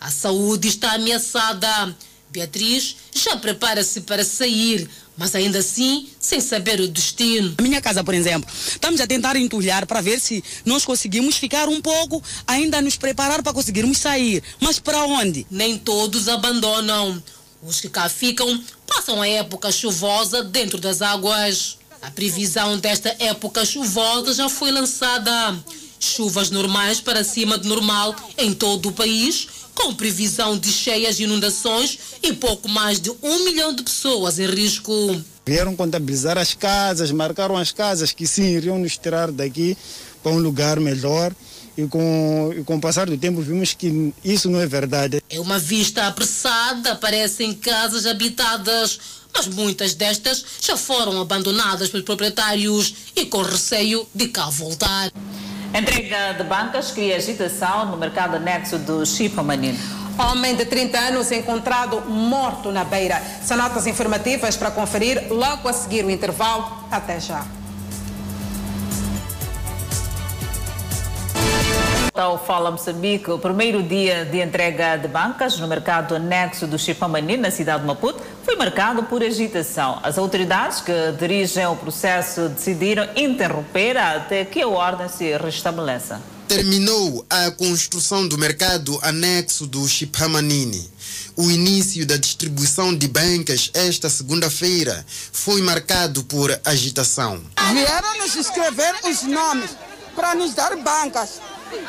A 0.00 0.10
saúde 0.10 0.68
está 0.68 0.94
ameaçada. 0.94 1.96
Beatriz 2.30 2.96
já 3.14 3.36
prepara-se 3.36 4.02
para 4.02 4.24
sair, 4.24 4.88
mas 5.16 5.34
ainda 5.34 5.60
assim 5.60 6.08
sem 6.18 6.40
saber 6.40 6.80
o 6.80 6.88
destino. 6.88 7.54
A 7.56 7.62
minha 7.62 7.80
casa, 7.80 8.02
por 8.04 8.12
exemplo, 8.12 8.50
estamos 8.68 9.00
a 9.00 9.06
tentar 9.06 9.36
entulhar 9.36 9.86
para 9.86 10.00
ver 10.00 10.20
se 10.20 10.42
nós 10.64 10.84
conseguimos 10.84 11.36
ficar 11.36 11.68
um 11.68 11.80
pouco, 11.80 12.22
ainda 12.46 12.82
nos 12.82 12.96
preparar 12.96 13.42
para 13.42 13.52
conseguirmos 13.52 13.98
sair. 13.98 14.42
Mas 14.60 14.80
para 14.80 15.04
onde? 15.04 15.46
Nem 15.48 15.78
todos 15.78 16.28
abandonam. 16.28 17.22
Os 17.62 17.80
que 17.80 17.88
cá 17.88 18.08
ficam 18.08 18.62
passam 18.86 19.20
a 19.20 19.28
época 19.28 19.70
chuvosa 19.70 20.42
dentro 20.42 20.78
das 20.78 21.02
águas. 21.02 21.76
A 22.00 22.10
previsão 22.10 22.78
desta 22.78 23.14
época 23.18 23.64
chuvosa 23.64 24.32
já 24.32 24.48
foi 24.48 24.70
lançada. 24.70 25.58
Chuvas 25.98 26.50
normais 26.50 27.00
para 27.00 27.22
cima 27.22 27.58
de 27.58 27.68
normal 27.68 28.16
em 28.38 28.54
todo 28.54 28.88
o 28.88 28.92
país, 28.92 29.46
com 29.74 29.94
previsão 29.94 30.56
de 30.56 30.72
cheias 30.72 31.20
e 31.20 31.24
inundações 31.24 31.98
e 32.22 32.32
pouco 32.32 32.66
mais 32.66 32.98
de 32.98 33.10
um 33.22 33.44
milhão 33.44 33.74
de 33.74 33.82
pessoas 33.82 34.38
em 34.38 34.46
risco. 34.46 34.92
Vieram 35.44 35.76
contabilizar 35.76 36.38
as 36.38 36.54
casas, 36.54 37.10
marcaram 37.10 37.56
as 37.58 37.72
casas 37.72 38.12
que 38.12 38.26
sim 38.26 38.44
iriam 38.44 38.78
nos 38.78 38.96
tirar 38.96 39.30
daqui 39.30 39.76
para 40.22 40.32
um 40.32 40.38
lugar 40.38 40.80
melhor 40.80 41.34
e 41.84 41.88
com, 41.88 42.52
e 42.56 42.62
com 42.62 42.76
o 42.76 42.80
passar 42.80 43.06
do 43.06 43.16
tempo 43.16 43.40
vimos 43.40 43.74
que 43.74 44.12
isso 44.24 44.50
não 44.50 44.60
é 44.60 44.66
verdade. 44.66 45.22
É 45.28 45.40
uma 45.40 45.58
vista 45.58 46.06
apressada, 46.06 46.94
parecem 46.96 47.54
casas 47.54 48.06
habitadas, 48.06 48.98
mas 49.34 49.46
muitas 49.46 49.94
destas 49.94 50.44
já 50.60 50.76
foram 50.76 51.20
abandonadas 51.20 51.88
pelos 51.88 52.04
proprietários 52.04 52.94
e 53.16 53.26
com 53.26 53.42
receio 53.42 54.06
de 54.14 54.28
cá 54.28 54.46
voltar. 54.50 55.10
Entrega 55.72 56.32
de 56.32 56.44
bancas 56.44 56.90
cria 56.90 57.16
agitação 57.16 57.86
no 57.86 57.96
mercado 57.96 58.36
anexo 58.36 58.78
do 58.78 59.06
Chipamanino. 59.06 59.78
Homem 60.18 60.54
de 60.56 60.66
30 60.66 60.98
anos 60.98 61.30
encontrado 61.30 62.00
morto 62.02 62.72
na 62.72 62.84
beira. 62.84 63.22
São 63.42 63.56
notas 63.56 63.86
informativas 63.86 64.56
para 64.56 64.70
conferir 64.70 65.32
logo 65.32 65.68
a 65.68 65.72
seguir 65.72 66.04
o 66.04 66.10
intervalo. 66.10 66.86
Até 66.90 67.20
já. 67.20 67.59
Ao 72.20 72.36
Fala 72.36 72.70
Moçambique, 72.70 73.30
o 73.30 73.38
primeiro 73.38 73.82
dia 73.82 74.26
de 74.26 74.42
entrega 74.42 74.98
de 74.98 75.08
bancas 75.08 75.58
no 75.58 75.66
mercado 75.66 76.14
anexo 76.14 76.66
do 76.66 76.78
Chipamani, 76.78 77.38
na 77.38 77.50
cidade 77.50 77.80
de 77.80 77.86
Maputo, 77.86 78.22
foi 78.44 78.56
marcado 78.56 79.04
por 79.04 79.22
agitação. 79.22 79.98
As 80.02 80.18
autoridades 80.18 80.82
que 80.82 80.92
dirigem 81.18 81.66
o 81.66 81.74
processo 81.76 82.50
decidiram 82.50 83.08
interromper 83.16 83.96
até 83.96 84.44
que 84.44 84.60
a 84.60 84.68
ordem 84.68 85.08
se 85.08 85.34
restabeleça. 85.38 86.20
Terminou 86.46 87.24
a 87.30 87.50
construção 87.52 88.28
do 88.28 88.36
mercado 88.36 88.98
anexo 89.02 89.66
do 89.66 89.88
Chiphamanini. 89.88 90.90
O 91.36 91.50
início 91.50 92.04
da 92.04 92.18
distribuição 92.18 92.94
de 92.94 93.08
bancas 93.08 93.70
esta 93.72 94.10
segunda-feira 94.10 95.06
foi 95.08 95.62
marcado 95.62 96.22
por 96.24 96.50
agitação. 96.66 97.40
Vieram 97.72 98.18
nos 98.18 98.36
escrever 98.36 98.94
os 99.04 99.22
nomes 99.22 99.70
para 100.14 100.34
nos 100.34 100.52
dar 100.52 100.76
bancas. 100.76 101.40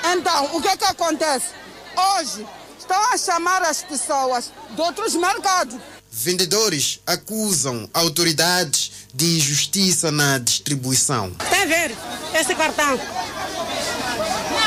Então, 0.03 0.55
o 0.55 0.61
que 0.61 0.67
é 0.67 0.77
que 0.77 0.85
acontece? 0.85 1.47
Hoje 1.95 2.45
estão 2.77 3.13
a 3.13 3.17
chamar 3.17 3.61
as 3.63 3.81
pessoas 3.83 4.51
de 4.69 4.81
outros 4.81 5.15
mercados. 5.15 5.75
Vendedores 6.11 6.99
acusam 7.07 7.89
autoridades 7.93 8.91
de 9.13 9.37
injustiça 9.37 10.11
na 10.11 10.37
distribuição. 10.37 11.33
Está 11.41 11.61
a 11.61 11.65
ver 11.65 11.95
esse 12.33 12.53
cartão? 12.53 12.99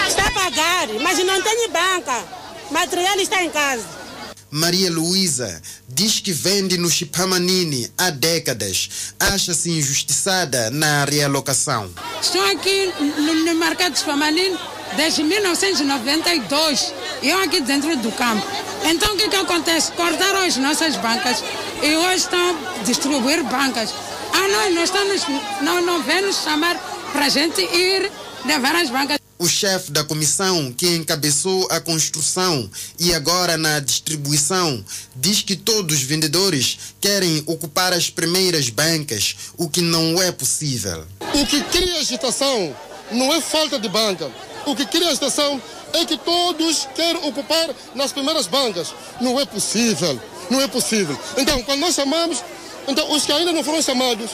Está 0.08 0.26
a 0.26 0.30
pagar, 0.30 0.88
mas 1.02 1.18
não 1.18 1.42
tem 1.42 1.68
banca. 1.68 2.24
Material 2.70 3.16
está 3.16 3.42
em 3.42 3.50
casa. 3.50 4.04
Maria 4.50 4.90
Luísa 4.90 5.60
diz 5.88 6.20
que 6.20 6.32
vende 6.32 6.78
no 6.78 6.88
Chipamanini 6.88 7.90
há 7.98 8.10
décadas. 8.10 9.12
Acha-se 9.18 9.70
injustiçada 9.70 10.70
na 10.70 11.04
realocação. 11.04 11.92
Estou 12.22 12.44
aqui 12.46 12.92
no, 13.00 13.34
no 13.34 13.54
mercado 13.56 13.94
de 13.94 13.98
Chipamanini 13.98 14.56
desde 14.96 15.22
1992. 15.22 16.94
Eu 17.22 17.38
aqui 17.38 17.60
dentro 17.60 17.96
do 17.96 18.12
campo. 18.12 18.46
Então 18.84 19.14
o 19.14 19.16
que, 19.16 19.28
que 19.28 19.36
acontece? 19.36 19.92
Cortaram 19.92 20.40
as 20.40 20.56
nossas 20.56 20.96
bancas 20.96 21.42
e 21.82 21.96
hoje 21.96 22.16
estão 22.16 22.50
a 22.50 22.82
distribuir 22.84 23.42
bancas. 23.44 23.94
Ah, 24.32 24.48
nós 24.48 24.74
não 24.74 24.84
estamos, 24.84 25.22
não, 25.62 25.80
não 25.82 26.02
vem 26.02 26.22
nos 26.22 26.36
chamar 26.36 26.76
para 27.12 27.26
a 27.26 27.28
gente 27.28 27.60
ir 27.62 28.10
levar 28.44 28.74
as 28.76 28.90
bancas. 28.90 29.18
O 29.38 29.48
chefe 29.48 29.90
da 29.90 30.04
comissão 30.04 30.72
que 30.72 30.86
encabeçou 30.94 31.66
a 31.70 31.80
construção 31.80 32.70
e 32.98 33.12
agora 33.12 33.56
na 33.56 33.80
distribuição 33.80 34.84
diz 35.16 35.42
que 35.42 35.56
todos 35.56 35.96
os 35.96 36.02
vendedores 36.02 36.78
querem 37.00 37.42
ocupar 37.46 37.92
as 37.92 38.08
primeiras 38.08 38.68
bancas, 38.70 39.36
o 39.56 39.68
que 39.68 39.80
não 39.80 40.22
é 40.22 40.30
possível. 40.30 41.04
O 41.34 41.46
que 41.46 41.62
cria 41.64 42.00
agitação 42.00 42.74
não 43.10 43.32
é 43.34 43.40
falta 43.40 43.78
de 43.78 43.88
banca. 43.88 44.30
O 44.66 44.74
que 44.74 44.86
cria 44.86 45.08
agitação 45.08 45.60
é 45.92 46.04
que 46.04 46.16
todos 46.16 46.88
querem 46.94 47.28
ocupar 47.28 47.70
nas 47.94 48.12
primeiras 48.12 48.46
bancas. 48.46 48.94
Não 49.20 49.38
é 49.38 49.44
possível. 49.44 50.20
Não 50.50 50.60
é 50.60 50.68
possível. 50.68 51.18
Então, 51.36 51.62
quando 51.62 51.80
nós 51.80 51.94
chamamos, 51.94 52.42
então 52.88 53.10
os 53.12 53.24
que 53.24 53.32
ainda 53.32 53.52
não 53.52 53.64
foram 53.64 53.82
chamados 53.82 54.30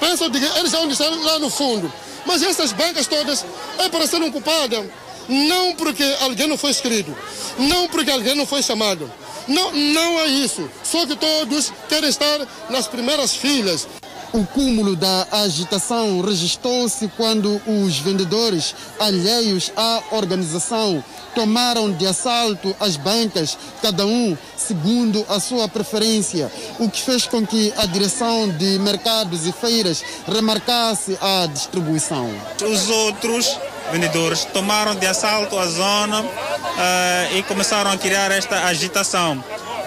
pensam 0.00 0.30
que 0.30 0.38
eles 0.38 0.72
já 0.72 0.84
estão 0.84 1.22
lá 1.22 1.38
no 1.38 1.50
fundo. 1.50 1.92
Mas 2.26 2.42
essas 2.42 2.72
bancas 2.72 3.06
todas 3.06 3.44
é 3.78 3.88
para 3.88 4.06
serem 4.06 4.28
ocupadas. 4.28 4.86
Não 5.28 5.74
porque 5.76 6.02
alguém 6.20 6.48
não 6.48 6.58
foi 6.58 6.70
escrito, 6.70 7.16
não 7.56 7.88
porque 7.88 8.10
alguém 8.10 8.34
não 8.34 8.44
foi 8.44 8.62
chamado. 8.62 9.10
Não, 9.46 9.72
não 9.72 10.18
é 10.20 10.26
isso. 10.26 10.68
Só 10.84 11.06
que 11.06 11.16
todos 11.16 11.72
querem 11.88 12.08
estar 12.08 12.46
nas 12.68 12.86
primeiras 12.88 13.34
filas. 13.34 13.86
O 14.32 14.46
cúmulo 14.46 14.96
da 14.96 15.26
agitação 15.30 16.22
registrou-se 16.22 17.06
quando 17.18 17.60
os 17.66 17.98
vendedores 17.98 18.74
alheios 18.98 19.70
à 19.76 20.02
organização 20.10 21.04
tomaram 21.34 21.92
de 21.92 22.06
assalto 22.06 22.74
as 22.80 22.96
bancas, 22.96 23.56
cada 23.80 24.06
um 24.06 24.36
segundo 24.56 25.24
a 25.28 25.40
sua 25.40 25.68
preferência, 25.68 26.50
o 26.78 26.88
que 26.88 27.00
fez 27.00 27.26
com 27.26 27.46
que 27.46 27.72
a 27.76 27.86
direção 27.86 28.48
de 28.48 28.78
mercados 28.78 29.46
e 29.46 29.52
feiras 29.52 30.02
remarcasse 30.26 31.18
a 31.20 31.46
distribuição. 31.46 32.30
Os 32.62 32.88
outros 32.88 33.58
vendedores 33.90 34.44
tomaram 34.46 34.94
de 34.94 35.06
assalto 35.06 35.58
a 35.58 35.66
zona 35.66 36.22
uh, 36.22 37.36
e 37.36 37.42
começaram 37.42 37.90
a 37.90 37.98
criar 37.98 38.30
esta 38.30 38.64
agitação 38.64 39.42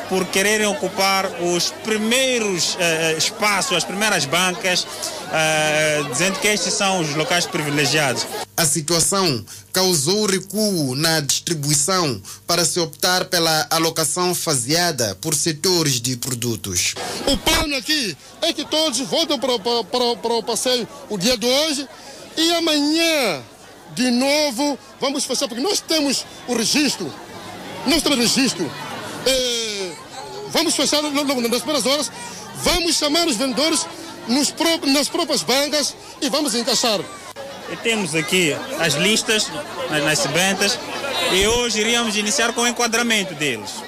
por 0.07 0.23
quererem 0.25 0.67
ocupar 0.67 1.25
os 1.41 1.71
primeiros 1.83 2.75
uh, 2.75 3.17
espaços, 3.17 3.75
as 3.75 3.83
primeiras 3.83 4.25
bancas, 4.25 4.85
dizendo 6.11 6.39
que 6.39 6.47
estes 6.47 6.73
são 6.73 7.01
os 7.01 7.15
locais 7.15 7.47
privilegiados. 7.47 8.25
A 8.55 8.65
situação 8.65 9.43
causou 9.75 10.25
recuo 10.25 10.95
na 10.95 11.19
distribuição 11.19 12.21
para 12.47 12.63
se 12.63 12.79
optar 12.79 13.25
pela 13.25 13.67
alocação 13.69 14.33
faseada 14.33 15.17
por 15.19 15.35
setores 15.35 15.99
de 15.99 16.15
produtos. 16.15 16.95
O 17.27 17.35
plano 17.35 17.75
aqui 17.75 18.15
é 18.41 18.53
que 18.53 18.63
todos 18.63 18.97
voltem 19.01 19.37
para, 19.37 19.59
para, 19.59 19.83
para 20.15 20.33
o 20.33 20.41
passeio 20.41 20.87
o 21.09 21.17
dia 21.17 21.37
de 21.37 21.45
hoje 21.45 21.85
e 22.37 22.53
amanhã, 22.53 23.43
de 23.93 24.11
novo, 24.11 24.79
vamos 25.01 25.25
fechar, 25.25 25.49
porque 25.49 25.61
nós 25.61 25.81
temos 25.81 26.25
o 26.47 26.55
registro. 26.55 27.13
Nós 27.85 28.01
temos 28.01 28.17
registro. 28.17 28.71
É, 29.25 29.91
vamos 30.51 30.73
fechar 30.73 31.01
nas 31.01 31.11
primeiras 31.11 31.85
horas, 31.85 32.09
vamos 32.63 32.95
chamar 32.95 33.27
os 33.27 33.35
vendedores 33.35 33.85
nos, 34.25 34.53
nas 34.87 35.09
próprias 35.09 35.43
bancas 35.43 35.93
e 36.21 36.29
vamos 36.29 36.55
encaixar. 36.55 37.01
E 37.71 37.75
temos 37.77 38.13
aqui 38.15 38.55
as 38.79 38.93
listas 38.93 39.51
nas, 39.89 40.03
nas 40.03 40.19
sebentas 40.19 40.79
e 41.31 41.47
hoje 41.47 41.81
iríamos 41.81 42.15
iniciar 42.15 42.53
com 42.53 42.61
o 42.61 42.67
enquadramento 42.67 43.33
deles. 43.33 43.83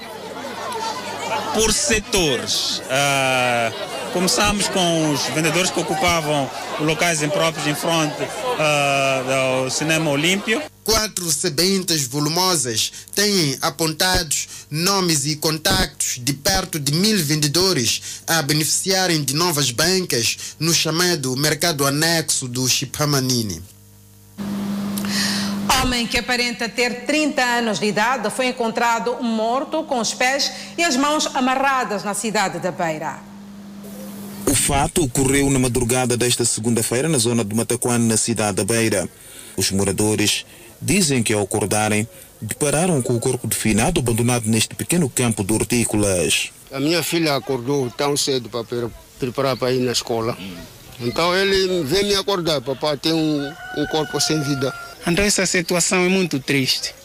Por 1.54 1.72
setores. 1.74 2.80
Uh, 2.80 3.97
começamos 4.18 4.68
com 4.70 5.12
os 5.12 5.28
vendedores 5.28 5.70
que 5.70 5.80
ocupavam 5.80 6.50
locais 6.80 7.22
impróprios 7.22 7.68
em 7.68 7.76
frente 7.76 8.24
uh, 8.24 9.62
ao 9.62 9.70
Cinema 9.70 10.10
Olímpio. 10.10 10.60
Quatro 10.84 11.32
sebentas 11.32 12.02
volumosas 12.08 12.92
têm 13.14 13.56
apontados 13.62 14.48
nomes 14.72 15.28
e 15.28 15.36
contactos 15.36 16.20
de 16.20 16.34
perto 16.34 16.80
de 16.80 16.94
mil 16.94 17.16
vendedores 17.24 18.24
a 18.26 18.42
beneficiarem 18.42 19.24
de 19.24 19.36
novas 19.36 19.70
bancas 19.70 20.56
no 20.60 20.74
chamado 20.74 21.36
mercado 21.38 21.86
anexo 21.86 22.48
do 22.48 22.68
Chipamanini. 22.68 23.62
Homem 25.80 26.08
que 26.08 26.18
aparenta 26.18 26.68
ter 26.68 27.06
30 27.06 27.40
anos 27.44 27.78
de 27.78 27.86
idade 27.86 28.32
foi 28.32 28.48
encontrado 28.48 29.22
morto 29.22 29.84
com 29.84 30.00
os 30.00 30.12
pés 30.12 30.52
e 30.76 30.84
as 30.84 30.98
mãos 30.98 31.28
amarradas 31.36 32.04
na 32.04 32.16
cidade 32.16 32.58
da 32.58 32.72
Beira. 32.72 33.27
O 34.50 34.56
fato 34.56 35.04
ocorreu 35.04 35.50
na 35.50 35.60
madrugada 35.60 36.16
desta 36.16 36.46
segunda-feira 36.46 37.10
na 37.10 37.18
zona 37.18 37.44
de 37.44 37.54
Mataquane, 37.54 38.08
na 38.08 38.16
cidade 38.16 38.56
da 38.56 38.64
Beira. 38.64 39.10
Os 39.58 39.72
moradores 39.72 40.46
dizem 40.82 41.22
que 41.22 41.34
ao 41.34 41.42
acordarem 41.42 42.08
depararam 42.40 43.02
com 43.02 43.14
o 43.16 43.20
corpo 43.20 43.46
de 43.46 43.58
finado 43.58 44.00
abandonado 44.00 44.48
neste 44.48 44.74
pequeno 44.74 45.10
campo 45.10 45.44
de 45.44 45.52
hortícolas. 45.52 46.52
A 46.72 46.80
minha 46.80 47.04
filha 47.04 47.36
acordou 47.36 47.90
tão 47.92 48.16
cedo 48.16 48.48
para 48.48 48.64
preparar 49.20 49.58
para 49.58 49.74
ir 49.74 49.82
na 49.82 49.92
escola. 49.92 50.38
Então 51.02 51.36
ele 51.36 51.84
veio 51.84 52.08
me 52.08 52.16
acordar, 52.16 52.62
papai 52.62 52.96
tem 52.96 53.12
um, 53.12 53.54
um 53.78 53.86
corpo 53.88 54.18
sem 54.22 54.42
vida. 54.44 54.74
Então 55.06 55.26
essa 55.26 55.46
situação 55.46 56.06
é 56.06 56.10
muito 56.10 56.40
triste. 56.40 56.96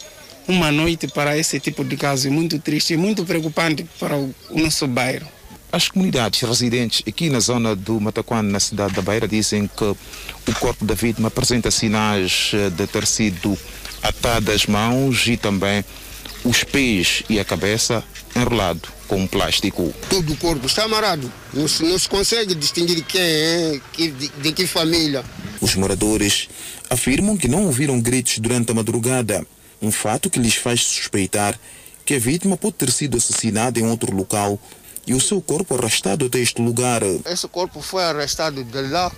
Uma 0.47 0.71
noite 0.71 1.09
para 1.09 1.37
esse 1.37 1.59
tipo 1.59 1.85
de 1.85 1.97
caso 1.97 2.29
é 2.29 2.31
muito 2.31 2.59
triste 2.61 2.95
e 2.95 2.97
muito 2.97 3.25
preocupante 3.25 3.85
para 3.99 4.17
o 4.17 4.33
nosso 4.51 4.87
bairro. 4.87 5.27
As 5.73 5.89
comunidades 5.89 6.43
residentes 6.43 7.03
aqui 7.09 7.31
na 7.31 7.41
zona 7.41 7.75
do 7.75 7.99
Mataquane, 7.99 8.53
na 8.53 8.61
cidade 8.61 8.93
da 8.93 9.01
Beira, 9.01 9.27
dizem 9.27 9.67
que 9.67 9.85
o 9.85 10.55
corpo 10.61 10.85
da 10.85 10.93
vítima 10.93 11.29
apresenta 11.29 11.71
sinais 11.71 12.53
de 12.77 12.87
ter 12.87 13.07
sido 13.07 13.59
atado 14.03 14.53
às 14.53 14.67
mãos 14.67 15.27
e 15.27 15.39
também 15.39 15.83
os 16.45 16.63
pés 16.63 17.23
e 17.27 17.41
a 17.41 17.45
cabeça 17.45 18.05
enrolado 18.37 18.87
com 19.09 19.17
um 19.17 19.27
plástico. 19.27 19.95
Todo 20.11 20.35
o 20.35 20.37
corpo 20.37 20.67
está 20.67 20.85
amarrado. 20.85 21.33
Não 21.55 21.67
se, 21.67 21.83
não 21.85 21.99
se 21.99 22.07
consegue 22.07 22.55
distinguir 22.55 23.03
quem 23.05 23.23
é, 23.23 23.81
que, 23.95 24.11
de, 24.11 24.29
de 24.29 24.53
que 24.53 24.67
família. 24.67 25.25
Os 25.59 25.75
moradores 25.75 26.51
afirmam 26.91 27.35
que 27.35 27.49
não 27.49 27.65
ouviram 27.65 27.99
gritos 27.99 28.39
durante 28.41 28.71
a 28.71 28.75
madrugada, 28.75 29.47
um 29.81 29.91
fato 29.91 30.29
que 30.29 30.39
lhes 30.39 30.55
faz 30.55 30.83
suspeitar 30.83 31.59
que 32.05 32.15
a 32.15 32.19
vítima 32.19 32.57
pode 32.59 32.75
ter 32.75 32.91
sido 32.91 33.17
assassinada 33.17 33.79
em 33.79 33.87
outro 33.87 34.15
local 34.15 34.61
e 35.07 35.15
o 35.15 35.21
seu 35.21 35.41
corpo 35.41 35.75
arrastado 35.75 36.27
até 36.27 36.39
este 36.39 36.61
lugar. 36.61 37.03
Esse 37.27 37.49
corpo 37.49 37.81
foi 37.81 38.05
arrastado 38.05 38.63
de 38.63 38.83
lá 38.83 39.11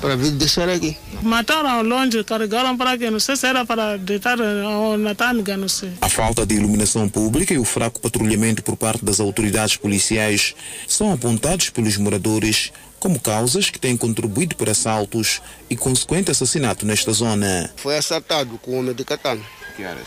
para 0.00 0.16
vir 0.16 0.32
deixar 0.32 0.68
aqui. 0.68 0.96
Mataram 1.22 1.82
longe, 1.82 2.24
carregaram 2.24 2.76
para 2.76 2.92
aqui, 2.92 3.08
não 3.08 3.20
sei 3.20 3.36
se 3.36 3.46
era 3.46 3.64
para 3.64 3.96
deitar 3.96 4.36
na 4.36 5.14
tânica, 5.14 5.56
não 5.56 5.68
sei. 5.68 5.92
A 6.00 6.08
falta 6.08 6.44
de 6.44 6.56
iluminação 6.56 7.08
pública 7.08 7.54
e 7.54 7.58
o 7.58 7.64
fraco 7.64 8.00
patrulhamento 8.00 8.62
por 8.64 8.76
parte 8.76 9.04
das 9.04 9.20
autoridades 9.20 9.76
policiais 9.76 10.54
são 10.88 11.12
apontados 11.12 11.70
pelos 11.70 11.96
moradores 11.96 12.72
como 12.98 13.18
causas 13.18 13.70
que 13.70 13.78
têm 13.78 13.96
contribuído 13.96 14.56
para 14.56 14.72
assaltos 14.72 15.40
e 15.70 15.76
consequente 15.76 16.30
assassinato 16.30 16.84
nesta 16.84 17.12
zona. 17.12 17.70
Foi 17.76 17.96
assaltado 17.96 18.58
com 18.58 18.78
homem 18.78 18.94
de 18.94 19.04
katana. 19.04 19.42
Que 19.76 19.84
horas? 19.84 20.06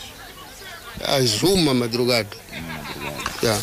Às 1.02 1.42
uma 1.42 1.74
madrugada. 1.74 2.36
Uma 2.52 2.72
madrugada. 2.74 3.40
Yeah. 3.42 3.62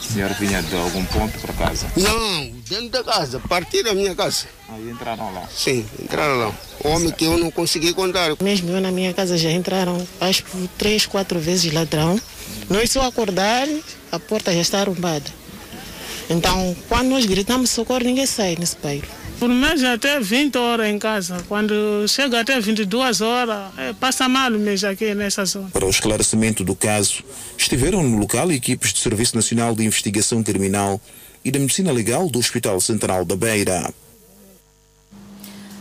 A 0.00 0.12
senhora 0.12 0.34
vinha 0.34 0.62
de 0.62 0.74
algum 0.74 1.04
ponto 1.04 1.38
para 1.38 1.52
casa? 1.54 1.86
Não, 1.96 2.50
dentro 2.68 2.88
da 2.88 3.04
casa, 3.04 3.38
partir 3.40 3.82
da 3.82 3.94
minha 3.94 4.14
casa. 4.14 4.46
Aí 4.68 4.90
entraram 4.90 5.32
lá? 5.32 5.48
Sim, 5.54 5.84
entraram 6.02 6.38
lá. 6.38 6.54
Homem 6.84 7.10
que 7.10 7.24
eu 7.24 7.38
não 7.38 7.50
consegui 7.50 7.92
contar. 7.92 8.34
Mesmo 8.40 8.70
eu 8.70 8.80
na 8.80 8.90
minha 8.90 9.12
casa 9.12 9.36
já 9.36 9.50
entraram, 9.50 10.06
acho 10.20 10.42
que 10.44 10.68
três, 10.78 11.06
quatro 11.06 11.38
vezes 11.38 11.72
ladrão. 11.72 12.20
Nós 12.68 12.90
só 12.90 13.06
acordar, 13.06 13.68
a 14.10 14.18
porta 14.18 14.52
já 14.52 14.60
está 14.60 14.80
arrombada. 14.80 15.30
Então, 16.28 16.76
quando 16.88 17.08
nós 17.08 17.26
gritamos 17.26 17.70
socorro, 17.70 18.04
ninguém 18.04 18.26
sai 18.26 18.56
nesse 18.58 18.76
bairro. 18.82 19.19
Por 19.40 19.48
mês 19.48 19.82
até 19.82 20.20
20 20.20 20.58
horas 20.58 20.86
em 20.86 20.98
casa. 20.98 21.42
Quando 21.48 22.06
chega 22.06 22.40
até 22.40 22.60
22 22.60 23.22
horas, 23.22 23.72
é, 23.78 23.94
passa 23.94 24.28
mal 24.28 24.50
mesmo 24.50 24.86
aqui 24.86 25.14
nessa 25.14 25.46
zona. 25.46 25.70
Para 25.70 25.86
o 25.86 25.88
esclarecimento 25.88 26.62
do 26.62 26.76
caso, 26.76 27.24
estiveram 27.56 28.02
no 28.02 28.18
local 28.18 28.52
equipes 28.52 28.92
do 28.92 28.98
Serviço 28.98 29.34
Nacional 29.34 29.74
de 29.74 29.82
Investigação 29.82 30.42
Criminal 30.42 31.00
e 31.42 31.50
da 31.50 31.58
Medicina 31.58 31.90
Legal 31.90 32.28
do 32.28 32.38
Hospital 32.38 32.78
Central 32.82 33.24
da 33.24 33.34
Beira. 33.34 33.90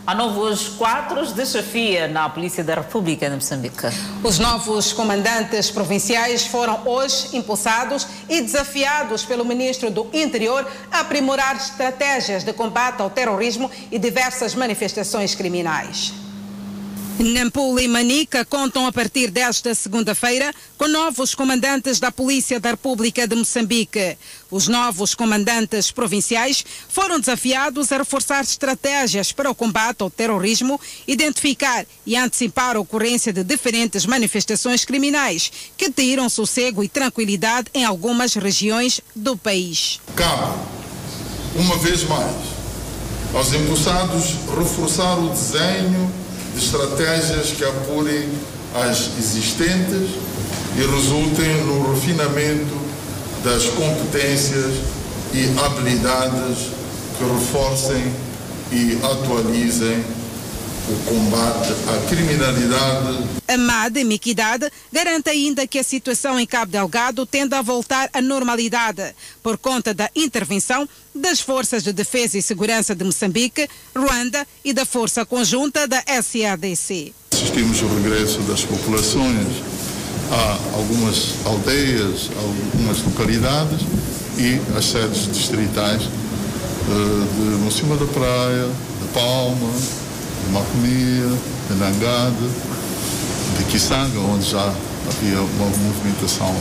Há 0.09 0.15
novos 0.15 0.69
quadros 0.69 1.33
de 1.33 1.45
chefia 1.45 2.07
na 2.07 2.27
Polícia 2.27 2.63
da 2.63 2.73
República 2.73 3.29
de 3.29 3.35
Moçambique. 3.35 3.85
Os 4.23 4.39
novos 4.39 4.91
comandantes 4.91 5.69
provinciais 5.69 6.47
foram 6.47 6.81
hoje 6.83 7.37
impulsados 7.37 8.07
e 8.27 8.41
desafiados 8.41 9.23
pelo 9.23 9.45
ministro 9.45 9.91
do 9.91 10.07
Interior 10.11 10.67
a 10.91 11.01
aprimorar 11.01 11.55
estratégias 11.57 12.43
de 12.43 12.51
combate 12.53 13.03
ao 13.03 13.11
terrorismo 13.11 13.69
e 13.91 13.99
diversas 13.99 14.55
manifestações 14.55 15.35
criminais. 15.35 16.11
Nampula 17.23 17.81
e 17.81 17.87
Manica 17.87 18.45
contam 18.45 18.87
a 18.87 18.93
partir 18.93 19.29
desta 19.29 19.75
segunda-feira 19.75 20.53
com 20.77 20.87
novos 20.87 21.35
comandantes 21.35 21.99
da 21.99 22.13
Polícia 22.13 22.61
da 22.61 22.71
República 22.71 23.27
de 23.27 23.35
Moçambique. 23.35 24.17
Os 24.49 24.69
novos 24.69 25.13
comandantes 25.13 25.91
provinciais 25.91 26.63
foram 26.87 27.19
desafiados 27.19 27.91
a 27.91 27.97
reforçar 27.97 28.41
estratégias 28.41 29.33
para 29.33 29.51
o 29.51 29.55
combate 29.55 30.01
ao 30.01 30.09
terrorismo, 30.09 30.79
identificar 31.05 31.85
e 32.05 32.15
antecipar 32.15 32.77
a 32.77 32.79
ocorrência 32.79 33.33
de 33.33 33.43
diferentes 33.43 34.05
manifestações 34.05 34.85
criminais 34.85 35.51
que 35.75 35.91
tiram 35.91 36.29
sossego 36.29 36.85
e 36.85 36.87
tranquilidade 36.87 37.69
em 37.73 37.83
algumas 37.83 38.33
regiões 38.35 39.01
do 39.13 39.35
país. 39.35 39.99
Cabe, 40.15 40.57
uma 41.53 41.77
vez 41.79 42.03
mais, 42.03 42.33
aos 43.33 43.51
impulsados 43.51 44.35
reforçar 44.57 45.19
o 45.19 45.29
desenho 45.29 46.28
de 46.53 46.63
estratégias 46.63 47.51
que 47.51 47.63
apurem 47.63 48.29
as 48.75 49.11
existentes 49.17 50.09
e 50.77 50.81
resultem 50.81 51.63
no 51.65 51.93
refinamento 51.93 52.77
das 53.43 53.65
competências 53.65 54.73
e 55.33 55.59
habilidades 55.63 56.67
que 57.17 57.23
reforcem 57.23 58.13
e 58.71 58.97
atualizem 59.03 60.03
o 60.89 60.95
combate 61.05 61.71
à 61.87 62.09
criminalidade. 62.09 63.23
Amade 63.47 64.03
Miquidade 64.03 64.71
garante 64.91 65.29
ainda 65.29 65.67
que 65.67 65.77
a 65.77 65.83
situação 65.83 66.39
em 66.39 66.45
Cabo 66.45 66.71
Delgado 66.71 67.25
tende 67.25 67.53
a 67.53 67.61
voltar 67.61 68.09
à 68.11 68.21
normalidade 68.21 69.13
por 69.43 69.57
conta 69.57 69.93
da 69.93 70.09
intervenção 70.15 70.89
das 71.13 71.39
Forças 71.39 71.83
de 71.83 71.93
Defesa 71.93 72.37
e 72.37 72.41
Segurança 72.41 72.95
de 72.95 73.03
Moçambique, 73.03 73.67
Ruanda 73.95 74.47
e 74.65 74.73
da 74.73 74.85
Força 74.85 75.25
Conjunta 75.25 75.87
da 75.87 76.03
SADC. 76.07 77.13
Assistimos 77.31 77.81
ao 77.83 77.89
regresso 77.89 78.39
das 78.41 78.63
populações 78.63 79.47
a 80.31 80.75
algumas 80.75 81.35
aldeias, 81.45 82.29
a 82.35 82.41
algumas 82.41 83.01
localidades 83.03 83.81
e 84.37 84.59
as 84.77 84.85
sedes 84.85 85.31
distritais 85.31 86.01
de 86.01 87.57
Mocima 87.63 87.95
da 87.95 88.05
Praia, 88.05 88.67
de 89.01 89.07
Palma, 89.13 89.71
de 90.45 90.51
Macomia, 90.51 91.37
de 91.69 91.75
Nangade, 91.75 92.49
de 93.57 93.63
Kisanga, 93.65 94.19
onde 94.19 94.49
já 94.49 94.73
havia 95.07 95.41
uma 95.41 95.65
movimentação 95.65 96.55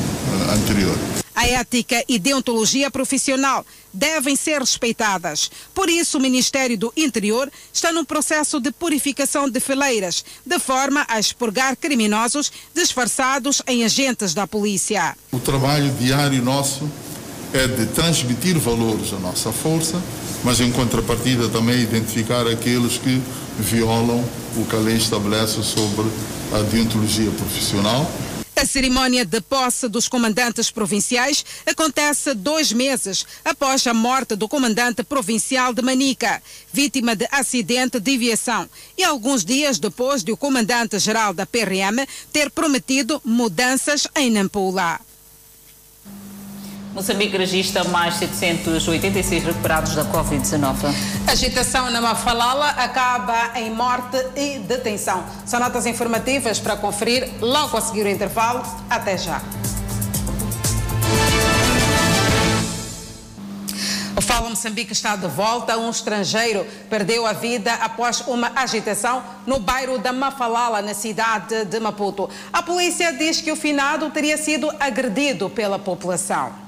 anterior. 0.52 0.96
A 1.34 1.46
ética 1.46 2.02
e 2.08 2.18
deontologia 2.18 2.90
profissional 2.90 3.64
devem 3.92 4.34
ser 4.34 4.58
respeitadas. 4.58 5.48
Por 5.72 5.88
isso, 5.88 6.18
o 6.18 6.20
Ministério 6.20 6.76
do 6.76 6.92
Interior 6.96 7.48
está 7.72 7.92
num 7.92 8.04
processo 8.04 8.58
de 8.58 8.72
purificação 8.72 9.48
de 9.48 9.60
fileiras, 9.60 10.24
de 10.44 10.58
forma 10.58 11.06
a 11.08 11.20
expurgar 11.20 11.76
criminosos 11.76 12.50
disfarçados 12.74 13.62
em 13.68 13.84
agentes 13.84 14.34
da 14.34 14.48
polícia. 14.48 15.16
O 15.30 15.38
trabalho 15.38 15.92
diário 15.92 16.42
nosso 16.42 16.90
é 17.52 17.68
de 17.68 17.86
transmitir 17.86 18.58
valores 18.58 19.12
à 19.12 19.18
nossa 19.20 19.52
força, 19.52 20.02
mas 20.42 20.60
em 20.60 20.72
contrapartida 20.72 21.48
também 21.48 21.80
identificar 21.80 22.48
aqueles 22.48 22.98
que 22.98 23.22
violam 23.58 24.24
o 24.56 24.64
que 24.64 24.76
a 24.76 24.78
lei 24.78 24.96
estabelece 24.96 25.62
sobre 25.62 26.06
a 26.52 26.62
deontologia 26.62 27.30
profissional. 27.32 28.10
A 28.56 28.66
cerimónia 28.66 29.24
de 29.24 29.40
posse 29.40 29.88
dos 29.88 30.08
comandantes 30.08 30.68
provinciais 30.68 31.44
acontece 31.64 32.34
dois 32.34 32.72
meses 32.72 33.24
após 33.44 33.86
a 33.86 33.94
morte 33.94 34.34
do 34.34 34.48
comandante 34.48 35.04
provincial 35.04 35.72
de 35.72 35.80
Manica, 35.80 36.42
vítima 36.72 37.14
de 37.14 37.28
acidente 37.30 38.00
de 38.00 38.16
aviação, 38.16 38.68
e 38.96 39.04
alguns 39.04 39.44
dias 39.44 39.78
depois 39.78 40.24
de 40.24 40.32
o 40.32 40.36
comandante-geral 40.36 41.32
da 41.32 41.46
PRM 41.46 42.04
ter 42.32 42.50
prometido 42.50 43.22
mudanças 43.24 44.08
em 44.16 44.28
Nampula. 44.28 45.07
Moçambique 46.98 47.36
registra 47.36 47.84
mais 47.84 48.14
786 48.14 49.44
recuperados 49.44 49.94
da 49.94 50.04
Covid-19. 50.06 50.92
A 51.28 51.30
agitação 51.30 51.88
na 51.92 52.00
Mafalala 52.00 52.70
acaba 52.70 53.52
em 53.54 53.70
morte 53.70 54.16
e 54.34 54.58
detenção. 54.58 55.22
São 55.46 55.60
notas 55.60 55.86
informativas 55.86 56.58
para 56.58 56.76
conferir 56.76 57.30
logo 57.40 57.76
a 57.76 57.80
seguir 57.80 58.04
o 58.04 58.08
intervalo. 58.08 58.64
Até 58.90 59.16
já. 59.16 59.40
O 64.16 64.20
Fala 64.20 64.50
Moçambique 64.50 64.92
está 64.92 65.14
de 65.14 65.28
volta. 65.28 65.78
Um 65.78 65.90
estrangeiro 65.90 66.66
perdeu 66.90 67.28
a 67.28 67.32
vida 67.32 67.74
após 67.74 68.22
uma 68.26 68.50
agitação 68.56 69.22
no 69.46 69.60
bairro 69.60 69.98
da 69.98 70.12
Mafalala, 70.12 70.82
na 70.82 70.94
cidade 70.94 71.64
de 71.64 71.78
Maputo. 71.78 72.28
A 72.52 72.60
polícia 72.60 73.12
diz 73.12 73.40
que 73.40 73.52
o 73.52 73.56
finado 73.56 74.10
teria 74.10 74.36
sido 74.36 74.68
agredido 74.80 75.48
pela 75.48 75.78
população. 75.78 76.67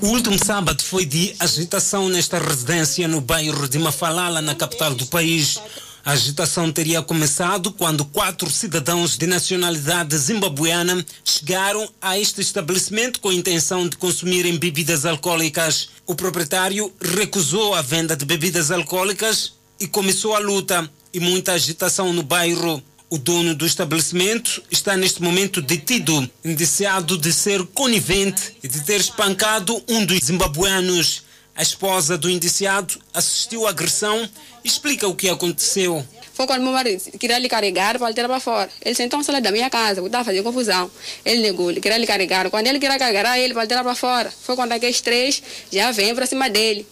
O 0.00 0.06
último 0.06 0.38
sábado 0.42 0.82
foi 0.82 1.04
de 1.04 1.34
agitação 1.38 2.08
nesta 2.08 2.38
residência 2.38 3.06
no 3.06 3.20
bairro 3.20 3.68
de 3.68 3.78
Mafalala, 3.78 4.40
na 4.40 4.54
capital 4.54 4.94
do 4.94 5.06
país. 5.06 5.60
A 6.04 6.12
agitação 6.12 6.72
teria 6.72 7.02
começado 7.02 7.70
quando 7.72 8.06
quatro 8.06 8.50
cidadãos 8.50 9.18
de 9.18 9.26
nacionalidade 9.26 10.16
zimbabueana 10.16 11.04
chegaram 11.22 11.86
a 12.00 12.18
este 12.18 12.40
estabelecimento 12.40 13.20
com 13.20 13.28
a 13.28 13.34
intenção 13.34 13.86
de 13.86 13.98
consumirem 13.98 14.56
bebidas 14.56 15.04
alcoólicas. 15.04 15.90
O 16.06 16.14
proprietário 16.14 16.90
recusou 17.00 17.74
a 17.74 17.82
venda 17.82 18.16
de 18.16 18.24
bebidas 18.24 18.70
alcoólicas 18.70 19.52
e 19.78 19.86
começou 19.86 20.34
a 20.34 20.38
luta 20.38 20.90
e 21.12 21.20
muita 21.20 21.52
agitação 21.52 22.12
no 22.12 22.22
bairro. 22.22 22.82
O 23.12 23.18
dono 23.18 23.56
do 23.56 23.66
estabelecimento 23.66 24.62
está 24.70 24.96
neste 24.96 25.20
momento 25.20 25.60
detido, 25.60 26.30
indiciado 26.44 27.18
de 27.18 27.32
ser 27.32 27.66
conivente 27.74 28.54
e 28.62 28.68
de 28.68 28.84
ter 28.84 29.00
espancado 29.00 29.82
um 29.88 30.06
dos 30.06 30.20
zimbabueanos. 30.26 31.24
A 31.56 31.60
esposa 31.60 32.16
do 32.16 32.30
indiciado 32.30 32.94
assistiu 33.12 33.66
à 33.66 33.70
agressão 33.70 34.30
e 34.62 34.68
explica 34.68 35.08
o 35.08 35.16
que 35.16 35.28
aconteceu. 35.28 36.06
Foi 36.32 36.46
quando 36.46 36.62
meu 36.62 36.72
marido 36.72 37.02
queria 37.18 37.36
lhe 37.40 37.48
carregar 37.48 37.98
para 37.98 38.14
tirar 38.14 38.28
para 38.28 38.38
fora. 38.38 38.70
Ele 38.80 38.94
sentou 38.94 39.18
na 39.18 39.24
sala 39.24 39.40
da 39.40 39.50
minha 39.50 39.68
casa, 39.68 40.00
estava 40.00 40.24
fazendo 40.26 40.44
confusão. 40.44 40.88
Ele 41.24 41.42
negou, 41.42 41.74
queria 41.74 41.98
lhe 41.98 42.06
carregar. 42.06 42.48
Quando 42.48 42.68
ele 42.68 42.78
queria 42.78 42.96
carregar 42.96 43.36
ele 43.36 43.52
para 43.52 43.66
tirar 43.66 43.82
para 43.82 43.96
fora, 43.96 44.32
foi 44.44 44.54
quando 44.54 44.70
aqueles 44.70 45.00
três 45.00 45.42
já 45.72 45.90
vêm 45.90 46.14
para 46.14 46.26
cima 46.26 46.48
dele. 46.48 46.86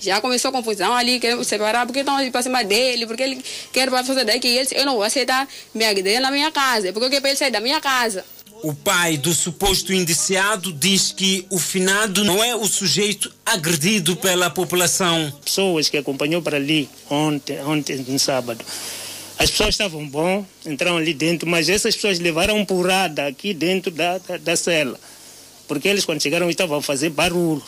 Já 0.00 0.20
começou 0.20 0.50
a 0.50 0.52
confusão 0.52 0.94
ali, 0.94 1.18
querendo 1.18 1.42
separar, 1.44 1.86
porque 1.86 2.00
estão 2.00 2.30
para 2.30 2.42
cima 2.42 2.62
dele, 2.62 3.06
porque 3.06 3.22
ele 3.22 3.42
quer 3.72 3.90
fazer 3.90 4.24
daqui. 4.24 4.48
Ele 4.48 4.62
disse, 4.62 4.76
eu 4.76 4.84
não 4.84 4.94
vou 4.94 5.02
aceitar 5.02 5.48
me 5.74 5.84
agredir 5.84 6.20
na 6.20 6.30
minha 6.30 6.50
casa, 6.50 6.92
porque 6.92 7.06
eu 7.06 7.10
quero 7.10 7.22
para 7.22 7.30
ele 7.30 7.38
sair 7.38 7.50
da 7.50 7.60
minha 7.60 7.80
casa. 7.80 8.24
O 8.62 8.74
pai 8.74 9.18
do 9.18 9.34
suposto 9.34 9.92
indiciado 9.92 10.72
diz 10.72 11.12
que 11.12 11.46
o 11.50 11.58
finado 11.58 12.24
não 12.24 12.42
é 12.42 12.54
o 12.56 12.66
sujeito 12.66 13.30
agredido 13.44 14.16
pela 14.16 14.48
população. 14.48 15.30
Pessoas 15.44 15.88
que 15.88 15.96
acompanhou 15.96 16.40
para 16.40 16.56
ali 16.56 16.88
ontem, 17.10 17.62
ontem 17.62 18.04
no 18.08 18.18
sábado. 18.18 18.64
As 19.38 19.50
pessoas 19.50 19.70
estavam 19.70 20.06
bom, 20.08 20.44
entraram 20.64 20.96
ali 20.96 21.12
dentro, 21.12 21.46
mas 21.46 21.68
essas 21.68 21.94
pessoas 21.94 22.18
levaram 22.18 22.64
porrada 22.64 23.26
aqui 23.26 23.52
dentro 23.52 23.90
da, 23.90 24.16
da, 24.18 24.38
da 24.38 24.56
cela. 24.56 24.98
Porque 25.68 25.88
eles 25.88 26.06
quando 26.06 26.22
chegaram 26.22 26.48
estavam 26.48 26.78
a 26.78 26.82
fazer 26.82 27.10
barulho. 27.10 27.62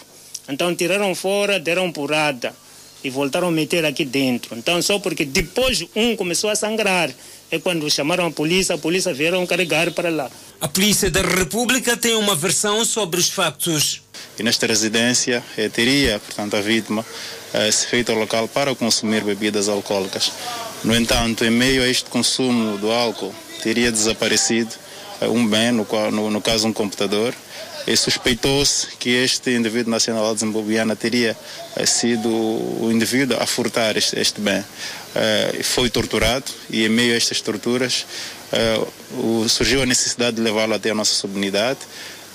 Então 0.48 0.74
tiraram 0.74 1.14
fora, 1.14 1.60
deram 1.60 1.92
porrada 1.92 2.54
e 3.04 3.10
voltaram 3.10 3.48
a 3.48 3.52
meter 3.52 3.84
aqui 3.84 4.04
dentro. 4.04 4.56
Então 4.56 4.80
só 4.82 4.98
porque 4.98 5.24
depois 5.24 5.84
um 5.94 6.16
começou 6.16 6.50
a 6.50 6.56
sangrar, 6.56 7.10
é 7.50 7.58
quando 7.58 7.90
chamaram 7.90 8.26
a 8.26 8.30
polícia, 8.30 8.74
a 8.74 8.78
polícia 8.78 9.12
vieram 9.12 9.46
carregar 9.46 9.92
para 9.92 10.10
lá. 10.10 10.30
A 10.60 10.66
Polícia 10.66 11.10
da 11.10 11.22
República 11.22 11.96
tem 11.96 12.14
uma 12.14 12.34
versão 12.34 12.84
sobre 12.84 13.20
os 13.20 13.28
factos. 13.28 14.02
E 14.38 14.42
nesta 14.42 14.66
residência 14.66 15.42
eh, 15.56 15.68
teria, 15.68 16.18
portanto, 16.18 16.56
a 16.56 16.60
vítima 16.60 17.06
eh, 17.54 17.70
se 17.70 17.86
feito 17.86 18.10
ao 18.10 18.18
local 18.18 18.48
para 18.48 18.74
consumir 18.74 19.22
bebidas 19.22 19.68
alcoólicas. 19.68 20.32
No 20.82 20.96
entanto, 20.96 21.44
em 21.44 21.50
meio 21.50 21.82
a 21.82 21.88
este 21.88 22.10
consumo 22.10 22.76
do 22.76 22.90
álcool, 22.90 23.34
teria 23.62 23.92
desaparecido 23.92 24.74
eh, 25.20 25.28
um 25.28 25.46
bem, 25.46 25.72
no, 25.72 25.84
qual, 25.84 26.10
no, 26.10 26.28
no 26.28 26.40
caso 26.40 26.66
um 26.66 26.72
computador, 26.72 27.32
suspeitou-se 27.96 28.88
que 28.98 29.10
este 29.10 29.50
indivíduo 29.50 29.90
nacional 29.90 30.36
zimbabuiana 30.36 30.94
teria 30.94 31.36
eh, 31.76 31.86
sido 31.86 32.28
o 32.28 32.90
indivíduo 32.92 33.36
a 33.40 33.46
furtar 33.46 33.96
este, 33.96 34.18
este 34.18 34.40
bem. 34.40 34.60
Uh, 34.60 35.64
foi 35.64 35.88
torturado 35.88 36.44
e 36.70 36.84
em 36.84 36.88
meio 36.88 37.14
a 37.14 37.16
estas 37.16 37.40
torturas 37.40 38.04
uh, 38.52 39.42
o, 39.42 39.48
surgiu 39.48 39.82
a 39.82 39.86
necessidade 39.86 40.36
de 40.36 40.42
levá-lo 40.42 40.74
até 40.74 40.90
a 40.90 40.94
nossa 40.94 41.14
subunidade. 41.14 41.78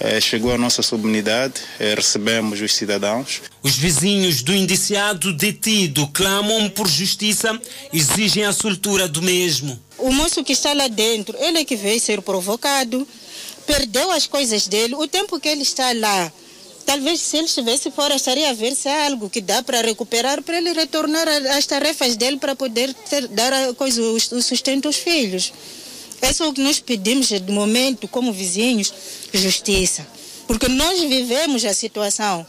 Uh, 0.01 0.19
chegou 0.19 0.51
à 0.51 0.57
nossa 0.57 0.81
subunidade, 0.81 1.53
recebemos 1.95 2.59
os 2.59 2.73
cidadãos. 2.73 3.43
Os 3.61 3.75
vizinhos 3.75 4.41
do 4.41 4.53
indiciado 4.53 5.31
detido 5.31 6.07
clamam 6.07 6.67
por 6.69 6.87
justiça, 6.87 7.57
exigem 7.93 8.43
a 8.43 8.51
soltura 8.51 9.07
do 9.07 9.21
mesmo. 9.21 9.79
O 9.97 10.11
moço 10.11 10.43
que 10.43 10.53
está 10.53 10.73
lá 10.73 10.87
dentro, 10.87 11.37
ele 11.39 11.59
é 11.59 11.63
que 11.63 11.75
veio 11.75 11.99
ser 11.99 12.21
provocado 12.21 13.07
perdeu 13.65 14.11
as 14.11 14.27
coisas 14.27 14.67
dele. 14.67 14.95
O 14.95 15.07
tempo 15.07 15.39
que 15.39 15.49
ele 15.49 15.63
está 15.63 15.91
lá, 15.93 16.31
Talvez 16.85 17.21
se 17.21 17.37
ele 17.37 17.45
estivesse 17.45 17.89
fora, 17.91 18.15
estaria 18.15 18.49
a 18.49 18.53
ver 18.53 18.75
se 18.75 18.89
há 18.89 19.05
algo 19.05 19.29
que 19.29 19.39
dá 19.39 19.63
para 19.63 19.81
recuperar, 19.81 20.41
para 20.41 20.57
ele 20.57 20.73
retornar 20.73 21.27
às 21.27 21.65
tarefas 21.65 22.17
dele, 22.17 22.37
para 22.37 22.55
poder 22.55 22.93
ter, 23.09 23.27
dar 23.29 23.53
a 23.53 23.73
coisa, 23.73 24.01
o 24.01 24.41
sustento 24.41 24.87
aos 24.87 24.97
filhos. 24.97 25.53
Isso 26.21 26.43
é 26.43 26.47
o 26.47 26.53
que 26.53 26.61
nós 26.61 26.79
pedimos 26.79 27.27
de 27.27 27.51
momento, 27.51 28.07
como 28.07 28.33
vizinhos, 28.33 28.93
justiça. 29.33 30.05
Porque 30.47 30.67
nós 30.67 30.99
vivemos 30.99 31.63
a 31.65 31.73
situação. 31.73 32.45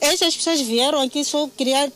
Essas 0.00 0.34
pessoas 0.36 0.60
vieram 0.60 1.00
aqui 1.00 1.24
só 1.24 1.48
criar 1.56 1.90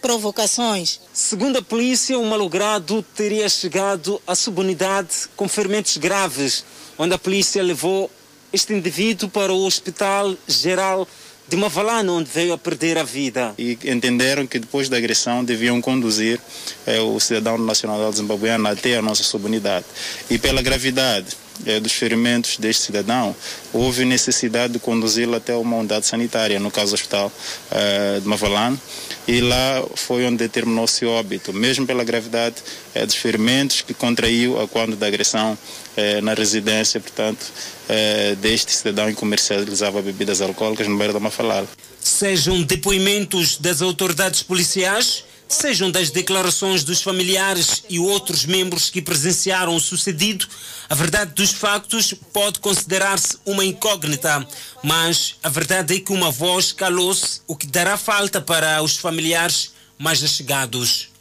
provocações. 0.00 1.00
Segundo 1.12 1.58
a 1.58 1.62
polícia, 1.62 2.18
o 2.18 2.24
malogrado 2.24 3.04
teria 3.14 3.48
chegado 3.48 4.20
à 4.26 4.34
subunidade 4.34 5.28
com 5.36 5.48
ferimentos 5.48 5.96
graves, 5.96 6.64
onde 6.98 7.14
a 7.14 7.18
polícia 7.18 7.62
levou 7.62 8.10
este 8.52 8.72
indivíduo 8.72 9.28
para 9.28 9.52
o 9.52 9.64
Hospital 9.64 10.36
Geral 10.46 11.08
de 11.48 11.56
Mavalana, 11.56 12.12
onde 12.12 12.30
veio 12.30 12.52
a 12.52 12.58
perder 12.58 12.96
a 12.96 13.02
vida. 13.02 13.54
E 13.58 13.76
entenderam 13.84 14.46
que 14.46 14.58
depois 14.58 14.88
da 14.88 14.96
agressão 14.96 15.44
deviam 15.44 15.80
conduzir 15.80 16.40
eh, 16.86 17.00
o 17.00 17.18
cidadão 17.18 17.58
nacional 17.58 18.10
zimbabueano 18.12 18.68
até 18.68 18.96
a 18.96 19.02
nossa 19.02 19.22
subunidade. 19.22 19.84
E 20.30 20.38
pela 20.38 20.62
gravidade 20.62 21.36
eh, 21.66 21.80
dos 21.80 21.92
ferimentos 21.92 22.56
deste 22.56 22.84
cidadão, 22.84 23.34
houve 23.72 24.04
necessidade 24.04 24.74
de 24.74 24.78
conduzi-lo 24.78 25.34
até 25.34 25.54
uma 25.54 25.76
unidade 25.76 26.06
sanitária, 26.06 26.60
no 26.60 26.70
caso 26.70 26.92
o 26.92 26.94
Hospital 26.94 27.30
eh, 27.70 28.20
de 28.22 28.28
Mavalana, 28.28 28.80
e 29.26 29.40
lá 29.40 29.84
foi 29.94 30.24
onde 30.24 30.38
determinou-se 30.38 31.04
óbito, 31.04 31.52
mesmo 31.52 31.86
pela 31.86 32.02
gravidade 32.02 32.56
dos 32.92 33.14
ferimentos 33.14 33.80
que 33.80 33.94
contraiu 33.94 34.60
a 34.60 34.66
quando 34.66 34.96
da 34.96 35.06
agressão 35.06 35.56
eh, 35.96 36.20
na 36.20 36.34
residência, 36.34 37.00
portanto, 37.00 37.44
eh, 37.88 38.34
deste 38.40 38.72
cidadão 38.72 39.06
que 39.08 39.14
comercializava 39.14 40.00
bebidas 40.00 40.40
alcoólicas 40.40 40.88
no 40.88 40.96
bairro 40.96 41.12
da 41.12 41.20
Mafalala. 41.20 41.68
Sejam 42.00 42.62
depoimentos 42.62 43.58
das 43.58 43.82
autoridades 43.82 44.42
policiais, 44.42 45.24
sejam 45.48 45.90
das 45.90 46.10
declarações 46.10 46.82
dos 46.82 47.02
familiares 47.02 47.84
e 47.88 47.98
outros 47.98 48.44
membros 48.44 48.88
que 48.88 49.02
presenciaram 49.02 49.76
o 49.76 49.80
sucedido, 49.80 50.46
a 50.88 50.94
verdade 50.94 51.32
dos 51.34 51.52
factos 51.52 52.14
pode 52.32 52.58
considerar-se 52.58 53.36
uma 53.44 53.64
incógnita, 53.64 54.46
mas 54.82 55.36
a 55.42 55.48
verdade 55.48 55.96
é 55.96 56.00
que 56.00 56.12
uma 56.12 56.30
voz 56.30 56.72
calou-se, 56.72 57.40
o 57.46 57.54
que 57.54 57.66
dará 57.66 57.96
falta 57.96 58.40
para 58.40 58.82
os 58.82 58.96
familiares 58.96 59.72
mais 59.98 60.18
chegados. 60.18 61.11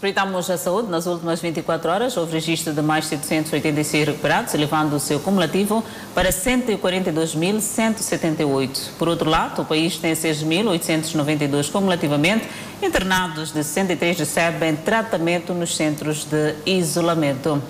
Espreitamos 0.00 0.48
a 0.48 0.56
saúde. 0.56 0.88
Nas 0.88 1.06
últimas 1.06 1.42
24 1.42 1.90
horas, 1.90 2.16
houve 2.16 2.32
registro 2.32 2.72
de 2.72 2.80
mais 2.80 3.04
786 3.04 4.06
recuperados, 4.06 4.54
elevando 4.54 4.96
o 4.96 4.98
seu 4.98 5.20
cumulativo 5.20 5.84
para 6.14 6.30
142.178. 6.30 8.92
Por 8.98 9.10
outro 9.10 9.28
lado, 9.28 9.60
o 9.60 9.64
país 9.66 9.98
tem 9.98 10.14
6.892 10.14 11.70
cumulativamente 11.70 12.48
internados, 12.80 13.52
de 13.52 13.62
63 13.62 14.20
recebem 14.20 14.74
tratamento 14.74 15.52
nos 15.52 15.76
centros 15.76 16.24
de 16.24 16.54
isolamento. 16.64 17.62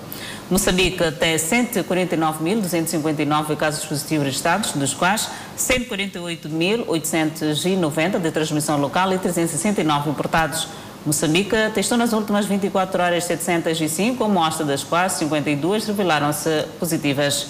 Moçambique 0.49 1.11
tem 1.11 1.35
149.259 1.35 3.57
casos 3.57 3.83
positivos 3.83 4.23
registrados, 4.23 4.71
dos 4.71 4.93
quais 4.93 5.27
148.890 5.57 8.19
de 8.19 8.31
transmissão 8.31 8.79
local 8.79 9.11
e 9.11 9.17
369 9.17 10.11
importados. 10.11 10.69
Moçambique 11.03 11.55
testou 11.73 11.97
nas 11.97 12.13
últimas 12.13 12.45
24 12.45 13.01
horas 13.01 13.23
705 13.23 14.23
amostras, 14.23 14.67
das 14.67 14.83
quais 14.83 15.13
52 15.13 15.87
revelaram-se 15.87 16.65
positivas. 16.79 17.47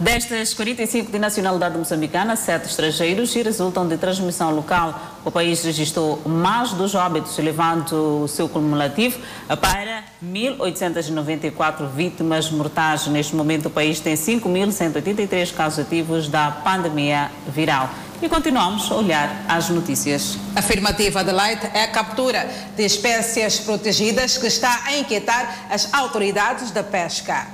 Destas 0.00 0.54
45 0.54 1.12
de 1.12 1.18
nacionalidade 1.18 1.76
moçambicana, 1.76 2.34
sete 2.34 2.66
estrangeiros 2.66 3.36
e 3.36 3.42
resultam 3.42 3.86
de 3.86 3.98
transmissão 3.98 4.50
local. 4.50 4.98
O 5.24 5.30
país 5.30 5.62
registrou 5.62 6.22
mais 6.24 6.72
dos 6.72 6.94
óbitos, 6.94 7.38
elevando 7.38 8.22
o 8.22 8.26
seu 8.26 8.48
cumulativo 8.48 9.20
para 9.60 10.02
1.894 10.24 11.86
vítimas 11.94 12.50
mortais. 12.50 13.06
Neste 13.08 13.36
momento, 13.36 13.66
o 13.66 13.70
país 13.70 14.00
tem 14.00 14.14
5.183 14.14 15.54
casos 15.54 15.80
ativos 15.80 16.28
da 16.28 16.50
pandemia 16.50 17.30
viral. 17.46 17.90
E 18.22 18.28
continuamos 18.28 18.88
a 18.88 18.94
olhar 18.94 19.44
as 19.48 19.68
notícias. 19.68 20.38
Afirmativa 20.54 21.18
Adelaide 21.18 21.66
é 21.74 21.82
a 21.82 21.88
captura 21.88 22.48
de 22.76 22.84
espécies 22.84 23.58
protegidas 23.58 24.38
que 24.38 24.46
está 24.46 24.84
a 24.84 24.96
inquietar 24.96 25.66
as 25.68 25.92
autoridades 25.92 26.70
da 26.70 26.84
pesca. 26.84 27.48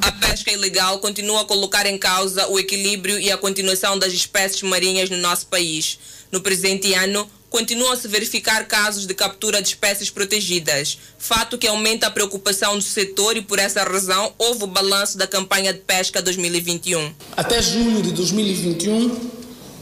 A 0.00 0.12
pesca 0.12 0.52
ilegal 0.52 1.00
continua 1.00 1.40
a 1.40 1.44
colocar 1.44 1.84
em 1.84 1.98
causa 1.98 2.46
o 2.46 2.60
equilíbrio 2.60 3.18
e 3.18 3.32
a 3.32 3.36
continuação 3.36 3.98
das 3.98 4.12
espécies 4.12 4.62
marinhas 4.62 5.10
no 5.10 5.16
nosso 5.16 5.48
país. 5.48 5.98
No 6.30 6.40
presente 6.40 6.94
ano, 6.94 7.28
continuam 7.54 7.92
a 7.92 7.96
se 7.96 8.08
verificar 8.08 8.66
casos 8.66 9.06
de 9.06 9.14
captura 9.14 9.62
de 9.62 9.68
espécies 9.68 10.10
protegidas, 10.10 10.98
fato 11.16 11.56
que 11.56 11.68
aumenta 11.68 12.08
a 12.08 12.10
preocupação 12.10 12.76
do 12.76 12.82
setor 12.82 13.36
e 13.36 13.42
por 13.42 13.60
essa 13.60 13.84
razão 13.84 14.34
houve 14.38 14.64
o 14.64 14.66
balanço 14.66 15.16
da 15.16 15.24
campanha 15.24 15.72
de 15.72 15.78
pesca 15.78 16.20
2021. 16.20 17.14
Até 17.36 17.62
julho 17.62 18.02
de 18.02 18.10
2021, 18.10 19.30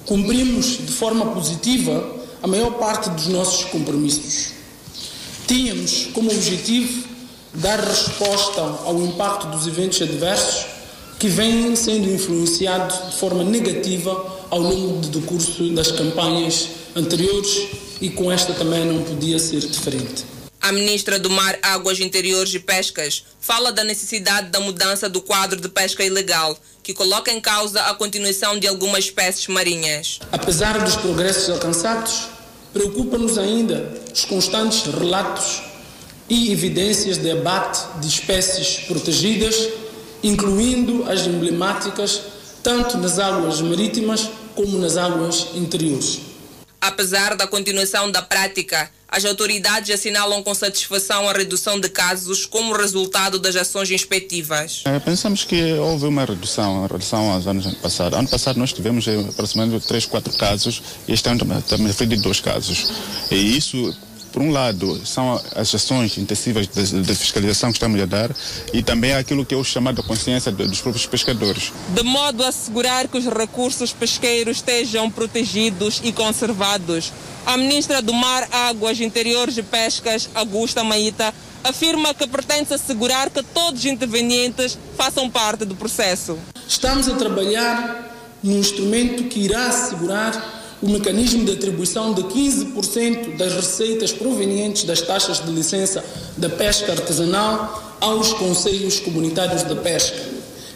cumprimos 0.04 0.84
de 0.84 0.92
forma 0.92 1.32
positiva 1.32 2.14
a 2.42 2.46
maior 2.46 2.72
parte 2.72 3.08
dos 3.08 3.28
nossos 3.28 3.64
compromissos. 3.64 4.52
Tínhamos 5.46 6.08
como 6.12 6.30
objetivo 6.30 7.08
dar 7.54 7.80
resposta 7.80 8.60
ao 8.60 9.00
impacto 9.00 9.46
dos 9.46 9.66
eventos 9.66 10.02
adversos 10.02 10.66
que 11.22 11.28
vêm 11.28 11.76
sendo 11.76 12.12
influenciados 12.12 13.12
de 13.12 13.16
forma 13.16 13.44
negativa 13.44 14.10
ao 14.50 14.58
longo 14.58 15.06
do 15.06 15.20
curso 15.20 15.72
das 15.72 15.92
campanhas 15.92 16.70
anteriores 16.96 17.68
e 18.00 18.10
com 18.10 18.32
esta 18.32 18.52
também 18.52 18.84
não 18.84 19.04
podia 19.04 19.38
ser 19.38 19.60
diferente. 19.60 20.24
A 20.60 20.72
ministra 20.72 21.20
do 21.20 21.30
Mar, 21.30 21.56
Águas 21.62 22.00
Interiores 22.00 22.52
e 22.54 22.58
Pescas 22.58 23.24
fala 23.38 23.70
da 23.70 23.84
necessidade 23.84 24.48
da 24.48 24.58
mudança 24.58 25.08
do 25.08 25.20
quadro 25.20 25.60
de 25.60 25.68
pesca 25.68 26.02
ilegal, 26.02 26.58
que 26.82 26.92
coloca 26.92 27.30
em 27.30 27.40
causa 27.40 27.82
a 27.82 27.94
continuação 27.94 28.58
de 28.58 28.66
algumas 28.66 29.04
espécies 29.04 29.46
marinhas. 29.46 30.18
Apesar 30.32 30.76
dos 30.82 30.96
progressos 30.96 31.48
alcançados, 31.50 32.30
preocupa-nos 32.72 33.38
ainda 33.38 33.94
os 34.12 34.24
constantes 34.24 34.92
relatos 34.92 35.62
e 36.28 36.50
evidências 36.50 37.16
de 37.16 37.30
abate 37.30 38.00
de 38.00 38.08
espécies 38.08 38.86
protegidas, 38.88 39.81
incluindo 40.22 41.04
as 41.10 41.26
emblemáticas 41.26 42.22
tanto 42.62 42.96
nas 42.98 43.18
águas 43.18 43.60
marítimas 43.60 44.30
como 44.54 44.78
nas 44.78 44.96
águas 44.96 45.48
interiores. 45.54 46.20
Apesar 46.80 47.36
da 47.36 47.46
continuação 47.46 48.10
da 48.10 48.22
prática, 48.22 48.90
as 49.08 49.24
autoridades 49.24 49.90
assinalam 49.90 50.42
com 50.42 50.54
satisfação 50.54 51.28
a 51.28 51.32
redução 51.32 51.78
de 51.78 51.88
casos 51.88 52.46
como 52.46 52.74
resultado 52.74 53.38
das 53.38 53.54
ações 53.54 53.90
inspectivas. 53.90 54.82
É, 54.86 54.98
pensamos 54.98 55.44
que 55.44 55.74
houve 55.74 56.06
uma 56.06 56.24
redução 56.24 56.84
em 56.84 56.88
relação 56.88 57.30
aos 57.30 57.46
anos 57.46 57.72
passados. 57.74 58.18
Ano 58.18 58.28
passado 58.28 58.58
nós 58.58 58.72
tivemos 58.72 59.06
eh, 59.06 59.20
aproximadamente 59.28 59.86
3, 59.86 60.06
4 60.06 60.36
casos 60.38 60.82
e 61.06 61.12
este 61.12 61.28
ano 61.28 61.62
também 61.68 61.92
foi 61.92 62.06
de 62.06 62.16
dois 62.16 62.40
casos. 62.40 62.90
E 63.30 63.56
isso 63.56 63.94
por 64.32 64.40
um 64.40 64.50
lado, 64.50 65.04
são 65.04 65.40
as 65.54 65.74
ações 65.74 66.16
intensivas 66.16 66.66
de, 66.66 67.02
de, 67.02 67.14
fiscalização 67.14 67.70
que 67.70 67.76
estamos 67.76 68.00
a 68.00 68.06
dar 68.06 68.30
e 68.72 68.82
também 68.82 69.12
aquilo 69.12 69.44
que 69.44 69.54
é 69.54 69.56
o 69.56 69.62
chamado 69.62 70.00
a 70.00 70.04
consciência 70.04 70.50
dos 70.50 70.80
próprios 70.80 71.06
pescadores. 71.06 71.72
De 71.90 72.02
modo 72.02 72.42
a 72.42 72.48
assegurar 72.48 73.06
que 73.08 73.18
os 73.18 73.26
recursos 73.26 73.92
pesqueiros 73.92 74.56
estejam 74.56 75.10
protegidos 75.10 76.00
e 76.02 76.12
conservados, 76.12 77.12
a 77.44 77.56
ministra 77.56 78.00
do 78.00 78.14
Mar, 78.14 78.48
Águas, 78.50 79.00
Interiores 79.00 79.58
e 79.58 79.62
Pescas, 79.62 80.30
Augusta 80.34 80.82
Maíta, 80.82 81.34
afirma 81.62 82.14
que 82.14 82.26
pretende 82.26 82.72
assegurar 82.72 83.28
que 83.30 83.42
todos 83.42 83.80
os 83.80 83.86
intervenientes 83.86 84.78
façam 84.96 85.28
parte 85.28 85.64
do 85.64 85.76
processo. 85.76 86.38
Estamos 86.66 87.08
a 87.08 87.14
trabalhar 87.16 88.38
num 88.42 88.58
instrumento 88.58 89.24
que 89.24 89.40
irá 89.40 89.66
assegurar 89.66 90.61
o 90.82 90.88
mecanismo 90.88 91.44
de 91.44 91.52
atribuição 91.52 92.12
de 92.12 92.22
15% 92.24 93.36
das 93.36 93.54
receitas 93.54 94.12
provenientes 94.12 94.82
das 94.82 95.00
taxas 95.00 95.42
de 95.42 95.50
licença 95.52 96.04
da 96.36 96.50
pesca 96.50 96.90
artesanal 96.90 97.96
aos 98.00 98.32
conselhos 98.32 98.98
comunitários 98.98 99.62
de 99.62 99.74
pesca, 99.76 100.20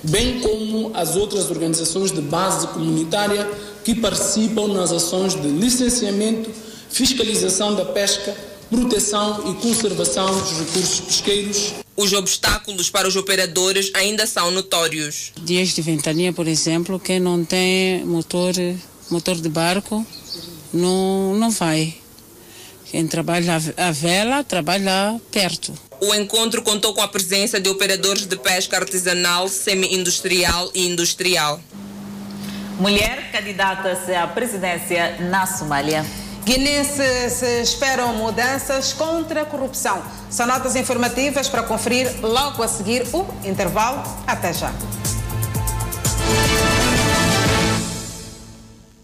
bem 0.05 0.41
como 0.41 0.93
às 0.95 1.17
outras 1.17 1.51
organizações 1.51 2.13
de 2.13 2.21
base 2.21 2.69
comunitária 2.69 3.51
que 3.83 3.97
participam 3.97 4.69
nas 4.69 4.93
ações 4.93 5.35
de 5.35 5.49
licenciamento, 5.49 6.51
fiscalização 6.89 7.75
da 7.75 7.85
pesca, 7.85 8.33
proteção 8.71 9.51
e 9.51 9.55
conservação 9.55 10.27
dos 10.27 10.53
recursos 10.53 11.01
pesqueiros. 11.01 11.75
Os 11.97 12.13
obstáculos 12.13 12.91
para 12.91 13.09
os 13.09 13.17
operadores 13.17 13.91
ainda 13.95 14.25
são 14.25 14.53
notórios. 14.53 15.33
Dias 15.43 15.71
de 15.71 15.83
ventania, 15.83 16.33
por 16.33 16.47
exemplo, 16.47 17.01
quem 17.01 17.19
não 17.19 17.45
tem 17.45 18.05
motor 18.05 18.53
motor 19.11 19.37
de 19.37 19.49
barco, 19.49 20.05
não, 20.73 21.35
não 21.35 21.51
vai. 21.51 21.95
Quem 22.91 23.07
trabalha 23.07 23.57
a 23.77 23.91
vela, 23.91 24.45
trabalha 24.45 25.21
perto. 25.33 25.73
O 26.01 26.15
encontro 26.15 26.63
contou 26.63 26.95
com 26.95 27.01
a 27.01 27.09
presença 27.09 27.59
de 27.59 27.69
operadores 27.69 28.27
de 28.27 28.37
pesca 28.37 28.77
artesanal, 28.77 29.49
semi-industrial 29.49 30.71
e 30.75 30.87
industrial. 30.87 31.61
Mulher 32.79 33.33
candidata-se 33.33 34.15
à 34.15 34.27
presidência 34.27 35.17
na 35.31 35.47
Somália. 35.47 36.05
Guinenses 36.45 37.43
esperam 37.43 38.15
mudanças 38.15 38.93
contra 38.93 39.43
a 39.43 39.45
corrupção. 39.45 40.01
São 40.31 40.47
notas 40.47 40.77
informativas 40.77 41.49
para 41.49 41.63
conferir 41.65 42.09
logo 42.23 42.63
a 42.63 42.69
seguir 42.69 43.03
o 43.13 43.27
intervalo. 43.45 44.03
Até 44.27 44.53
já. 44.53 44.73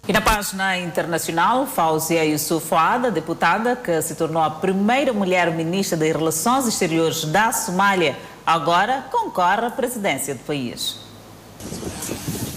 E 0.09 0.13
na 0.13 0.21
página 0.21 0.77
internacional, 0.79 1.65
Fauzia 1.65 2.25
Yusuf 2.25 2.67
Fouada, 2.67 3.09
deputada 3.09 3.77
que 3.77 4.03
se 4.03 4.17
tornou 4.17 4.43
a 4.43 4.51
primeira 4.51 5.13
mulher 5.13 5.53
ministra 5.53 5.97
das 5.97 6.09
Relações 6.09 6.67
Exteriores 6.67 7.25
da 7.27 7.53
Somália, 7.53 8.19
agora 8.45 9.07
concorre 9.13 9.65
à 9.65 9.71
presidência 9.71 10.35
do 10.35 10.41
país. 10.41 10.97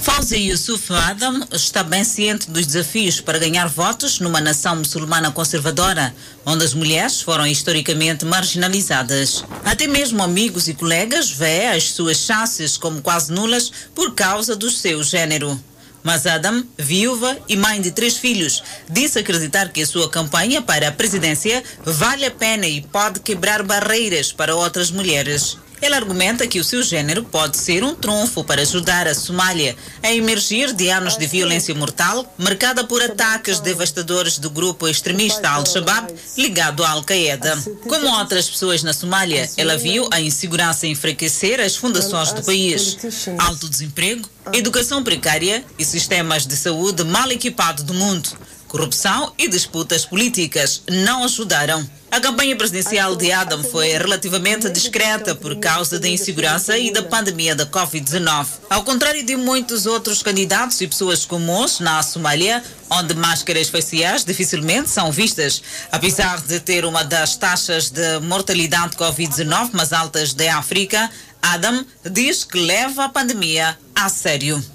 Fauzi 0.02 0.38
Yusuf 0.38 0.92
Adam 0.92 1.46
está 1.52 1.84
bem 1.84 2.04
ciente 2.04 2.50
dos 2.50 2.66
desafios 2.66 3.22
para 3.22 3.38
ganhar 3.38 3.68
votos 3.68 4.20
numa 4.20 4.42
nação 4.42 4.78
muçulmana 4.78 5.32
conservadora, 5.32 6.16
onde 6.44 6.66
as 6.66 6.74
mulheres 6.74 7.22
foram 7.22 7.46
historicamente 7.46 8.26
marginalizadas. 8.26 9.46
Até 9.64 9.86
mesmo 9.86 10.24
amigos 10.24 10.68
e 10.68 10.74
colegas 10.74 11.30
veem 11.30 11.70
as 11.70 11.92
suas 11.92 12.18
chances 12.18 12.76
como 12.76 13.04
quase 13.04 13.32
nulas 13.32 13.72
por 13.94 14.16
causa 14.16 14.56
do 14.56 14.72
seu 14.72 15.04
género. 15.04 15.60
Mas 16.06 16.28
Adam, 16.28 16.64
viúva 16.78 17.36
e 17.50 17.58
mãe 17.58 17.82
de 17.82 17.90
três 17.90 18.16
filhos, 18.16 18.64
disse 18.88 19.18
acreditar 19.18 19.70
que 19.70 19.82
a 19.82 19.88
sua 19.88 20.08
campanha 20.08 20.62
para 20.62 20.90
a 20.90 20.92
presidência 20.92 21.64
vale 21.84 22.28
a 22.28 22.32
pena 22.32 22.68
e 22.68 22.80
pode 22.80 23.22
quebrar 23.22 23.64
barreiras 23.64 24.32
para 24.32 24.56
outras 24.56 24.92
mulheres. 24.92 25.58
Ele 25.82 25.94
argumenta 25.96 26.48
que 26.48 26.60
o 26.60 26.64
seu 26.64 26.82
género 26.82 27.24
pode 27.24 27.58
ser 27.58 27.84
um 27.84 27.94
trunfo 27.94 28.44
para 28.44 28.62
ajudar 28.62 29.08
a 29.08 29.16
Somália 29.16 29.76
a 30.02 30.14
emergir 30.14 30.74
de 30.74 30.90
anos 30.90 31.18
de 31.18 31.28
violência 31.28 31.76
mortal, 31.76 32.34
marcada 32.38 32.84
por 32.84 33.02
ataques 33.02 33.60
devastadores 33.60 34.38
do 34.38 34.50
grupo 34.50 34.88
extremista 34.88 35.50
Al-Shabaab 35.50 36.14
ligado 36.38 36.84
à 36.84 36.92
Al-Qaeda. 36.92 37.58
Como 37.88 38.08
outras 38.18 38.50
pessoas 38.50 38.84
na 38.84 38.94
Somália, 38.94 39.50
ela 39.58 39.78
viu 39.78 40.08
a 40.12 40.22
insegurança 40.22 40.88
enfraquecer 40.88 41.60
as 41.60 41.76
fundações 41.76 42.32
do 42.32 42.44
país. 42.44 42.98
Alto 43.38 43.70
desemprego, 43.70 44.28
educação 44.54 45.04
precária 45.04 45.64
e 45.78 45.86
sistemas 45.86 46.46
de 46.48 46.56
saúde 46.56 47.04
mal 47.04 47.32
equipados 47.32 47.84
do 47.84 47.94
mundo. 47.94 48.30
Corrupção 48.68 49.34
e 49.38 49.48
disputas 49.48 50.06
políticas 50.06 50.82
não 50.90 51.24
ajudaram. 51.24 51.88
A 52.12 52.20
campanha 52.20 52.56
presidencial 52.56 53.16
de 53.16 53.32
Adam 53.32 53.64
foi 53.64 53.90
relativamente 53.90 54.70
discreta 54.70 55.36
por 55.36 55.58
causa 55.58 56.00
da 56.00 56.08
insegurança 56.08 56.78
e 56.78 56.92
da 56.92 57.04
pandemia 57.04 57.56
da 57.56 57.66
Covid-19. 57.66 58.48
Ao 58.70 58.84
contrário 58.84 59.26
de 59.26 59.36
muitos 59.36 59.86
outros 59.86 60.24
candidatos 60.24 60.80
e 60.80 60.88
pessoas 60.88 61.26
comuns 61.26 61.80
na 61.80 62.02
Somália, 62.02 62.64
onde 62.90 63.14
máscaras 63.16 63.68
faciais 63.68 64.24
dificilmente 64.24 64.90
são 64.90 65.12
vistas. 65.12 65.62
Apesar 65.92 66.40
de 66.42 66.60
ter 66.60 66.86
uma 66.86 67.04
das 67.04 67.36
taxas 67.36 67.90
de 67.90 68.20
mortalidade 68.22 68.96
Covid-19 68.96 69.72
mais 69.74 69.92
altas 69.92 70.34
da 70.34 70.58
África, 70.58 71.10
Adam 71.42 71.86
diz 72.10 72.44
que 72.44 72.58
leva 72.58 73.06
a 73.06 73.10
pandemia 73.10 73.78
a 73.94 74.10
sério. 74.10 74.75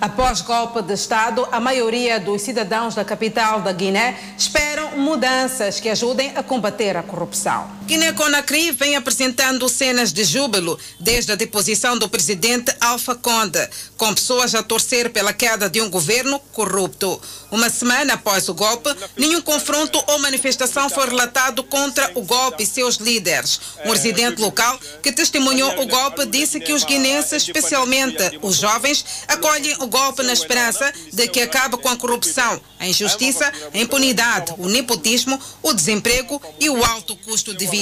Após 0.00 0.42
golpe 0.42 0.82
de 0.82 0.92
Estado, 0.92 1.48
a 1.50 1.58
maioria 1.58 2.20
dos 2.20 2.42
cidadãos 2.42 2.94
da 2.94 3.04
capital 3.04 3.62
da 3.62 3.72
Guiné 3.72 4.14
esperam 4.36 4.98
mudanças 4.98 5.80
que 5.80 5.88
ajudem 5.88 6.32
a 6.36 6.42
combater 6.42 6.96
a 6.96 7.02
corrupção. 7.02 7.75
Guiné-Conakry 7.86 8.72
vem 8.72 8.96
apresentando 8.96 9.68
cenas 9.68 10.12
de 10.12 10.24
júbilo 10.24 10.76
desde 10.98 11.30
a 11.30 11.36
deposição 11.36 11.96
do 11.96 12.08
presidente 12.08 12.74
Alpha 12.80 13.14
Conde, 13.14 13.64
com 13.96 14.12
pessoas 14.12 14.56
a 14.56 14.62
torcer 14.62 15.10
pela 15.10 15.32
queda 15.32 15.70
de 15.70 15.80
um 15.80 15.88
governo 15.88 16.40
corrupto. 16.52 17.20
Uma 17.48 17.70
semana 17.70 18.14
após 18.14 18.48
o 18.48 18.54
golpe, 18.54 18.90
nenhum 19.16 19.40
confronto 19.40 20.02
ou 20.08 20.18
manifestação 20.18 20.90
foi 20.90 21.06
relatado 21.06 21.62
contra 21.62 22.10
o 22.16 22.22
golpe 22.22 22.64
e 22.64 22.66
seus 22.66 22.96
líderes. 22.96 23.60
Um 23.84 23.92
residente 23.92 24.40
local 24.40 24.80
que 25.00 25.12
testemunhou 25.12 25.80
o 25.80 25.86
golpe 25.86 26.26
disse 26.26 26.58
que 26.58 26.72
os 26.72 26.82
guinenses, 26.82 27.44
especialmente 27.44 28.40
os 28.42 28.56
jovens, 28.56 29.04
acolhem 29.28 29.76
o 29.78 29.86
golpe 29.86 30.24
na 30.24 30.32
esperança 30.32 30.92
de 31.12 31.28
que 31.28 31.40
acabe 31.40 31.76
com 31.76 31.88
a 31.88 31.96
corrupção, 31.96 32.60
a 32.80 32.88
injustiça, 32.88 33.52
a 33.72 33.78
impunidade, 33.78 34.52
o 34.58 34.68
nepotismo, 34.68 35.40
o 35.62 35.72
desemprego 35.72 36.42
e 36.58 36.68
o 36.68 36.84
alto 36.84 37.14
custo 37.18 37.54
de 37.54 37.64
vida. 37.64 37.75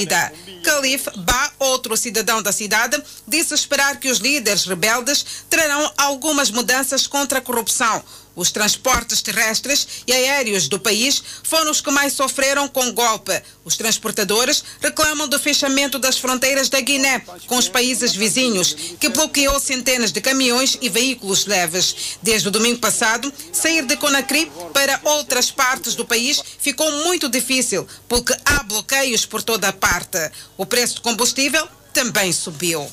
Khalif 0.63 1.07
Ba, 1.17 1.51
outro 1.59 1.95
cidadão 1.95 2.41
da 2.41 2.51
cidade, 2.51 3.01
disse 3.27 3.53
esperar 3.53 3.99
que 3.99 4.09
os 4.09 4.17
líderes 4.19 4.65
rebeldes 4.65 5.25
trarão 5.49 5.91
algumas 5.97 6.51
mudanças 6.51 7.07
contra 7.07 7.39
a 7.39 7.41
corrupção. 7.41 8.03
Os 8.35 8.51
transportes 8.51 9.21
terrestres 9.21 9.87
e 10.05 10.11
aéreos 10.11 10.67
do 10.67 10.79
país 10.79 11.21
foram 11.43 11.71
os 11.71 11.81
que 11.81 11.89
mais 11.89 12.13
sofreram 12.13 12.67
com 12.67 12.87
o 12.87 12.93
golpe. 12.93 13.41
Os 13.63 13.77
transportadores 13.77 14.63
reclamam 14.81 15.27
do 15.27 15.39
fechamento 15.39 15.97
das 15.97 16.17
fronteiras 16.17 16.69
da 16.69 16.81
Guiné 16.81 17.19
com 17.47 17.57
os 17.57 17.69
países 17.69 18.13
vizinhos, 18.13 18.75
que 18.99 19.09
bloqueou 19.09 19.59
centenas 19.59 20.11
de 20.11 20.19
caminhões 20.19 20.77
e 20.81 20.89
veículos 20.89 21.45
leves. 21.45 22.17
Desde 22.21 22.47
o 22.47 22.51
domingo 22.51 22.79
passado, 22.79 23.31
sair 23.53 23.85
de 23.85 23.95
Conakry 23.95 24.51
para 24.73 24.99
outras 25.03 25.49
partes 25.49 25.95
do 25.95 26.05
país 26.05 26.41
ficou 26.59 26.91
muito 27.03 27.29
difícil, 27.29 27.87
porque 28.07 28.35
há 28.45 28.63
bloqueios 28.63 29.25
por 29.25 29.41
toda 29.41 29.69
a 29.69 29.73
parte. 29.73 30.19
O 30.57 30.65
preço 30.65 30.95
do 30.95 31.01
combustível 31.01 31.67
também 31.93 32.33
subiu. 32.33 32.89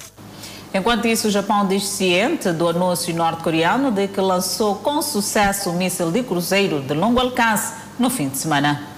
Enquanto 0.74 1.06
isso, 1.06 1.28
o 1.28 1.30
Japão 1.30 1.66
diz 1.68 1.84
ciente 1.84 2.50
do 2.50 2.66
anúncio 2.66 3.14
norte-coreano 3.14 3.90
de 3.90 4.08
que 4.08 4.20
lançou 4.20 4.76
com 4.76 5.02
sucesso 5.02 5.68
o 5.68 5.74
míssil 5.74 6.10
de 6.10 6.22
cruzeiro 6.22 6.80
de 6.80 6.94
longo 6.94 7.20
alcance 7.20 7.74
no 7.98 8.08
fim 8.08 8.30
de 8.30 8.38
semana. 8.38 8.88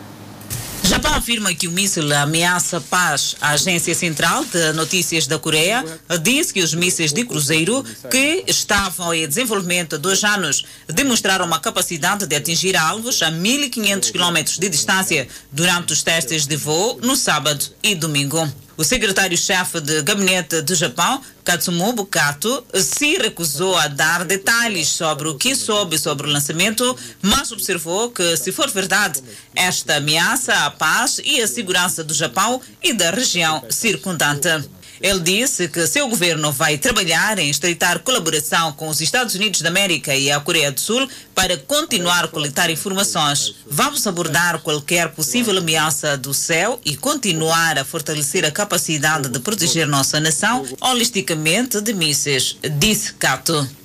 Japão 0.85 1.15
afirma 1.15 1.53
que 1.53 1.67
o 1.67 1.73
míssil 1.73 2.15
ameaça 2.15 2.81
paz. 2.81 3.35
A 3.41 3.51
Agência 3.51 3.95
Central 3.95 4.45
de 4.45 4.73
Notícias 4.75 5.27
da 5.27 5.39
Coreia 5.39 5.85
disse 6.23 6.53
que 6.53 6.63
os 6.63 6.75
mísseis 6.75 7.13
de 7.13 7.25
cruzeiro, 7.25 7.83
que 8.11 8.45
estavam 8.47 9.13
em 9.13 9.27
desenvolvimento 9.27 9.97
há 9.97 9.99
dois 9.99 10.23
anos, 10.23 10.65
demonstraram 10.87 11.47
uma 11.47 11.59
capacidade 11.59 12.27
de 12.27 12.37
atingir 12.37 12.77
alvos 12.77 13.21
a 13.23 13.33
1.500 13.33 14.13
km 14.13 14.61
de 14.61 14.69
distância 14.69 15.27
durante 15.51 15.93
os 15.93 16.03
testes 16.03 16.47
de 16.47 16.55
voo 16.55 17.01
no 17.03 17.17
sábado 17.17 17.65
e 17.83 17.95
domingo. 17.95 18.49
O 18.77 18.83
secretário-chefe 18.83 19.81
de 19.81 20.03
gabinete 20.03 20.61
do 20.61 20.75
Japão, 20.75 21.23
Katsumobu 21.45 22.05
Kato, 22.07 22.65
se 22.75 23.17
recusou 23.19 23.77
a 23.77 23.87
dar 23.87 24.25
detalhes 24.25 24.89
sobre 24.89 25.29
o 25.29 25.37
que 25.37 25.55
soube 25.55 25.97
sobre 25.97 26.27
o 26.27 26.31
lançamento, 26.31 26.97
mas 27.23 27.53
observou 27.53 28.11
que, 28.11 28.37
se 28.37 28.51
for 28.51 28.69
verdade, 28.69 29.23
esta 29.55 29.97
ameaça 29.97 30.53
à 30.65 30.71
paz 30.73 31.21
e 31.25 31.41
à 31.41 31.47
segurança 31.47 32.03
do 32.03 32.13
Japão 32.13 32.61
e 32.83 32.93
da 32.93 33.13
região 33.13 33.63
circundante. 33.71 34.49
Ele 35.05 35.21
disse 35.21 35.69
que 35.69 35.87
seu 35.87 36.09
governo 36.09 36.51
vai 36.51 36.79
trabalhar 36.79 37.39
em 37.39 37.51
estreitar 37.51 37.99
colaboração 37.99 38.73
com 38.73 38.89
os 38.89 39.03
Estados 39.03 39.35
Unidos 39.35 39.61
da 39.61 39.69
América 39.69 40.17
e 40.17 40.33
a 40.33 40.41
Coreia 40.41 40.73
do 40.73 40.81
Sul 40.81 41.07
para 41.35 41.59
continuar 41.59 42.25
a 42.25 42.29
coletar 42.29 42.71
informações. 42.71 43.55
Vamos 43.67 44.07
abordar 44.07 44.61
qualquer 44.61 45.11
possível 45.11 45.59
ameaça 45.59 46.17
do 46.17 46.33
céu 46.33 46.81
e 46.83 46.97
continuar 46.97 47.79
a 47.79 47.85
fortalecer 47.85 48.47
a 48.47 48.51
capacidade 48.51 49.29
de 49.29 49.39
proteger 49.41 49.87
nossa 49.87 50.19
nação 50.19 50.65
holisticamente 50.81 51.83
de 51.83 51.93
mísseis, 51.93 52.57
disse 52.79 53.13
Cato. 53.13 53.84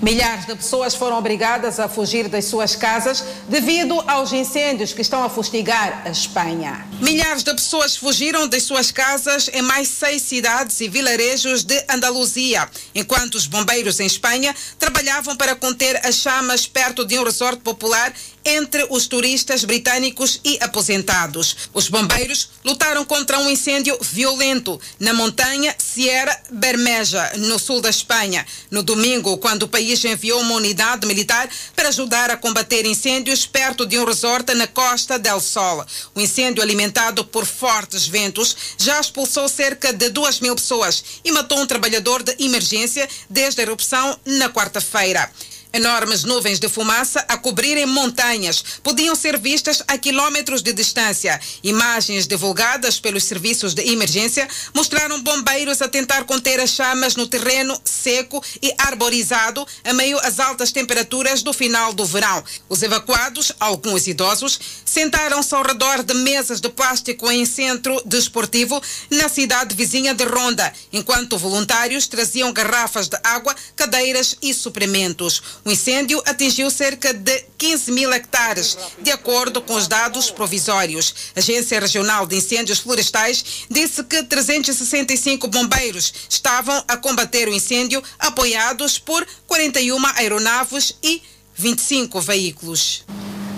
Milhares 0.00 0.46
de 0.46 0.54
pessoas 0.54 0.94
foram 0.94 1.18
obrigadas 1.18 1.80
a 1.80 1.88
fugir 1.88 2.28
das 2.28 2.44
suas 2.44 2.76
casas 2.76 3.24
devido 3.48 4.00
aos 4.06 4.32
incêndios 4.32 4.92
que 4.92 5.02
estão 5.02 5.24
a 5.24 5.28
fustigar 5.28 6.02
a 6.04 6.10
Espanha. 6.10 6.86
Milhares 7.00 7.42
de 7.42 7.52
pessoas 7.52 7.96
fugiram 7.96 8.46
das 8.46 8.62
suas 8.62 8.92
casas 8.92 9.50
em 9.52 9.60
mais 9.60 9.88
seis 9.88 10.22
cidades 10.22 10.80
e 10.80 10.88
vilarejos 10.88 11.64
de 11.64 11.84
Andaluzia, 11.88 12.68
enquanto 12.94 13.34
os 13.34 13.46
bombeiros 13.46 13.98
em 13.98 14.06
Espanha 14.06 14.54
trabalhavam 14.78 15.36
para 15.36 15.56
conter 15.56 16.00
as 16.06 16.14
chamas 16.14 16.64
perto 16.64 17.04
de 17.04 17.18
um 17.18 17.24
resort 17.24 17.60
popular 17.62 18.12
entre 18.44 18.86
os 18.90 19.06
turistas 19.06 19.64
britânicos 19.64 20.40
e 20.44 20.58
aposentados. 20.62 21.68
Os 21.74 21.88
bombeiros 21.88 22.50
lutaram 22.64 23.04
contra 23.04 23.38
um 23.38 23.50
incêndio 23.50 23.98
violento 24.00 24.80
na 24.98 25.12
montanha 25.12 25.74
Sierra 25.76 26.40
Bermeja, 26.50 27.32
no 27.36 27.58
sul 27.58 27.80
da 27.80 27.90
Espanha, 27.90 28.46
no 28.70 28.82
domingo, 28.82 29.36
quando 29.38 29.64
o 29.64 29.68
país 29.68 29.87
enviou 29.92 30.40
uma 30.40 30.54
unidade 30.54 31.06
militar 31.06 31.48
para 31.74 31.88
ajudar 31.88 32.30
a 32.30 32.36
combater 32.36 32.84
incêndios 32.84 33.46
perto 33.46 33.86
de 33.86 33.98
um 33.98 34.04
resort 34.04 34.52
na 34.54 34.66
costa 34.66 35.18
del 35.18 35.40
Sol. 35.40 35.84
O 36.14 36.20
incêndio, 36.20 36.62
alimentado 36.62 37.24
por 37.24 37.46
fortes 37.46 38.06
ventos, 38.06 38.56
já 38.76 39.00
expulsou 39.00 39.48
cerca 39.48 39.92
de 39.92 40.10
duas 40.10 40.40
mil 40.40 40.54
pessoas 40.54 41.02
e 41.24 41.32
matou 41.32 41.60
um 41.60 41.66
trabalhador 41.66 42.22
de 42.22 42.34
emergência 42.38 43.08
desde 43.30 43.60
a 43.60 43.64
erupção 43.64 44.18
na 44.24 44.48
quarta-feira. 44.48 45.30
Enormes 45.70 46.24
nuvens 46.24 46.58
de 46.58 46.68
fumaça 46.68 47.24
a 47.28 47.36
cobrirem 47.36 47.84
montanhas 47.84 48.64
podiam 48.82 49.14
ser 49.14 49.38
vistas 49.38 49.82
a 49.86 49.98
quilômetros 49.98 50.62
de 50.62 50.72
distância. 50.72 51.38
Imagens 51.62 52.26
divulgadas 52.26 52.98
pelos 52.98 53.24
serviços 53.24 53.74
de 53.74 53.82
emergência 53.92 54.48
mostraram 54.74 55.20
bombeiros 55.20 55.82
a 55.82 55.88
tentar 55.88 56.24
conter 56.24 56.58
as 56.58 56.70
chamas 56.70 57.16
no 57.16 57.26
terreno 57.26 57.78
seco 57.84 58.42
e 58.62 58.74
arborizado 58.78 59.66
a 59.84 59.92
meio 59.92 60.18
às 60.20 60.40
altas 60.40 60.72
temperaturas 60.72 61.42
do 61.42 61.52
final 61.52 61.92
do 61.92 62.06
verão. 62.06 62.42
Os 62.68 62.82
evacuados, 62.82 63.52
alguns 63.60 64.06
idosos, 64.06 64.58
sentaram-se 64.86 65.54
ao 65.54 65.62
redor 65.62 66.02
de 66.02 66.14
mesas 66.14 66.60
de 66.62 66.70
plástico 66.70 67.30
em 67.30 67.44
centro 67.44 68.00
desportivo 68.06 68.80
na 69.10 69.28
cidade 69.28 69.74
vizinha 69.74 70.14
de 70.14 70.24
Ronda, 70.24 70.72
enquanto 70.92 71.36
voluntários 71.36 72.06
traziam 72.06 72.52
garrafas 72.54 73.06
de 73.06 73.18
água, 73.22 73.54
cadeiras 73.76 74.34
e 74.40 74.54
suprimentos. 74.54 75.42
O 75.68 75.70
incêndio 75.70 76.22
atingiu 76.24 76.70
cerca 76.70 77.12
de 77.12 77.44
15 77.58 77.92
mil 77.92 78.10
hectares, 78.10 78.78
de 79.02 79.10
acordo 79.10 79.60
com 79.60 79.74
os 79.74 79.86
dados 79.86 80.30
provisórios. 80.30 81.14
A 81.36 81.40
Agência 81.40 81.78
Regional 81.78 82.26
de 82.26 82.36
Incêndios 82.36 82.78
Florestais 82.78 83.66
disse 83.70 84.02
que 84.02 84.22
365 84.22 85.46
bombeiros 85.46 86.10
estavam 86.26 86.82
a 86.88 86.96
combater 86.96 87.48
o 87.48 87.52
incêndio, 87.52 88.02
apoiados 88.18 88.98
por 88.98 89.26
41 89.46 90.06
aeronaves 90.16 90.94
e 91.02 91.22
25 91.54 92.18
veículos. 92.22 93.04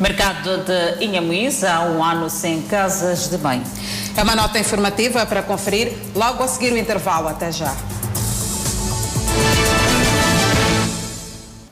Mercado 0.00 0.64
de 0.64 1.04
Inhamuís 1.04 1.62
há 1.62 1.82
um 1.82 2.02
ano 2.02 2.28
sem 2.28 2.60
casas 2.62 3.30
de 3.30 3.38
banho. 3.38 3.62
É 4.16 4.22
uma 4.24 4.34
nota 4.34 4.58
informativa 4.58 5.24
para 5.26 5.44
conferir 5.44 5.92
logo 6.16 6.42
a 6.42 6.48
seguir 6.48 6.72
o 6.72 6.76
intervalo. 6.76 7.28
Até 7.28 7.52
já. 7.52 7.72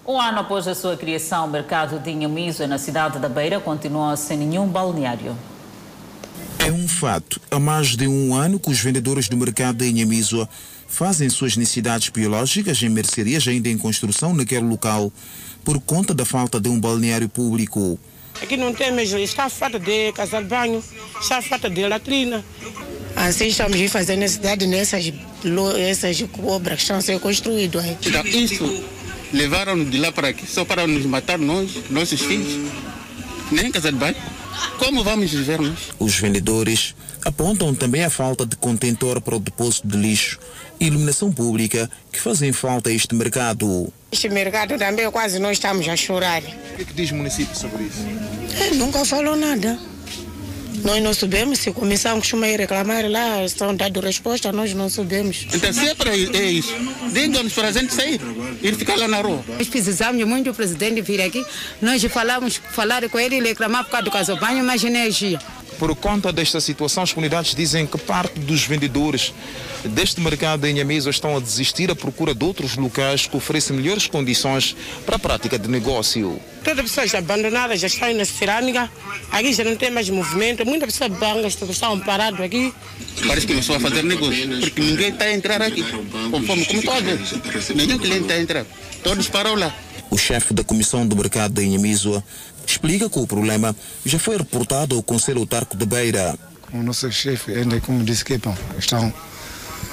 Um 0.09 0.19
ano 0.19 0.39
após 0.39 0.67
a 0.67 0.75
sua 0.75 0.97
criação, 0.97 1.45
o 1.45 1.51
mercado 1.51 1.99
de 1.99 2.11
Inhamiso 2.11 2.67
na 2.67 2.79
cidade 2.79 3.19
da 3.19 3.29
Beira 3.29 3.61
continua 3.61 4.17
sem 4.17 4.39
nenhum 4.39 4.67
balneário. 4.67 5.37
É 6.59 6.73
um 6.73 6.89
fato. 6.89 7.39
Há 7.51 7.59
mais 7.61 7.95
de 7.95 8.09
um 8.09 8.35
ano 8.35 8.59
que 8.59 8.71
os 8.71 8.81
vendedores 8.81 9.29
do 9.29 9.37
mercado 9.37 9.77
de 9.77 9.87
Inhamiso 9.87 10.49
fazem 10.89 11.29
suas 11.29 11.59
necessidades 11.59 12.09
biológicas 12.09 12.83
em 12.83 12.89
mercearias 12.89 13.47
ainda 13.47 13.69
em 13.69 13.77
construção 13.77 14.33
naquele 14.33 14.65
local 14.65 15.13
por 15.63 15.79
conta 15.79 16.15
da 16.15 16.25
falta 16.25 16.59
de 16.59 16.71
um 16.71 16.81
balneário 16.81 17.29
público. 17.29 17.99
Aqui 18.43 18.57
não 18.57 18.73
tem 18.73 18.91
mesmo, 18.91 19.19
está 19.19 19.51
falta 19.51 19.79
de 19.79 20.11
casa 20.13 20.41
de 20.41 20.49
banho, 20.49 20.83
está 21.21 21.43
falta 21.43 21.69
de 21.69 21.87
latrina. 21.87 22.43
Assim 23.15 23.49
estamos 23.49 23.79
a 23.79 23.89
fazer 23.91 24.17
necessidade 24.17 24.67
nessas 24.67 25.13
essas 25.79 26.25
obras 26.43 26.77
que 26.77 26.83
estão 26.83 26.97
a 26.97 27.03
ser 27.03 27.21
construídas. 27.21 27.85
Então, 27.85 28.25
isso 28.27 28.98
levaram-nos 29.33 29.91
de 29.91 29.99
lá 29.99 30.13
para 30.13 30.29
aqui 30.29 30.47
só 30.47 30.65
para 30.65 30.87
nos 30.87 31.05
matar 31.07 31.39
nós, 31.39 31.71
nossos 31.91 32.21
filhos. 32.21 32.71
Nem 33.51 33.71
casa 33.71 33.91
de 33.91 33.99
banho. 33.99 34.17
Como 34.79 35.03
vamos 35.05 35.31
viver 35.31 35.61
nós? 35.61 35.91
Os 35.99 36.17
vendedores 36.17 36.95
apontam 37.25 37.75
também 37.75 38.05
a 38.05 38.11
falta 38.11 38.47
de 38.47 38.57
contentor 38.57 39.21
para 39.21 39.37
o 39.37 39.41
depósito 39.41 39.89
de 39.89 39.97
lixo 39.97 40.39
e 40.81 40.87
iluminação 40.87 41.33
pública 41.33 41.91
que 42.13 42.21
fazem 42.21 42.53
falta 42.53 42.91
a 42.91 42.93
este 42.93 43.15
mercado. 43.15 43.93
Este 44.11 44.29
mercado 44.29 44.79
também 44.79 45.11
quase 45.11 45.39
nós 45.39 45.53
estamos 45.53 45.89
a 45.89 45.97
chorar. 45.97 46.43
O 46.43 46.77
que, 46.77 46.83
é 46.83 46.85
que 46.85 46.93
diz 46.95 47.11
o 47.11 47.15
município 47.15 47.55
sobre 47.57 47.85
isso? 47.85 48.05
É, 48.61 48.75
nunca 48.75 49.05
falou 49.05 49.37
nada. 49.37 49.79
Nós 50.85 51.03
não 51.03 51.15
sabemos, 51.15 51.59
se 51.59 51.73
começarmos 51.73 52.21
costuma 52.21 52.49
ir 52.49 52.61
reclamar 52.61 53.09
lá, 53.11 53.45
estão 53.45 53.75
dando 53.75 54.01
resposta, 54.01 54.53
nós 54.53 54.75
não 54.75 54.89
sabemos. 54.89 55.47
Então, 55.53 55.73
se 55.73 55.89
é 55.89 55.95
para 55.95 56.11
é 56.11 56.51
isso, 56.51 56.75
digam-nos 57.13 57.53
para 57.53 57.69
a 57.69 57.73
gente 57.73 57.95
sair, 57.95 58.21
ir 58.63 58.75
ficar 58.75 58.97
lá 58.97 59.09
na 59.09 59.21
rua. 59.21 59.43
Nós 59.49 59.69
precisamos 59.69 60.23
muito 60.25 60.47
do 60.47 60.55
presidente 60.55 61.01
vir 61.01 61.21
aqui, 61.21 61.45
nós 61.81 62.03
falamos, 62.05 62.61
falar 62.73 63.09
com 63.09 63.19
ele 63.19 63.37
e 63.37 63.41
reclamar 63.41 63.85
por 63.85 63.91
causa 63.91 64.05
do 64.05 64.11
casobanho, 64.11 64.65
mas 64.65 64.85
energia. 64.85 65.39
Por 65.79 65.95
conta 65.95 66.33
desta 66.33 66.61
situação, 66.61 67.05
as 67.05 67.13
comunidades 67.13 67.55
dizem 67.55 67.87
que 67.87 67.97
parte 67.99 68.41
dos 68.41 68.65
vendedores 68.65 69.33
deste 69.85 70.21
mercado 70.21 70.67
em 70.67 70.75
Nhamiso 70.75 71.09
estão 71.09 71.37
a 71.37 71.41
desistir 71.41 71.89
à 71.89 71.95
procura 71.95 72.35
de 72.35 72.45
outros 72.45 72.77
locais 72.77 73.27
que 73.27 73.37
oferecem 73.37 73.77
melhores 73.77 74.09
condições 74.09 74.75
para 75.07 75.15
a 75.15 75.19
prática 75.21 75.57
de 75.57 75.69
negócio. 75.69 76.41
Todas 76.65 76.81
as 76.85 76.91
pessoas 76.91 77.15
abandonadas 77.15 77.79
já 77.79 77.87
estão 77.87 78.13
na 78.13 78.25
cerâmica, 78.25 78.91
aqui 79.31 79.53
já 79.53 79.63
não 79.63 79.77
tem 79.77 79.91
mais 79.93 80.11
movimento, 80.11 80.67
muitas 80.67 80.93
pessoas 80.93 81.17
bancas 81.17 81.57
estão 81.71 81.99
paradas 82.01 82.41
aqui. 82.41 82.75
Parece 83.25 83.47
que 83.47 83.53
não 83.53 83.61
estão 83.61 83.77
a 83.77 83.81
fazer 83.81 84.03
negócio, 84.03 84.49
porque 84.61 84.81
ninguém 84.81 85.11
está 85.11 85.27
a 85.27 85.33
entrar 85.33 85.63
aqui, 85.63 85.85
conforme 86.31 86.65
como 86.65 86.83
ver. 87.03 87.21
Nenhum 87.77 87.99
cliente 87.99 88.23
está 88.23 88.35
a 88.35 88.41
entrar, 88.41 88.67
todos 89.05 89.29
pararam 89.29 89.55
lá. 89.55 89.73
O 90.11 90.17
chefe 90.17 90.55
da 90.55 90.65
comissão 90.65 91.07
do 91.07 91.15
mercado 91.17 91.61
em 91.61 91.71
Nhamiso 91.71 92.23
explica 92.67 93.09
que 93.09 93.19
o 93.19 93.27
problema 93.27 93.75
já 94.05 94.19
foi 94.19 94.37
reportado 94.37 94.97
ao 94.97 95.03
Conselho 95.03 95.41
Autarco 95.41 95.77
de 95.77 95.85
Beira. 95.85 96.39
O 96.73 96.83
nosso 96.83 97.11
chefe, 97.11 97.53
ainda 97.53 97.81
como 97.81 98.05
disse 98.05 98.25
que 98.25 98.37
bom, 98.39 98.57
estão, 98.79 99.13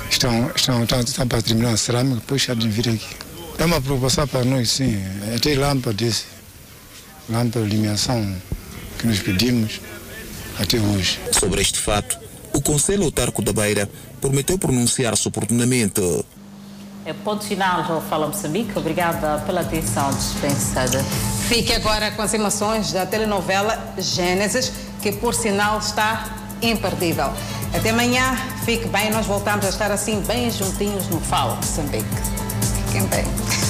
estão, 0.09 0.51
estão, 0.55 0.84
estão, 0.84 0.99
estão 1.01 1.28
para 1.28 1.41
terminar 1.41 1.74
a 1.74 1.78
cerâmica, 1.78 2.16
depois 2.18 2.41
já 2.41 2.53
de 2.53 2.68
vir 2.70 2.89
aqui. 2.89 3.16
É 3.57 3.66
uma 3.66 3.80
preocupação 3.80 4.28
para 4.28 4.43
nós, 4.43 4.72
sim. 4.72 5.01
Até 5.34 5.55
lâmpadas, 5.55 6.26
lâmpada 7.30 7.66
de 7.66 7.74
iluminação 7.74 8.36
que 8.99 9.07
nos 9.07 9.20
pedimos 9.20 9.80
até 10.59 10.80
hoje. 10.80 11.20
Sobre 11.32 11.61
este 11.61 11.80
fato, 11.80 12.18
o 12.53 12.61
Conselho 12.61 13.03
Autarco 13.03 13.41
da 13.41 13.53
Beira 13.53 13.89
prometeu 14.20 14.57
pronunciar-se 14.57 15.28
oportunamente. 15.28 16.01
É 17.05 17.13
ponto 17.13 17.43
final, 17.43 17.85
já 17.85 18.01
fala 18.01 18.25
Moçambique. 18.25 18.75
Obrigada 18.75 19.37
pela 19.45 19.61
atenção 19.61 20.09
dispensada. 20.09 21.03
Fique 21.47 21.71
agora 21.71 22.09
com 22.09 22.23
as 22.23 22.33
emoções 22.33 22.91
da 22.91 23.05
telenovela 23.05 23.77
Gênesis, 23.95 24.71
que 25.03 25.11
por 25.11 25.35
sinal 25.35 25.77
está 25.77 26.25
imperdível. 26.63 27.31
Até 27.75 27.91
amanhã, 27.91 28.35
fique 28.65 28.87
bem, 28.87 29.11
nós 29.11 29.27
voltamos 29.27 29.67
a 29.67 29.69
estar 29.69 29.91
assim 29.91 30.19
bem 30.21 30.49
juntinhos 30.49 31.07
no 31.09 31.19
Fala 31.19 31.55
Moçambique. 31.57 32.05
Fiquem 32.87 33.05
bem. 33.05 33.64